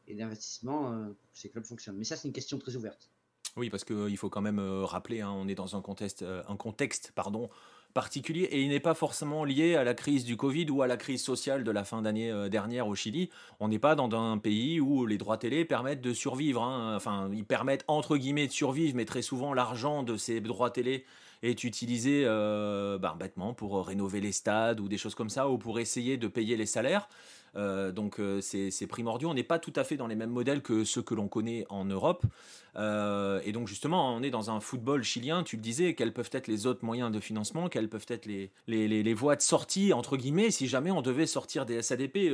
d'investissement 0.08 0.92
pour 1.20 1.32
que 1.32 1.38
ces 1.38 1.48
clubs 1.48 1.64
fonctionnent. 1.64 1.96
Mais 1.96 2.04
ça, 2.04 2.16
c'est 2.16 2.28
une 2.28 2.34
question 2.34 2.58
très 2.58 2.76
ouverte. 2.76 3.10
Oui, 3.56 3.70
parce 3.70 3.84
qu'il 3.84 4.16
faut 4.16 4.30
quand 4.30 4.42
même 4.42 4.60
rappeler, 4.60 5.20
hein, 5.22 5.32
on 5.32 5.48
est 5.48 5.56
dans 5.56 5.76
un 5.76 5.82
contexte, 5.82 6.22
un 6.22 6.56
contexte 6.56 7.12
pardon, 7.14 7.50
particulier 7.92 8.44
et 8.44 8.62
il 8.62 8.68
n'est 8.68 8.81
pas 8.81 8.94
forcément 8.94 9.44
lié 9.44 9.74
à 9.76 9.85
la 9.85 9.94
crise 9.94 10.24
du 10.24 10.37
Covid 10.37 10.70
ou 10.70 10.83
à 10.83 10.87
la 10.87 10.96
crise 10.96 11.22
sociale 11.22 11.64
de 11.64 11.70
la 11.70 11.85
fin 11.85 12.03
d'année 12.03 12.33
dernière 12.48 12.88
au 12.88 12.94
Chili. 12.94 13.31
On 13.59 13.68
n'est 13.68 13.79
pas 13.79 13.94
dans 13.94 14.11
un 14.12 14.38
pays 14.38 14.81
où 14.81 15.07
les 15.07 15.18
droits 15.18 15.38
télé 15.38 15.64
permettent 15.64 16.00
de 16.00 16.12
survivre. 16.12 16.62
Hein. 16.62 16.94
Enfin, 16.96 17.31
ils 17.33 17.44
permettent 17.44 17.85
entre 17.88 18.16
guillemets 18.16 18.46
de 18.46 18.53
survivre, 18.53 18.96
mais 18.96 19.05
très 19.05 19.22
souvent 19.22 19.55
l'argent 19.55 20.03
de 20.03 20.16
ces 20.16 20.40
droits 20.40 20.70
télé 20.70 21.05
est 21.42 21.64
utilisé 21.64 22.24
bah, 22.24 23.16
bêtement 23.18 23.55
pour 23.55 23.87
rénover 23.87 24.20
les 24.20 24.33
stades 24.33 24.81
ou 24.81 24.88
des 24.88 24.98
choses 24.98 25.14
comme 25.14 25.31
ça, 25.31 25.48
ou 25.48 25.59
pour 25.59 25.79
essayer 25.79 26.16
de 26.16 26.29
payer 26.29 26.57
les 26.57 26.66
salaires. 26.66 27.09
Euh, 27.57 27.90
donc 27.92 28.20
euh, 28.20 28.40
c'est 28.40 28.87
primordial. 28.87 29.31
On 29.31 29.35
n'est 29.35 29.42
pas 29.42 29.59
tout 29.59 29.72
à 29.76 29.85
fait 29.85 29.96
dans 29.96 30.07
les 30.07 30.14
mêmes 30.14 30.31
modèles 30.31 30.62
que 30.62 30.85
ceux 30.85 31.03
que 31.03 31.14
l'on 31.14 31.29
connaît 31.29 31.66
en 31.68 31.85
Europe. 31.85 32.24
Euh, 32.76 33.40
et 33.44 33.53
donc 33.53 33.68
justement, 33.68 34.14
on 34.14 34.22
est 34.22 34.31
dans 34.31 34.50
un 34.50 34.61
football 34.61 35.03
chilien, 35.03 35.42
tu 35.42 35.57
le 35.57 35.62
disais, 35.62 35.94
quels 35.94 36.12
peuvent 36.12 36.31
être 36.33 36.46
les 36.46 36.66
autres 36.66 36.85
moyens 36.85 37.11
de 37.11 37.20
financement, 37.20 37.68
quelles 37.68 37.88
peuvent 37.88 38.07
être 38.09 38.26
les, 38.26 38.50
les, 38.68 39.14
voies 39.14 39.35
de 39.35 39.42
sortie, 39.42 39.92
entre 39.92 40.16
guillemets, 40.16 40.50
si 40.50 40.68
jamais 40.68 40.90
on 40.90 41.03
devait 41.03 41.26
sortir 41.26 41.66
des 41.66 41.83
SADP. 41.83 42.33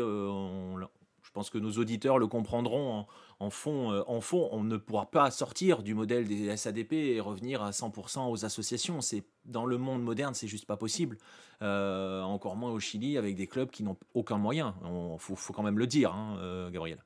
Pense 1.36 1.50
que 1.50 1.58
nos 1.58 1.72
auditeurs 1.72 2.18
le 2.18 2.26
comprendront 2.26 3.04
en 3.40 3.50
fond, 3.50 3.92
euh, 3.92 4.02
en 4.06 4.22
fond, 4.22 4.48
on 4.52 4.64
ne 4.64 4.78
pourra 4.78 5.10
pas 5.10 5.30
sortir 5.30 5.82
du 5.82 5.92
modèle 5.92 6.26
des 6.26 6.56
SADP 6.56 6.94
et 6.94 7.20
revenir 7.20 7.62
à 7.62 7.72
100% 7.72 8.30
aux 8.30 8.46
associations. 8.46 9.02
C'est 9.02 9.24
dans 9.44 9.66
le 9.66 9.76
monde 9.76 10.02
moderne, 10.02 10.32
c'est 10.32 10.48
juste 10.48 10.64
pas 10.64 10.78
possible. 10.78 11.18
Euh, 11.60 12.22
encore 12.22 12.56
moins 12.56 12.70
au 12.70 12.80
Chili 12.80 13.18
avec 13.18 13.36
des 13.36 13.46
clubs 13.46 13.70
qui 13.70 13.82
n'ont 13.82 13.98
aucun 14.14 14.38
moyen. 14.38 14.74
Il 14.84 15.18
faut, 15.18 15.52
quand 15.52 15.62
même 15.62 15.78
le 15.78 15.86
dire, 15.86 16.12
hein, 16.12 16.38
euh, 16.40 16.70
Gabriel. 16.70 16.98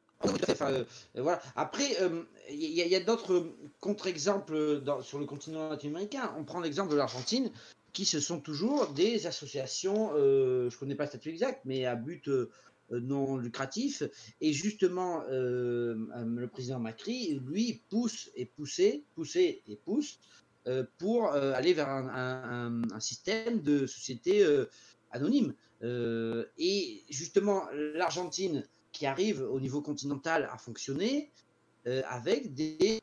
Après, 1.57 1.97
il 2.51 2.71
y, 2.71 2.95
a, 2.95 3.01
d'autres 3.01 3.47
contre-exemples 3.81 4.83
sur 5.03 5.19
le 5.19 5.25
continent 5.25 5.71
latino-américain. 5.71 6.33
On 6.39 6.45
prend 6.45 6.61
l'exemple 6.61 6.93
de 6.93 6.97
l'Argentine, 6.97 7.51
qui 7.93 8.05
ce 8.05 8.21
sont 8.21 8.39
toujours 8.39 8.89
des 8.89 9.27
associations, 9.27 10.13
je 10.15 10.67
ne 10.67 10.79
connais 10.79 10.95
pas 10.95 11.05
le 11.05 11.09
statut 11.09 11.31
exact, 11.31 11.63
mais 11.65 11.87
à 11.87 11.97
but 11.97 12.29
non 12.99 13.37
lucratif. 13.37 14.03
Et 14.41 14.53
justement, 14.53 15.23
euh, 15.31 15.95
euh, 16.17 16.25
le 16.25 16.49
président 16.49 16.79
Macri, 16.79 17.41
lui, 17.47 17.83
pousse 17.89 18.31
et 18.35 18.47
poussé, 18.47 19.05
poussé 19.15 19.63
et 19.67 19.77
pousse 19.77 20.19
pour 20.99 21.33
aller 21.33 21.73
vers 21.73 21.89
un, 21.89 22.83
système 23.01 23.63
de 23.63 23.87
société 23.87 24.47
anonyme. 25.11 25.55
et 25.83 27.03
justement, 27.09 27.65
l'Argentine, 27.73 28.69
qui 28.93 29.07
arrive 29.07 29.41
au 29.41 29.59
niveau 29.59 29.81
continental 29.81 30.49
à 30.53 30.59
fonctionner 30.59 31.31
avec 31.87 32.53
des 32.53 33.01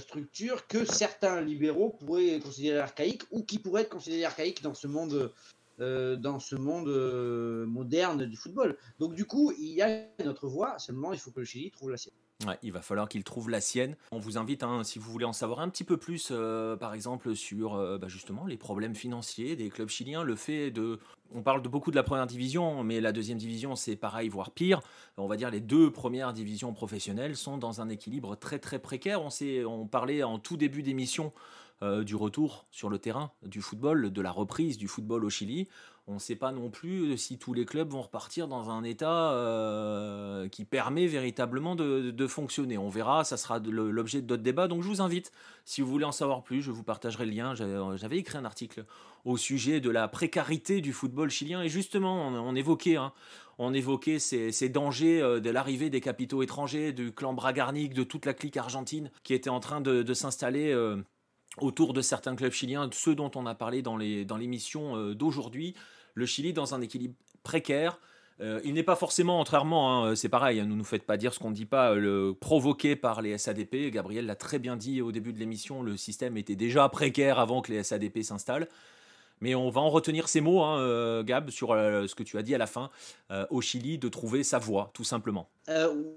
structures 0.00 0.66
que 0.66 0.84
certains 0.84 1.40
libéraux 1.40 1.90
pourraient 1.90 2.40
considérer 2.40 2.80
archaïques 2.80 3.22
ou 3.30 3.44
qui 3.44 3.60
pourraient 3.60 3.82
être 3.82 3.88
considérées 3.88 4.24
archaïques 4.24 4.62
dans 4.62 4.74
ce 4.74 4.88
monde 4.88 5.32
euh, 5.82 6.16
dans 6.16 6.38
ce 6.38 6.54
monde 6.54 6.88
euh, 6.88 7.66
moderne 7.66 8.24
du 8.24 8.36
football. 8.36 8.76
Donc 8.98 9.14
du 9.14 9.24
coup, 9.24 9.52
il 9.58 9.74
y 9.74 9.82
a 9.82 10.06
notre 10.24 10.46
voie, 10.46 10.78
seulement 10.78 11.12
il 11.12 11.18
faut 11.18 11.30
que 11.30 11.40
le 11.40 11.46
Chili 11.46 11.70
trouve 11.70 11.90
la 11.90 11.96
sienne. 11.96 12.14
Il 12.62 12.72
va 12.72 12.82
falloir 12.82 13.08
qu'il 13.08 13.22
trouve 13.22 13.50
la 13.50 13.60
sienne. 13.60 13.96
On 14.10 14.18
vous 14.18 14.36
invite, 14.36 14.64
hein, 14.64 14.82
si 14.82 14.98
vous 14.98 15.12
voulez 15.12 15.24
en 15.24 15.32
savoir 15.32 15.60
un 15.60 15.68
petit 15.68 15.84
peu 15.84 15.96
plus, 15.96 16.30
euh, 16.32 16.76
par 16.76 16.92
exemple, 16.92 17.36
sur 17.36 17.76
bah, 17.98 18.08
justement 18.08 18.46
les 18.46 18.56
problèmes 18.56 18.96
financiers 18.96 19.54
des 19.54 19.68
clubs 19.68 19.88
chiliens, 19.88 20.24
le 20.24 20.34
fait 20.34 20.70
de... 20.72 20.98
On 21.34 21.42
parle 21.42 21.62
de 21.62 21.68
beaucoup 21.68 21.90
de 21.92 21.96
la 21.96 22.02
première 22.02 22.26
division, 22.26 22.82
mais 22.82 23.00
la 23.00 23.12
deuxième 23.12 23.38
division, 23.38 23.76
c'est 23.76 23.96
pareil, 23.96 24.28
voire 24.28 24.50
pire. 24.50 24.80
On 25.16 25.28
va 25.28 25.36
dire 25.36 25.50
les 25.50 25.60
deux 25.60 25.92
premières 25.92 26.32
divisions 26.32 26.72
professionnelles 26.74 27.36
sont 27.36 27.58
dans 27.58 27.80
un 27.80 27.88
équilibre 27.88 28.36
très 28.36 28.58
très 28.58 28.80
précaire. 28.80 29.22
On, 29.22 29.30
on 29.66 29.86
parlait 29.86 30.22
en 30.24 30.38
tout 30.38 30.56
début 30.56 30.82
d'émission 30.82 31.32
euh, 31.82 32.04
du 32.04 32.14
retour 32.14 32.66
sur 32.70 32.88
le 32.88 32.98
terrain 32.98 33.32
du 33.42 33.60
football, 33.60 34.12
de 34.12 34.22
la 34.22 34.30
reprise 34.30 34.78
du 34.78 34.86
football 34.86 35.24
au 35.24 35.30
Chili. 35.30 35.68
On 36.08 36.14
ne 36.14 36.18
sait 36.18 36.36
pas 36.36 36.50
non 36.50 36.68
plus 36.68 37.16
si 37.16 37.38
tous 37.38 37.54
les 37.54 37.64
clubs 37.64 37.88
vont 37.88 38.02
repartir 38.02 38.48
dans 38.48 38.70
un 38.70 38.82
état 38.82 39.32
euh, 39.32 40.48
qui 40.48 40.64
permet 40.64 41.06
véritablement 41.06 41.76
de, 41.76 42.26
fonctionner. 42.26 42.76
On 42.76 42.88
verra, 42.88 43.22
ça 43.22 43.36
sera 43.36 43.60
l'objet 43.60 44.20
d'autres 44.20 44.42
débats. 44.42 44.66
Donc 44.66 44.82
je 44.82 44.88
vous 44.88 45.00
invite, 45.00 45.32
si 45.64 45.80
vous 45.80 45.88
voulez 45.88 46.04
en 46.04 46.12
savoir 46.12 46.42
plus, 46.42 46.60
je 46.60 46.72
vous 46.72 46.82
partagerai 46.82 47.24
le 47.24 47.32
lien. 47.32 47.54
J'avais 47.54 48.18
écrit 48.18 48.38
un 48.38 48.44
article 48.44 48.84
au 49.24 49.36
sujet 49.36 49.80
de 49.80 49.90
la 49.90 50.08
précarité 50.08 50.80
du 50.80 50.92
football 50.92 51.30
chilien 51.30 51.62
et 51.62 51.68
justement 51.68 52.28
on, 52.28 52.54
évoquait, 52.56 52.96
hein, 52.96 53.12
on 53.58 53.72
évoquait 53.72 54.18
ces, 54.18 54.68
dangers 54.68 55.22
euh, 55.22 55.38
de 55.38 55.50
l'arrivée 55.50 55.90
des 55.90 56.00
capitaux 56.00 56.42
étrangers, 56.42 56.92
du 56.92 57.12
clan 57.12 57.32
Bragarnik, 57.32 57.94
de 57.94 58.02
toute 58.02 58.26
la 58.26 58.34
clique 58.34 58.56
argentine 58.56 59.10
qui 59.22 59.34
était 59.34 59.50
en 59.50 59.60
train 59.60 59.80
de, 59.80 60.14
s'installer 60.14 60.72
autour 61.60 61.92
de 61.92 62.00
certains 62.00 62.34
clubs 62.34 62.52
chiliens, 62.52 62.88
ceux 62.92 63.14
dont 63.14 63.30
on 63.34 63.46
a 63.46 63.54
parlé 63.54 63.82
dans 63.82 63.96
l'émission 63.96 64.92
dans 64.92 64.98
euh, 64.98 65.14
d'aujourd'hui. 65.14 65.74
Le 66.14 66.26
Chili 66.26 66.52
dans 66.52 66.74
un 66.74 66.80
équilibre 66.80 67.14
précaire. 67.42 67.98
Euh, 68.40 68.60
il 68.64 68.74
n'est 68.74 68.82
pas 68.82 68.96
forcément, 68.96 69.38
contrairement, 69.38 70.04
hein, 70.04 70.16
c'est 70.16 70.28
pareil, 70.28 70.58
hein, 70.58 70.66
ne 70.66 70.74
nous 70.74 70.84
faites 70.84 71.04
pas 71.04 71.16
dire 71.16 71.32
ce 71.32 71.38
qu'on 71.38 71.50
ne 71.50 71.54
dit 71.54 71.66
pas, 71.66 71.94
le, 71.94 72.34
provoqué 72.38 72.96
par 72.96 73.22
les 73.22 73.36
SADP. 73.38 73.90
Gabriel 73.90 74.26
l'a 74.26 74.34
très 74.34 74.58
bien 74.58 74.76
dit 74.76 75.00
au 75.00 75.12
début 75.12 75.32
de 75.32 75.38
l'émission, 75.38 75.82
le 75.82 75.96
système 75.96 76.36
était 76.36 76.56
déjà 76.56 76.88
précaire 76.88 77.38
avant 77.38 77.62
que 77.62 77.72
les 77.72 77.82
SADP 77.82 78.22
s'installent. 78.22 78.68
Mais 79.40 79.54
on 79.54 79.70
va 79.70 79.80
en 79.80 79.90
retenir 79.90 80.28
ces 80.28 80.40
mots, 80.40 80.62
hein, 80.62 80.78
euh, 80.80 81.22
Gab, 81.22 81.50
sur 81.50 81.68
ce 81.68 82.14
que 82.14 82.22
tu 82.22 82.38
as 82.38 82.42
dit 82.42 82.54
à 82.54 82.58
la 82.58 82.66
fin, 82.66 82.90
au 83.50 83.60
Chili, 83.60 83.98
de 83.98 84.08
trouver 84.08 84.44
sa 84.44 84.58
voie, 84.58 84.90
tout 84.94 85.04
simplement. 85.04 85.48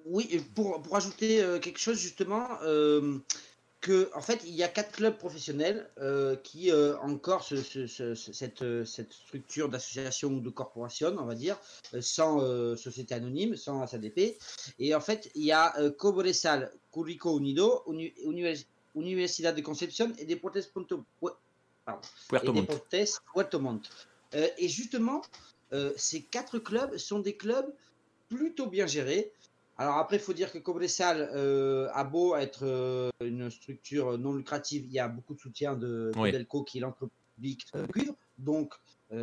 oui, 0.06 0.42
pour, 0.56 0.82
pour 0.82 0.96
ajouter 0.96 1.44
quelque 1.62 1.80
chose, 1.80 2.00
justement, 2.00 2.48
en 4.14 4.22
fait, 4.22 4.42
il 4.46 4.54
y 4.54 4.64
a 4.64 4.68
quatre 4.68 4.92
clubs 4.92 5.18
professionnels 5.18 5.90
euh, 6.00 6.36
qui 6.38 6.72
euh, 6.72 6.98
encore 7.00 7.44
cette, 7.44 7.76
euh, 8.02 8.86
cette, 8.86 9.14
structure 9.14 9.70
d'association 9.70 10.30
ou 10.30 10.40
de 10.40 10.50
corporation, 10.50 11.16
on 11.20 11.26
va 11.26 11.36
dire, 11.36 11.58
sans 12.00 12.40
société 12.76 13.14
anonyme, 13.14 13.56
sans 13.56 13.86
SADP. 13.86 14.38
Et 14.80 14.96
en 14.96 15.02
fait, 15.02 15.30
il 15.36 15.44
y 15.44 15.52
a 15.52 15.74
Cobresal, 15.98 16.72
Currico 16.92 17.38
Unido, 17.40 17.84
Universidad 18.96 19.56
de 19.56 19.62
Concepción 19.62 20.14
et 20.18 20.26
Deportes 20.26 20.72
Puerto, 20.72 21.04
Deportes 22.52 23.22
Puerto 23.34 23.60
Montt. 23.60 23.90
et 24.34 24.68
justement, 24.68 25.22
ces 25.98 26.22
quatre 26.22 26.60
clubs 26.60 26.98
sont 26.98 27.20
des 27.20 27.36
clubs 27.36 27.74
plutôt 28.30 28.68
bien 28.68 28.88
gérés. 28.88 29.32
Alors 29.78 29.98
après, 29.98 30.16
il 30.16 30.22
faut 30.22 30.34
dire 30.34 30.52
que 30.52 30.58
Cobresal 30.58 31.30
euh, 31.34 31.90
a 31.94 32.06
beau 32.06 32.36
être 32.36 32.64
euh, 32.64 33.10
une 33.22 33.50
structure 33.50 34.18
non 34.18 34.34
lucrative, 34.34 34.86
il 34.86 34.92
y 34.92 35.00
a 35.00 35.10
beaucoup 35.10 35.34
de 35.34 35.40
soutien 35.40 35.76
de, 35.76 36.12
Delco 36.16 36.64
qui 36.64 36.78
est 36.78 36.82
l'entreprise 36.82 37.20
publique 37.36 37.66
euh, 37.76 37.86
cuivre. 37.88 38.16
Donc, 38.38 38.74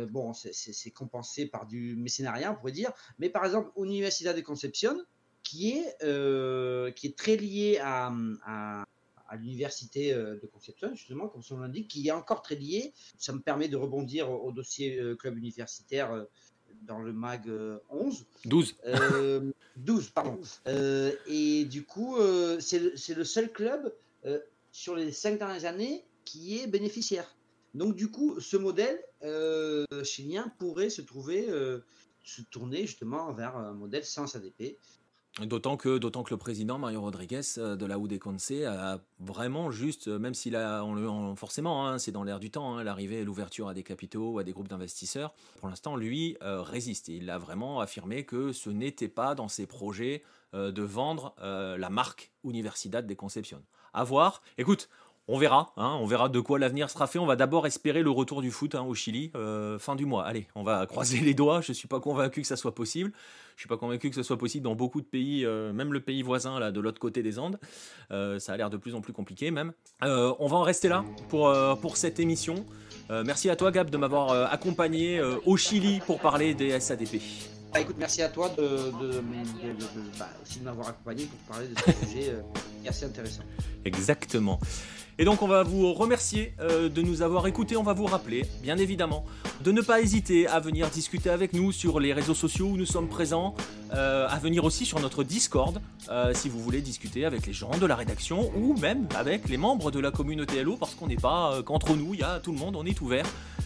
bon, 0.09 0.33
c'est 0.33 0.91
compensé 0.91 1.45
par 1.45 1.67
du 1.67 1.95
mécénariat, 1.95 2.51
on 2.51 2.55
pourrait 2.55 2.71
dire. 2.71 2.91
Mais 3.19 3.29
par 3.29 3.45
exemple, 3.45 3.69
Universidad 3.77 4.35
de 4.35 4.41
Concepción, 4.41 4.97
qui 5.43 5.71
est, 5.71 6.93
qui 6.95 7.07
est 7.07 7.15
très 7.15 7.35
lié 7.35 7.79
à, 7.79 8.11
à, 8.45 9.35
l'université 9.35 10.15
de 10.15 10.49
Concepción, 10.51 10.95
justement, 10.95 11.27
comme 11.27 11.43
son 11.43 11.57
nom 11.57 11.63
l'indique, 11.63 11.89
qui 11.89 12.07
est 12.07 12.11
encore 12.11 12.41
très 12.41 12.55
lié. 12.55 12.91
Ça 13.19 13.33
me 13.33 13.39
permet 13.39 13.67
de 13.67 13.77
rebondir 13.77 14.31
au, 14.31 14.51
dossier 14.51 14.99
club 15.19 15.37
universitaire 15.37 16.25
dans 16.85 16.99
le 16.99 17.13
MAG 17.13 17.49
11. 17.89 18.25
12. 18.45 18.75
12, 19.75 20.09
pardon. 20.11 20.39
Euh, 20.67 21.11
et 21.27 21.65
du 21.65 21.85
coup, 21.85 22.17
euh, 22.17 22.59
c'est 22.59 22.79
le, 23.15 23.23
seul 23.23 23.51
club 23.51 23.93
euh, 24.25 24.39
sur 24.71 24.95
les 24.95 25.11
cinq 25.11 25.39
dernières 25.39 25.65
années 25.65 26.05
qui 26.25 26.59
est 26.59 26.67
bénéficiaire. 26.67 27.35
Donc 27.73 27.95
du 27.95 28.11
coup, 28.11 28.39
ce 28.39 28.57
modèle 28.57 29.03
chilien 30.03 30.51
pourrait 30.59 30.89
se 30.89 31.01
trouver, 31.01 31.47
se 32.23 32.41
tourner 32.43 32.81
justement 32.81 33.31
vers 33.33 33.57
un 33.57 33.73
modèle 33.73 34.05
sans 34.05 34.35
ADP. 34.35 34.77
D'autant 35.41 35.77
que, 35.77 35.89
le 36.29 36.37
président 36.37 36.77
Mario 36.77 37.01
Rodriguez 37.01 37.41
euh, 37.57 37.75
de 37.75 37.87
la 37.87 37.97
Conce 38.19 38.51
a 38.51 38.99
vraiment 39.19 39.71
juste, 39.71 40.07
euh, 40.07 40.19
même 40.19 40.35
s'il 40.35 40.55
a, 40.55 40.85
forcément, 41.35 41.87
hein, 41.87 41.97
c'est 41.97 42.11
dans 42.11 42.23
l'air 42.23 42.39
du 42.39 42.51
temps, 42.51 42.77
hein, 42.77 42.83
l'arrivée 42.83 43.21
et 43.21 43.23
l'ouverture 43.23 43.67
à 43.67 43.73
des 43.73 43.81
capitaux 43.81 44.37
à 44.37 44.43
des 44.43 44.51
groupes 44.51 44.67
d'investisseurs, 44.67 45.33
pour 45.59 45.69
l'instant, 45.69 45.95
lui 45.95 46.37
euh, 46.43 46.61
résiste. 46.61 47.07
Il 47.07 47.31
a 47.31 47.39
vraiment 47.39 47.79
affirmé 47.81 48.25
que 48.25 48.51
ce 48.51 48.69
n'était 48.69 49.07
pas 49.07 49.33
dans 49.33 49.47
ses 49.47 49.65
projets 49.65 50.23
de 50.53 50.83
vendre 50.83 51.33
la 51.41 51.89
marque 51.89 52.31
Universidad 52.43 53.07
de 53.07 53.13
Concepción. 53.15 53.63
À 53.91 54.03
voir. 54.03 54.43
Écoute, 54.59 54.87
on 55.27 55.37
verra, 55.37 55.71
hein, 55.77 55.97
on 56.01 56.05
verra 56.05 56.27
de 56.27 56.39
quoi 56.41 56.59
l'avenir 56.59 56.89
sera 56.89 57.07
fait. 57.07 57.17
On 57.17 57.25
va 57.25 57.37
d'abord 57.37 57.65
espérer 57.65 58.03
le 58.03 58.09
retour 58.09 58.41
du 58.41 58.51
foot 58.51 58.75
hein, 58.75 58.81
au 58.81 58.93
Chili 58.93 59.31
euh, 59.35 59.79
fin 59.79 59.95
du 59.95 60.05
mois. 60.05 60.25
Allez, 60.25 60.47
on 60.55 60.63
va 60.63 60.85
croiser 60.89 61.19
les 61.19 61.33
doigts. 61.33 61.61
Je 61.61 61.71
ne 61.71 61.75
suis 61.75 61.87
pas 61.87 62.01
convaincu 62.01 62.41
que 62.41 62.47
ça 62.47 62.57
soit 62.57 62.75
possible. 62.75 63.11
Je 63.11 63.55
ne 63.55 63.59
suis 63.59 63.69
pas 63.69 63.77
convaincu 63.77 64.09
que 64.09 64.15
ce 64.15 64.23
soit 64.23 64.37
possible 64.37 64.65
dans 64.65 64.75
beaucoup 64.75 64.99
de 64.99 65.05
pays, 65.05 65.45
euh, 65.45 65.71
même 65.71 65.93
le 65.93 66.01
pays 66.01 66.23
voisin 66.23 66.59
là 66.59 66.71
de 66.71 66.79
l'autre 66.81 66.99
côté 66.99 67.23
des 67.23 67.39
Andes. 67.39 67.57
Euh, 68.11 68.37
ça 68.39 68.53
a 68.53 68.57
l'air 68.57 68.69
de 68.69 68.77
plus 68.77 68.95
en 68.95 69.01
plus 69.01 69.13
compliqué 69.13 69.49
même. 69.51 69.71
on 70.01 70.47
va 70.47 70.57
en 70.57 70.63
rester 70.63 70.89
là 70.89 71.05
pour, 71.29 71.53
pour 71.79 71.95
cette 71.97 72.19
émission. 72.19 72.65
merci 73.09 73.49
à 73.49 73.55
toi 73.55 73.71
Gab 73.71 73.89
de 73.89 73.97
m'avoir 73.97 74.51
accompagné 74.51 75.21
au 75.45 75.55
Chili 75.55 76.01
pour 76.05 76.19
parler 76.19 76.53
des 76.53 76.79
SADP. 76.79 77.21
Bah, 77.73 77.79
écoute, 77.79 77.95
merci 77.97 78.21
à 78.21 78.29
toi 78.29 78.49
de, 78.49 78.91
bah, 80.19 80.29
aussi 80.43 80.59
de 80.59 80.65
m'avoir 80.65 80.89
accompagné 80.89 81.25
pour 81.25 81.39
parler 81.55 81.67
de 81.67 81.79
ce 81.79 82.07
sujet 82.07 82.35
assez 82.87 83.05
intéressant. 83.05 83.43
Exactement. 83.85 84.59
Et 85.19 85.25
donc 85.25 85.43
on 85.43 85.47
va 85.47 85.61
vous 85.61 85.93
remercier 85.93 86.53
euh, 86.59 86.89
de 86.89 87.01
nous 87.01 87.21
avoir 87.21 87.45
écoutés, 87.45 87.77
on 87.77 87.83
va 87.83 87.93
vous 87.93 88.05
rappeler, 88.05 88.45
bien 88.63 88.77
évidemment, 88.77 89.25
de 89.63 89.71
ne 89.71 89.81
pas 89.81 90.01
hésiter 90.01 90.47
à 90.47 90.59
venir 90.59 90.89
discuter 90.89 91.29
avec 91.29 91.53
nous 91.53 91.71
sur 91.71 91.99
les 91.99 92.13
réseaux 92.13 92.33
sociaux 92.33 92.67
où 92.67 92.77
nous 92.77 92.85
sommes 92.87 93.07
présents, 93.07 93.53
euh, 93.93 94.27
à 94.27 94.37
venir 94.39 94.65
aussi 94.65 94.85
sur 94.85 94.99
notre 94.99 95.23
Discord 95.23 95.79
euh, 96.09 96.33
si 96.33 96.49
vous 96.49 96.59
voulez 96.59 96.81
discuter 96.81 97.25
avec 97.25 97.45
les 97.45 97.53
gens 97.53 97.69
de 97.77 97.85
la 97.85 97.95
rédaction 97.95 98.51
ou 98.55 98.75
même 98.79 99.07
avec 99.15 99.47
les 99.49 99.57
membres 99.57 99.91
de 99.91 99.99
la 99.99 100.09
communauté 100.09 100.63
LO 100.63 100.77
parce 100.77 100.95
qu'on 100.95 101.07
n'est 101.07 101.15
pas 101.15 101.61
qu'entre 101.63 101.95
nous, 101.95 102.15
il 102.15 102.21
y 102.21 102.23
a 102.23 102.39
tout 102.39 102.51
le 102.51 102.57
monde, 102.57 102.75
on 102.75 102.85
est 102.85 102.99
ouvert. 103.01 103.25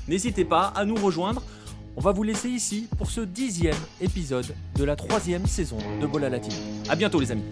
N'hésitez 0.10 0.44
pas 0.44 0.74
à 0.76 0.84
nous 0.84 0.96
rejoindre. 0.96 1.42
On 1.96 2.02
va 2.02 2.12
vous 2.12 2.24
laisser 2.24 2.50
ici 2.50 2.88
pour 2.98 3.10
ce 3.10 3.22
dixième 3.22 3.74
épisode 4.02 4.54
de 4.76 4.84
la 4.84 4.96
troisième 4.96 5.48
saison 5.48 5.78
de 6.00 6.06
Bola 6.06 6.30
Latine. 6.30 6.54
A 6.90 6.96
bientôt 6.96 7.20
les 7.20 7.32
amis 7.32 7.50